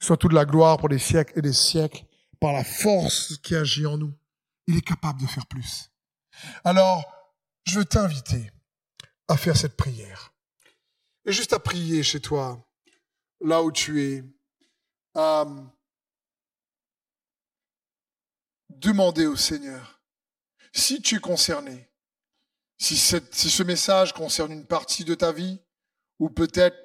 soit 0.00 0.16
toute 0.16 0.32
la 0.32 0.44
gloire 0.44 0.76
pour 0.76 0.88
des 0.88 0.98
siècles 0.98 1.38
et 1.38 1.42
des 1.42 1.52
siècles, 1.52 2.04
par 2.38 2.52
la 2.52 2.62
force 2.62 3.38
qui 3.38 3.56
agit 3.56 3.86
en 3.86 3.98
nous. 3.98 4.14
Il 4.66 4.76
est 4.76 4.86
capable 4.86 5.20
de 5.20 5.26
faire 5.26 5.46
plus. 5.46 5.90
Alors, 6.62 7.04
je 7.66 7.78
veux 7.78 7.84
t'inviter 7.84 8.52
à 9.28 9.36
faire 9.36 9.56
cette 9.56 9.76
prière. 9.76 10.32
Et 11.24 11.32
juste 11.32 11.54
à 11.54 11.58
prier 11.58 12.02
chez 12.02 12.20
toi, 12.20 12.68
là 13.40 13.62
où 13.62 13.72
tu 13.72 14.02
es, 14.02 14.24
à 15.14 15.46
demander 18.68 19.26
au 19.26 19.36
Seigneur, 19.36 19.93
si 20.74 21.00
tu 21.00 21.16
es 21.16 21.20
concerné, 21.20 21.88
si, 22.76 22.96
ce 22.96 23.62
message 23.62 24.12
concerne 24.12 24.52
une 24.52 24.66
partie 24.66 25.04
de 25.04 25.14
ta 25.14 25.32
vie, 25.32 25.60
ou 26.18 26.28
peut-être 26.28 26.76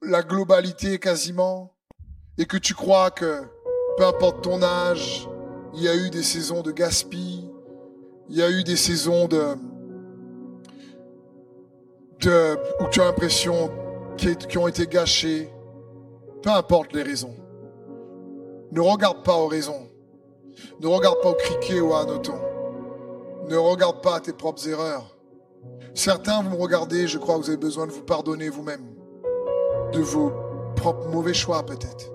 la 0.00 0.22
globalité 0.22 0.98
quasiment, 0.98 1.76
et 2.38 2.46
que 2.46 2.56
tu 2.56 2.74
crois 2.74 3.10
que 3.10 3.42
peu 3.96 4.06
importe 4.06 4.42
ton 4.42 4.62
âge, 4.62 5.28
il 5.74 5.82
y 5.82 5.88
a 5.88 5.96
eu 5.96 6.08
des 6.10 6.22
saisons 6.22 6.62
de 6.62 6.70
gaspille, 6.70 7.50
il 8.28 8.36
y 8.36 8.42
a 8.42 8.50
eu 8.50 8.62
des 8.62 8.76
saisons 8.76 9.26
de, 9.26 9.56
de 12.20 12.58
où 12.80 12.88
tu 12.90 13.00
as 13.00 13.04
l'impression 13.04 13.70
qui, 14.16 14.56
ont 14.56 14.68
été 14.68 14.86
gâchées, 14.86 15.52
peu 16.42 16.50
importe 16.50 16.92
les 16.92 17.02
raisons. 17.02 17.36
Ne 18.70 18.80
regarde 18.80 19.24
pas 19.24 19.36
aux 19.36 19.48
raisons. 19.48 19.90
Ne 20.80 20.86
regarde 20.86 21.20
pas 21.22 21.30
au 21.30 21.34
criquet 21.34 21.80
ou 21.80 21.94
à 21.94 22.00
un 22.00 22.08
auton. 22.08 22.38
Ne 23.48 23.56
regarde 23.56 24.00
pas 24.02 24.16
à 24.16 24.20
tes 24.20 24.32
propres 24.32 24.66
erreurs. 24.68 25.16
Certains, 25.94 26.42
vous 26.42 26.50
me 26.50 26.60
regardez, 26.60 27.06
je 27.06 27.18
crois 27.18 27.36
que 27.36 27.42
vous 27.42 27.48
avez 27.48 27.56
besoin 27.56 27.86
de 27.86 27.92
vous 27.92 28.02
pardonner 28.02 28.48
vous-même 28.48 28.94
de 29.92 30.00
vos 30.00 30.32
propres 30.76 31.08
mauvais 31.08 31.34
choix 31.34 31.64
peut-être. 31.64 32.12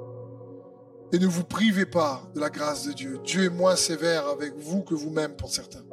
Et 1.11 1.17
ne 1.17 1.27
vous 1.27 1.43
privez 1.43 1.85
pas 1.85 2.21
de 2.35 2.39
la 2.39 2.49
grâce 2.49 2.87
de 2.87 2.93
Dieu. 2.93 3.19
Dieu 3.23 3.45
est 3.45 3.49
moins 3.49 3.75
sévère 3.75 4.27
avec 4.27 4.53
vous 4.57 4.83
que 4.83 4.93
vous-même 4.93 5.35
pour 5.35 5.49
certains. 5.49 5.83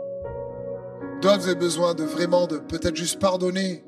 D'autres, 1.22 1.38
vous 1.38 1.46
avez 1.46 1.54
besoin 1.54 1.94
de 1.94 2.04
vraiment 2.04 2.46
de 2.46 2.58
peut-être 2.58 2.96
juste 2.96 3.18
pardonner 3.18 3.84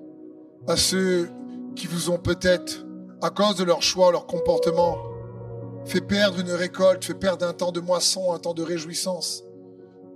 à 0.66 0.76
ceux 0.76 1.28
qui 1.76 1.86
vous 1.86 2.11
ont 2.11 2.18
peut-être, 2.18 2.86
à 3.20 3.30
cause 3.30 3.56
de 3.56 3.64
leur 3.64 3.82
choix, 3.82 4.11
leur 4.11 4.26
comportement, 4.26 4.96
fait 5.89 6.01
perdre 6.01 6.41
une 6.41 6.53
récolte, 6.53 7.05
fait 7.05 7.14
perdre 7.14 7.47
un 7.47 7.53
temps 7.53 7.72
de 7.72 7.80
moisson, 7.80 8.32
un 8.32 8.39
temps 8.39 8.55
de 8.55 8.62
réjouissance 8.62 9.45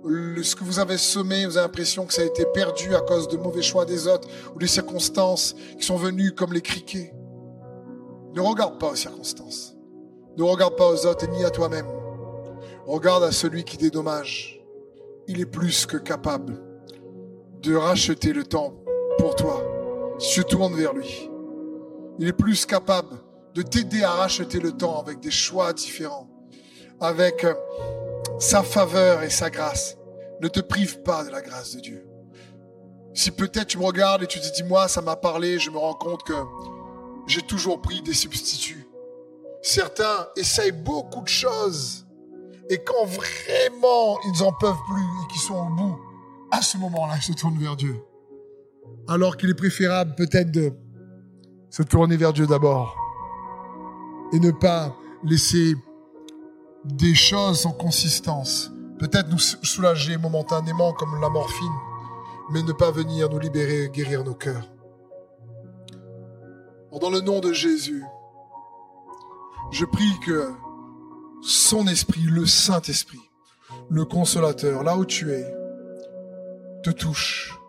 ce 0.05 0.55
que 0.55 0.63
vous 0.63 0.79
avez 0.79 0.97
semé, 0.97 1.45
vous 1.45 1.57
avez 1.57 1.65
l'impression 1.65 2.05
que 2.05 2.13
ça 2.13 2.23
a 2.23 2.25
été 2.25 2.45
perdu 2.45 2.93
à 2.95 3.01
cause 3.01 3.27
de 3.29 3.37
mauvais 3.37 3.61
choix 3.61 3.85
des 3.85 4.07
autres 4.07 4.27
ou 4.53 4.59
des 4.59 4.67
circonstances 4.67 5.55
qui 5.79 5.85
sont 5.85 5.95
venues 5.95 6.33
comme 6.33 6.51
les 6.51 6.61
criquets. 6.61 7.13
Ne 8.33 8.41
regarde 8.41 8.79
pas 8.79 8.91
aux 8.91 8.95
circonstances. 8.95 9.75
Ne 10.37 10.43
regarde 10.43 10.75
pas 10.75 10.89
aux 10.89 11.05
autres 11.05 11.25
et 11.25 11.27
ni 11.29 11.45
à 11.45 11.49
toi-même. 11.49 11.85
Regarde 12.85 13.23
à 13.23 13.31
celui 13.31 13.63
qui 13.63 13.77
dédommage. 13.77 14.61
Il 15.27 15.39
est 15.39 15.45
plus 15.45 15.85
que 15.85 15.97
capable 15.97 16.61
de 17.61 17.75
racheter 17.75 18.33
le 18.33 18.43
temps 18.43 18.73
pour 19.19 19.35
toi. 19.35 19.63
Si 20.19 20.33
tu 20.33 20.43
tournes 20.43 20.75
vers 20.75 20.93
lui. 20.93 21.29
Il 22.19 22.27
est 22.27 22.33
plus 22.33 22.65
capable 22.65 23.15
de 23.53 23.61
t'aider 23.61 24.03
à 24.03 24.11
racheter 24.11 24.59
le 24.59 24.71
temps 24.71 24.99
avec 24.99 25.19
des 25.19 25.31
choix 25.31 25.73
différents, 25.73 26.27
avec 26.99 27.43
euh, 27.43 27.53
sa 28.39 28.63
faveur 28.63 29.23
et 29.23 29.29
sa 29.29 29.49
grâce. 29.49 29.97
Ne 30.41 30.47
te 30.47 30.59
prive 30.59 31.01
pas 31.03 31.23
de 31.23 31.29
la 31.29 31.41
grâce 31.41 31.75
de 31.75 31.81
Dieu. 31.81 32.07
Si 33.13 33.31
peut-être 33.31 33.67
tu 33.67 33.77
me 33.77 33.85
regardes 33.85 34.23
et 34.23 34.27
tu 34.27 34.39
te 34.39 34.55
dis, 34.55 34.63
moi, 34.63 34.87
ça 34.87 35.01
m'a 35.01 35.15
parlé, 35.15 35.59
je 35.59 35.69
me 35.69 35.77
rends 35.77 35.93
compte 35.93 36.23
que 36.23 36.33
j'ai 37.27 37.41
toujours 37.41 37.79
pris 37.79 38.01
des 38.01 38.13
substituts. 38.13 38.87
Certains 39.61 40.27
essayent 40.35 40.71
beaucoup 40.71 41.21
de 41.21 41.27
choses. 41.27 42.05
Et 42.69 42.79
quand 42.79 43.05
vraiment 43.05 44.19
ils 44.33 44.43
en 44.43 44.51
peuvent 44.53 44.73
plus 44.87 45.03
et 45.03 45.31
qu'ils 45.31 45.41
sont 45.41 45.55
au 45.55 45.69
bout, 45.69 45.99
à 46.51 46.61
ce 46.61 46.77
moment-là, 46.77 47.13
ils 47.17 47.21
se 47.21 47.33
tournent 47.33 47.59
vers 47.59 47.75
Dieu. 47.75 47.95
Alors 49.07 49.37
qu'il 49.37 49.49
est 49.49 49.55
préférable 49.55 50.15
peut-être 50.15 50.51
de 50.51 50.73
se 51.69 51.83
tourner 51.83 52.17
vers 52.17 52.33
Dieu 52.33 52.47
d'abord 52.47 53.02
et 54.33 54.39
ne 54.39 54.51
pas 54.51 54.95
laisser 55.23 55.75
des 56.83 57.15
choses 57.15 57.65
en 57.65 57.71
consistance. 57.71 58.71
Peut-être 58.99 59.29
nous 59.29 59.39
soulager 59.39 60.17
momentanément 60.17 60.91
comme 60.93 61.21
la 61.21 61.29
morphine, 61.29 61.73
mais 62.51 62.63
ne 62.63 62.73
pas 62.73 62.91
venir 62.91 63.29
nous 63.29 63.39
libérer 63.39 63.83
et 63.83 63.89
guérir 63.89 64.23
nos 64.23 64.33
cœurs. 64.33 64.69
Dans 66.99 67.09
le 67.09 67.21
nom 67.21 67.39
de 67.39 67.53
Jésus, 67.53 68.03
je 69.71 69.85
prie 69.85 70.19
que 70.25 70.51
son 71.41 71.87
esprit, 71.87 72.23
le 72.23 72.45
Saint-Esprit, 72.45 73.19
le 73.89 74.05
consolateur, 74.05 74.83
là 74.83 74.97
où 74.97 75.05
tu 75.05 75.31
es, 75.31 75.45
te 76.83 76.91
touche, 76.91 77.59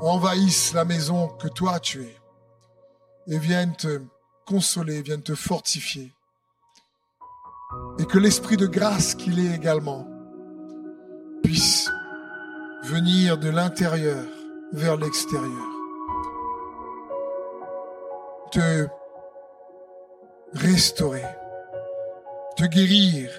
envahisse 0.00 0.72
la 0.72 0.84
maison 0.84 1.28
que 1.28 1.48
toi 1.48 1.80
tu 1.80 2.02
es 2.02 2.16
et 3.28 3.38
vienne 3.38 3.74
te 3.76 4.00
consoler, 4.48 5.02
vienne 5.02 5.22
te 5.22 5.34
fortifier 5.34 6.10
et 7.98 8.06
que 8.06 8.18
l'esprit 8.18 8.56
de 8.56 8.66
grâce 8.66 9.14
qu'il 9.14 9.38
est 9.38 9.54
également 9.54 10.08
puisse 11.42 11.90
venir 12.84 13.36
de 13.36 13.50
l'intérieur 13.50 14.24
vers 14.72 14.96
l'extérieur. 14.96 15.66
Te 18.52 18.86
restaurer, 20.54 21.26
te 22.56 22.64
guérir, 22.64 23.30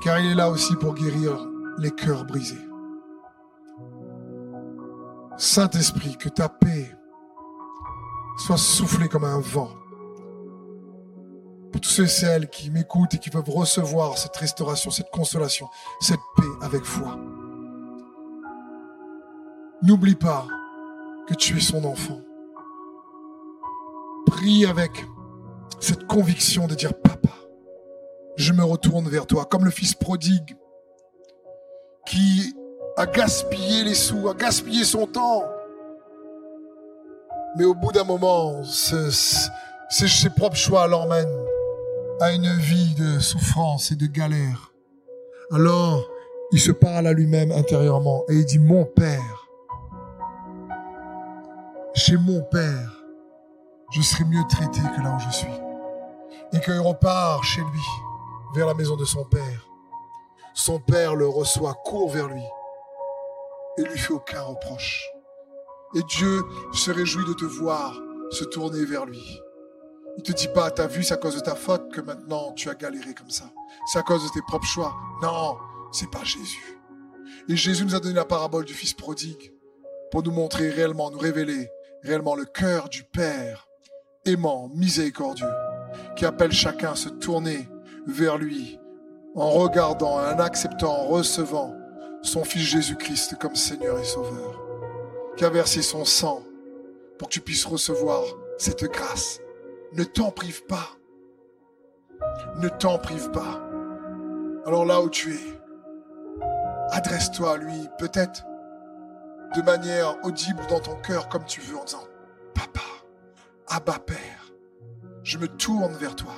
car 0.00 0.20
il 0.20 0.30
est 0.30 0.36
là 0.36 0.48
aussi 0.48 0.76
pour 0.76 0.94
guérir 0.94 1.44
les 1.78 1.90
cœurs 1.90 2.24
brisés. 2.24 2.68
Saint-Esprit, 5.36 6.16
que 6.16 6.28
ta 6.28 6.48
paix 6.48 6.94
soit 8.42 8.58
soufflée 8.58 9.08
comme 9.08 9.24
un 9.24 9.38
vent 9.38 9.70
pour 11.70 11.80
tous 11.80 11.88
ceux 11.88 12.04
et 12.04 12.08
celles 12.08 12.50
qui 12.50 12.70
m'écoutent 12.70 13.14
et 13.14 13.18
qui 13.18 13.30
peuvent 13.30 13.48
recevoir 13.48 14.18
cette 14.18 14.36
restauration, 14.36 14.90
cette 14.90 15.10
consolation, 15.10 15.68
cette 16.00 16.20
paix 16.36 16.42
avec 16.60 16.82
foi. 16.82 17.18
N'oublie 19.82 20.16
pas 20.16 20.46
que 21.28 21.34
tu 21.34 21.56
es 21.56 21.60
son 21.60 21.84
enfant. 21.84 22.20
Prie 24.26 24.66
avec 24.66 25.06
cette 25.78 26.06
conviction 26.08 26.66
de 26.66 26.74
dire, 26.74 26.94
Papa, 26.94 27.30
je 28.36 28.52
me 28.52 28.64
retourne 28.64 29.08
vers 29.08 29.26
toi, 29.26 29.44
comme 29.44 29.64
le 29.64 29.70
fils 29.70 29.94
prodigue 29.94 30.56
qui 32.06 32.54
a 32.96 33.06
gaspillé 33.06 33.84
les 33.84 33.94
sous, 33.94 34.28
a 34.28 34.34
gaspillé 34.34 34.84
son 34.84 35.06
temps. 35.06 35.44
Mais 37.56 37.64
au 37.64 37.74
bout 37.74 37.92
d'un 37.92 38.04
moment, 38.04 38.62
ses 38.64 40.30
propres 40.30 40.56
choix 40.56 40.86
l'emmènent 40.86 41.46
à 42.20 42.32
une 42.32 42.56
vie 42.58 42.94
de 42.94 43.18
souffrance 43.18 43.92
et 43.92 43.96
de 43.96 44.06
galère, 44.06 44.72
alors 45.50 46.08
il 46.52 46.60
se 46.60 46.72
parle 46.72 47.06
à 47.06 47.12
lui-même 47.12 47.52
intérieurement 47.52 48.24
et 48.28 48.34
il 48.34 48.44
dit, 48.44 48.58
mon 48.58 48.84
Père, 48.84 49.48
chez 51.94 52.16
mon 52.16 52.42
Père, 52.42 53.04
je 53.90 54.00
serai 54.00 54.24
mieux 54.24 54.42
traité 54.48 54.80
que 54.96 55.02
là 55.02 55.14
où 55.16 55.20
je 55.20 55.36
suis. 55.36 55.60
Et 56.54 56.60
qu'il 56.60 56.78
repart 56.78 57.42
chez 57.44 57.60
lui, 57.60 57.82
vers 58.54 58.66
la 58.66 58.74
maison 58.74 58.96
de 58.96 59.04
son 59.04 59.24
Père. 59.24 59.68
Son 60.54 60.78
Père 60.78 61.14
le 61.14 61.26
reçoit, 61.26 61.74
court 61.84 62.10
vers 62.10 62.28
lui 62.28 62.44
et 63.78 63.82
lui 63.82 63.98
fait 63.98 64.12
aucun 64.12 64.42
reproche. 64.42 65.02
Et 65.94 66.02
Dieu 66.04 66.42
se 66.72 66.90
réjouit 66.90 67.24
de 67.26 67.34
te 67.34 67.44
voir 67.44 68.00
se 68.30 68.44
tourner 68.44 68.84
vers 68.84 69.04
lui. 69.04 69.40
Il 70.16 70.22
te 70.22 70.32
dit 70.32 70.48
pas, 70.48 70.70
t'as 70.70 70.86
vu, 70.86 71.02
c'est 71.02 71.14
à 71.14 71.16
cause 71.16 71.36
de 71.36 71.40
ta 71.40 71.54
faute 71.54 71.90
que 71.92 72.00
maintenant 72.00 72.52
tu 72.52 72.68
as 72.68 72.74
galéré 72.74 73.14
comme 73.14 73.30
ça. 73.30 73.44
C'est 73.86 73.98
à 73.98 74.02
cause 74.02 74.24
de 74.24 74.28
tes 74.32 74.42
propres 74.42 74.66
choix. 74.66 74.94
Non, 75.22 75.56
c'est 75.90 76.10
pas 76.10 76.24
Jésus. 76.24 76.78
Et 77.48 77.56
Jésus 77.56 77.84
nous 77.84 77.94
a 77.94 78.00
donné 78.00 78.14
la 78.14 78.24
parabole 78.24 78.64
du 78.64 78.74
Fils 78.74 78.92
prodigue 78.92 79.52
pour 80.10 80.22
nous 80.22 80.30
montrer 80.30 80.70
réellement, 80.70 81.10
nous 81.10 81.18
révéler 81.18 81.70
réellement 82.02 82.34
le 82.34 82.44
cœur 82.44 82.88
du 82.88 83.04
Père 83.04 83.66
aimant, 84.24 84.70
miséricordieux, 84.74 85.48
qui 86.16 86.24
appelle 86.24 86.52
chacun 86.52 86.92
à 86.92 86.96
se 86.96 87.08
tourner 87.08 87.68
vers 88.06 88.38
lui 88.38 88.78
en 89.34 89.50
regardant, 89.50 90.16
en 90.16 90.38
acceptant, 90.38 90.92
en 90.92 91.06
recevant 91.08 91.74
son 92.22 92.44
Fils 92.44 92.62
Jésus-Christ 92.62 93.36
comme 93.38 93.56
Seigneur 93.56 93.98
et 93.98 94.04
Sauveur, 94.04 94.61
qui 95.36 95.44
a 95.44 95.50
versé 95.50 95.82
son 95.82 96.04
sang 96.04 96.42
pour 97.18 97.28
que 97.28 97.34
tu 97.34 97.40
puisses 97.40 97.64
recevoir 97.64 98.22
cette 98.58 98.84
grâce. 98.84 99.40
Ne 99.92 100.04
t'en 100.04 100.30
prive 100.30 100.64
pas. 100.66 100.90
Ne 102.56 102.68
t'en 102.68 102.98
prive 102.98 103.30
pas. 103.30 103.60
Alors 104.66 104.84
là 104.84 105.00
où 105.00 105.10
tu 105.10 105.34
es, 105.34 105.60
adresse-toi 106.90 107.52
à 107.52 107.56
lui, 107.56 107.88
peut-être 107.98 108.44
de 109.56 109.62
manière 109.62 110.16
audible 110.24 110.62
dans 110.68 110.80
ton 110.80 110.94
cœur 110.96 111.28
comme 111.28 111.44
tu 111.44 111.60
veux 111.60 111.76
en 111.76 111.84
disant, 111.84 112.04
Papa, 112.54 112.80
Abba 113.68 113.98
Père, 113.98 114.52
je 115.22 115.38
me 115.38 115.48
tourne 115.48 115.94
vers 115.94 116.16
toi 116.16 116.34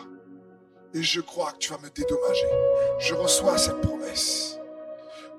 et 0.95 1.03
je 1.03 1.21
crois 1.21 1.53
que 1.53 1.59
tu 1.59 1.71
vas 1.73 1.79
me 1.79 1.91
dédommager. 1.91 2.49
Je 2.99 3.15
reçois 3.15 3.59
cette 3.59 3.81
promesse. 3.81 4.59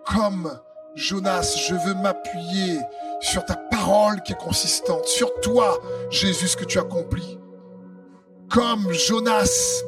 Comme 0.06 0.60
Jonas, 0.95 1.56
je 1.68 1.76
veux 1.76 1.95
m'appuyer 1.95 2.80
sur 3.26 3.43
ta 3.43 3.55
parole 3.55 4.21
qui 4.21 4.34
est 4.34 4.38
consistante, 4.38 5.05
sur 5.05 5.34
toi, 5.41 5.80
Jésus, 6.11 6.47
ce 6.47 6.55
que 6.55 6.63
tu 6.63 6.78
accomplis. 6.78 7.39
Comme 8.51 8.91
Jonas, 8.93 9.82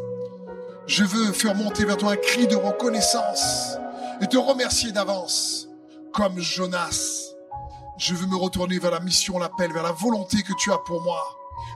je 0.88 1.04
veux 1.04 1.32
faire 1.34 1.54
monter 1.54 1.86
vers 1.86 1.98
toi 1.98 2.14
un 2.14 2.16
cri 2.16 2.48
de 2.48 2.56
reconnaissance 2.56 3.78
et 4.22 4.28
te 4.28 4.38
remercier 4.38 4.92
d'avance. 4.92 5.68
Comme 6.14 6.40
Jonas, 6.40 7.36
je 8.00 8.16
veux 8.16 8.26
me 8.26 8.36
retourner 8.36 8.80
vers 8.80 8.92
la 8.92 9.02
mission, 9.02 9.38
l'appel, 9.38 9.72
vers 9.72 9.84
la 9.84 9.92
volonté 9.92 10.42
que 10.42 10.54
tu 10.58 10.72
as 10.72 10.80
pour 10.80 11.04
moi. 11.04 11.22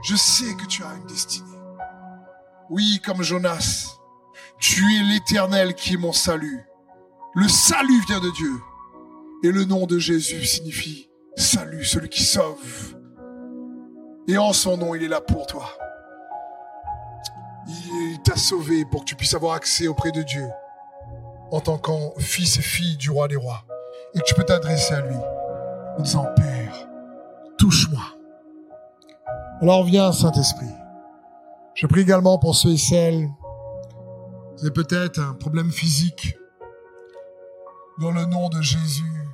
Je 0.03 0.16
sais 0.16 0.55
que 0.55 0.66
tu 0.66 0.84
as 0.84 0.95
une 0.95 1.05
destinée. 1.05 1.45
Oui, 2.72 2.99
comme 3.05 3.22
Jonas, 3.22 3.97
tu 4.57 4.84
es 4.95 5.03
l'éternel 5.03 5.76
qui 5.76 5.93
est 5.93 5.97
mon 5.97 6.14
salut. 6.14 6.66
Le 7.36 7.47
salut 7.47 8.01
vient 8.07 8.20
de 8.20 8.32
Dieu. 8.32 8.62
Et 9.43 9.51
le 9.51 9.66
nom 9.66 9.86
de 9.86 9.99
Jésus 9.99 10.45
signifie 10.45 11.11
salut, 11.42 11.84
celui 11.84 12.10
qui 12.10 12.24
sauve. 12.24 12.96
Et 14.28 14.38
en 14.38 14.54
son 14.54 14.78
nom, 14.78 14.96
il 14.96 15.04
est 15.04 15.08
là 15.08 15.20
pour 15.20 15.48
toi. 15.48 15.66
Il 17.68 18.22
t'a 18.24 18.38
sauvé 18.38 18.86
pour 18.86 19.02
que 19.02 19.06
tu 19.06 19.16
puisses 19.16 19.34
avoir 19.34 19.54
accès 19.54 19.88
auprès 19.88 20.12
de 20.12 20.22
Dieu 20.22 20.48
en 21.52 21.60
tant 21.60 21.78
qu'en 21.78 22.14
fils 22.18 22.58
et 22.58 22.62
fille 22.62 22.96
du 22.98 23.10
roi 23.10 23.28
des 23.28 23.36
rois. 23.36 23.66
Et 24.14 24.20
que 24.20 24.26
tu 24.26 24.36
peux 24.36 24.44
t'adresser 24.44 24.94
à 24.94 25.02
lui 25.02 25.16
en 25.98 26.02
disant, 26.02 26.28
Père, 26.36 26.88
touche-moi. 27.58 28.04
Alors 29.62 29.84
viens, 29.84 30.12
Saint-Esprit. 30.12 30.72
Je 31.74 31.88
prie 31.88 32.02
également 32.02 32.38
pour 32.38 32.56
ceux 32.56 32.72
et 32.72 32.78
celles 32.78 33.30
qui 34.58 34.68
ont 34.68 34.74
peut-être 34.74 35.20
un 35.20 35.34
problème 35.34 35.72
physique. 35.72 36.38
Dans 38.00 38.12
le 38.12 38.26
nom 38.26 38.50
de 38.50 38.62
Jésus, 38.62 39.31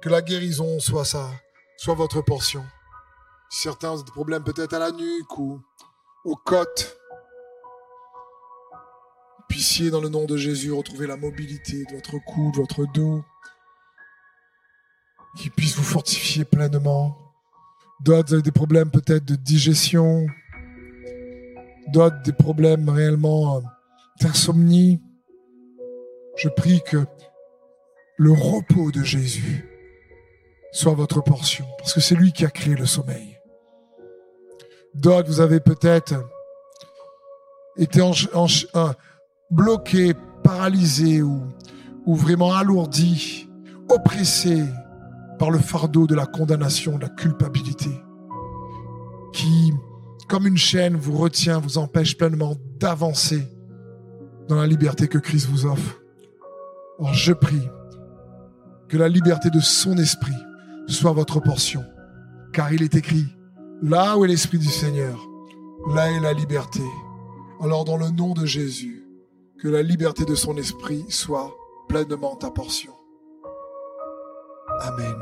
que 0.00 0.08
la 0.08 0.22
guérison 0.22 0.80
soit 0.80 1.04
ça, 1.04 1.30
soit 1.76 1.94
votre 1.94 2.22
portion. 2.22 2.64
Certains 3.50 3.92
ont 3.92 4.02
des 4.02 4.12
problèmes 4.12 4.44
peut-être 4.44 4.74
à 4.74 4.78
la 4.78 4.92
nuque 4.92 5.38
ou 5.38 5.60
aux 6.24 6.36
côtes. 6.36 6.98
Puissiez 9.48 9.90
dans 9.90 10.00
le 10.00 10.08
nom 10.08 10.24
de 10.24 10.36
Jésus 10.36 10.72
retrouver 10.72 11.06
la 11.06 11.16
mobilité 11.16 11.84
de 11.84 11.94
votre 11.94 12.18
cou, 12.24 12.52
de 12.52 12.58
votre 12.58 12.86
dos, 12.92 13.24
qui 15.36 15.50
puisse 15.50 15.76
vous 15.76 15.82
fortifier 15.82 16.44
pleinement. 16.44 17.16
D'autres 18.00 18.38
ont 18.38 18.40
des 18.40 18.52
problèmes 18.52 18.90
peut-être 18.90 19.24
de 19.24 19.34
digestion, 19.34 20.26
d'autres 21.88 22.22
des 22.22 22.32
problèmes 22.32 22.88
réellement 22.88 23.56
euh, 23.56 23.60
d'insomnie. 24.20 25.02
Je 26.36 26.48
prie 26.48 26.80
que 26.86 27.04
le 28.16 28.32
repos 28.32 28.92
de 28.92 29.02
Jésus 29.02 29.69
soit 30.72 30.94
votre 30.94 31.22
portion, 31.22 31.66
parce 31.78 31.92
que 31.92 32.00
c'est 32.00 32.14
lui 32.14 32.32
qui 32.32 32.44
a 32.44 32.50
créé 32.50 32.74
le 32.74 32.86
sommeil. 32.86 33.38
D'autres, 34.94 35.28
vous 35.28 35.40
avez 35.40 35.60
peut-être 35.60 36.14
été 37.76 38.00
bloqué, 39.50 40.14
paralysé 40.42 41.22
ou 41.22 41.44
vraiment 42.06 42.54
alourdi, 42.54 43.48
oppressé 43.88 44.64
par 45.38 45.50
le 45.50 45.58
fardeau 45.58 46.06
de 46.06 46.14
la 46.14 46.26
condamnation, 46.26 46.96
de 46.96 47.02
la 47.02 47.08
culpabilité, 47.08 47.90
qui 49.32 49.72
comme 50.30 50.46
une 50.46 50.56
chaîne, 50.56 50.94
vous 50.94 51.18
retient, 51.18 51.58
vous 51.58 51.76
empêche 51.76 52.16
pleinement 52.16 52.54
d'avancer 52.78 53.52
dans 54.46 54.54
la 54.54 54.66
liberté 54.66 55.08
que 55.08 55.18
Christ 55.18 55.48
vous 55.48 55.66
offre. 55.66 56.00
Or, 57.00 57.12
je 57.12 57.32
prie 57.32 57.68
que 58.88 58.96
la 58.96 59.08
liberté 59.08 59.50
de 59.50 59.58
son 59.58 59.98
esprit 59.98 60.36
soit 60.86 61.12
votre 61.12 61.40
portion, 61.40 61.84
car 62.52 62.72
il 62.72 62.82
est 62.82 62.94
écrit, 62.94 63.26
là 63.82 64.16
où 64.16 64.24
est 64.24 64.28
l'esprit 64.28 64.58
du 64.58 64.68
Seigneur, 64.68 65.18
là 65.94 66.10
est 66.10 66.20
la 66.20 66.32
liberté. 66.32 66.82
Alors, 67.60 67.84
dans 67.84 67.96
le 67.96 68.08
nom 68.10 68.32
de 68.32 68.46
Jésus, 68.46 69.04
que 69.58 69.68
la 69.68 69.82
liberté 69.82 70.24
de 70.24 70.34
son 70.34 70.56
esprit 70.56 71.04
soit 71.10 71.54
pleinement 71.88 72.36
ta 72.36 72.50
portion. 72.50 72.92
Amen. 74.80 75.16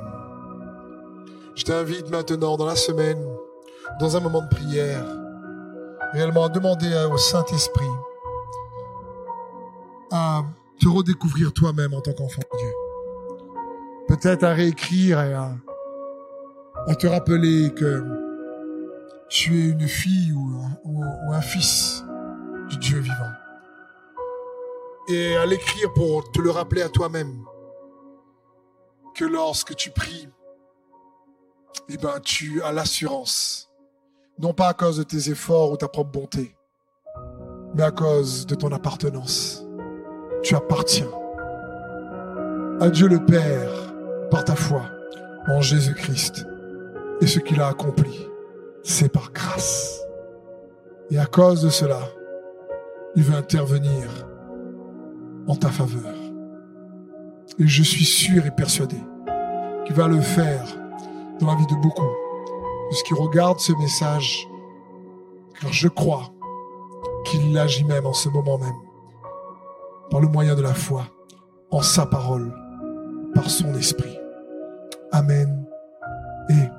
Je 1.56 1.64
t'invite 1.64 2.08
maintenant 2.10 2.56
dans 2.56 2.66
la 2.66 2.76
semaine 2.76 3.18
dans 3.98 4.16
un 4.16 4.20
moment 4.20 4.42
de 4.42 4.48
prière, 4.48 5.04
réellement 6.12 6.44
à 6.44 6.48
demander 6.48 6.94
au 7.10 7.16
Saint-Esprit 7.16 7.84
à 10.12 10.42
te 10.80 10.88
redécouvrir 10.88 11.52
toi-même 11.52 11.92
en 11.94 12.00
tant 12.00 12.12
qu'enfant 12.12 12.42
de 12.52 12.58
Dieu. 12.58 12.72
Peut-être 14.20 14.44
à 14.44 14.52
réécrire 14.52 15.20
et 15.20 15.34
à, 15.34 15.54
te 16.96 17.06
rappeler 17.06 17.72
que 17.74 18.02
tu 19.28 19.58
es 19.58 19.70
une 19.70 19.86
fille 19.86 20.32
ou 20.32 20.60
ou 20.84 21.32
un 21.32 21.40
fils 21.40 22.04
du 22.68 22.76
Dieu 22.78 22.98
vivant. 22.98 23.32
Et 25.08 25.36
à 25.36 25.46
l'écrire 25.46 25.92
pour 25.94 26.30
te 26.32 26.40
le 26.40 26.50
rappeler 26.50 26.82
à 26.82 26.88
toi-même 26.88 27.44
que 29.14 29.24
lorsque 29.24 29.74
tu 29.76 29.90
pries, 29.90 30.28
eh 31.88 31.96
ben, 31.96 32.18
tu 32.20 32.62
as 32.62 32.72
l'assurance 32.72 33.70
non 34.38 34.52
pas 34.52 34.68
à 34.68 34.74
cause 34.74 34.98
de 34.98 35.02
tes 35.02 35.30
efforts 35.30 35.72
ou 35.72 35.76
ta 35.76 35.88
propre 35.88 36.10
bonté, 36.10 36.56
mais 37.74 37.82
à 37.82 37.90
cause 37.90 38.46
de 38.46 38.54
ton 38.54 38.70
appartenance. 38.72 39.64
Tu 40.42 40.54
appartiens 40.54 41.10
à 42.80 42.88
Dieu 42.88 43.08
le 43.08 43.24
Père 43.24 43.87
par 44.30 44.44
ta 44.44 44.54
foi 44.54 44.82
en 45.48 45.60
Jésus-Christ. 45.60 46.46
Et 47.20 47.26
ce 47.26 47.38
qu'il 47.38 47.60
a 47.60 47.68
accompli, 47.68 48.28
c'est 48.82 49.12
par 49.12 49.32
grâce. 49.32 50.00
Et 51.10 51.18
à 51.18 51.26
cause 51.26 51.62
de 51.62 51.70
cela, 51.70 52.00
il 53.16 53.22
veut 53.22 53.36
intervenir 53.36 54.08
en 55.46 55.56
ta 55.56 55.68
faveur. 55.68 56.14
Et 57.58 57.66
je 57.66 57.82
suis 57.82 58.04
sûr 58.04 58.46
et 58.46 58.50
persuadé 58.50 58.98
qu'il 59.84 59.96
va 59.96 60.06
le 60.06 60.20
faire 60.20 60.64
dans 61.40 61.46
la 61.46 61.56
vie 61.56 61.66
de 61.66 61.74
beaucoup 61.82 62.10
puisqu'il 62.88 63.14
regarde 63.14 63.60
ce 63.60 63.72
message, 63.74 64.48
car 65.60 65.72
je 65.72 65.88
crois 65.88 66.30
qu'il 67.24 67.56
agit 67.58 67.84
même 67.84 68.06
en 68.06 68.12
ce 68.12 68.28
moment 68.28 68.58
même, 68.58 68.80
par 70.10 70.20
le 70.20 70.28
moyen 70.28 70.54
de 70.54 70.62
la 70.62 70.74
foi, 70.74 71.04
en 71.70 71.82
sa 71.82 72.06
parole, 72.06 72.52
par 73.34 73.50
son 73.50 73.74
esprit. 73.74 74.17
Amen. 75.12 75.64
Et 76.50 76.70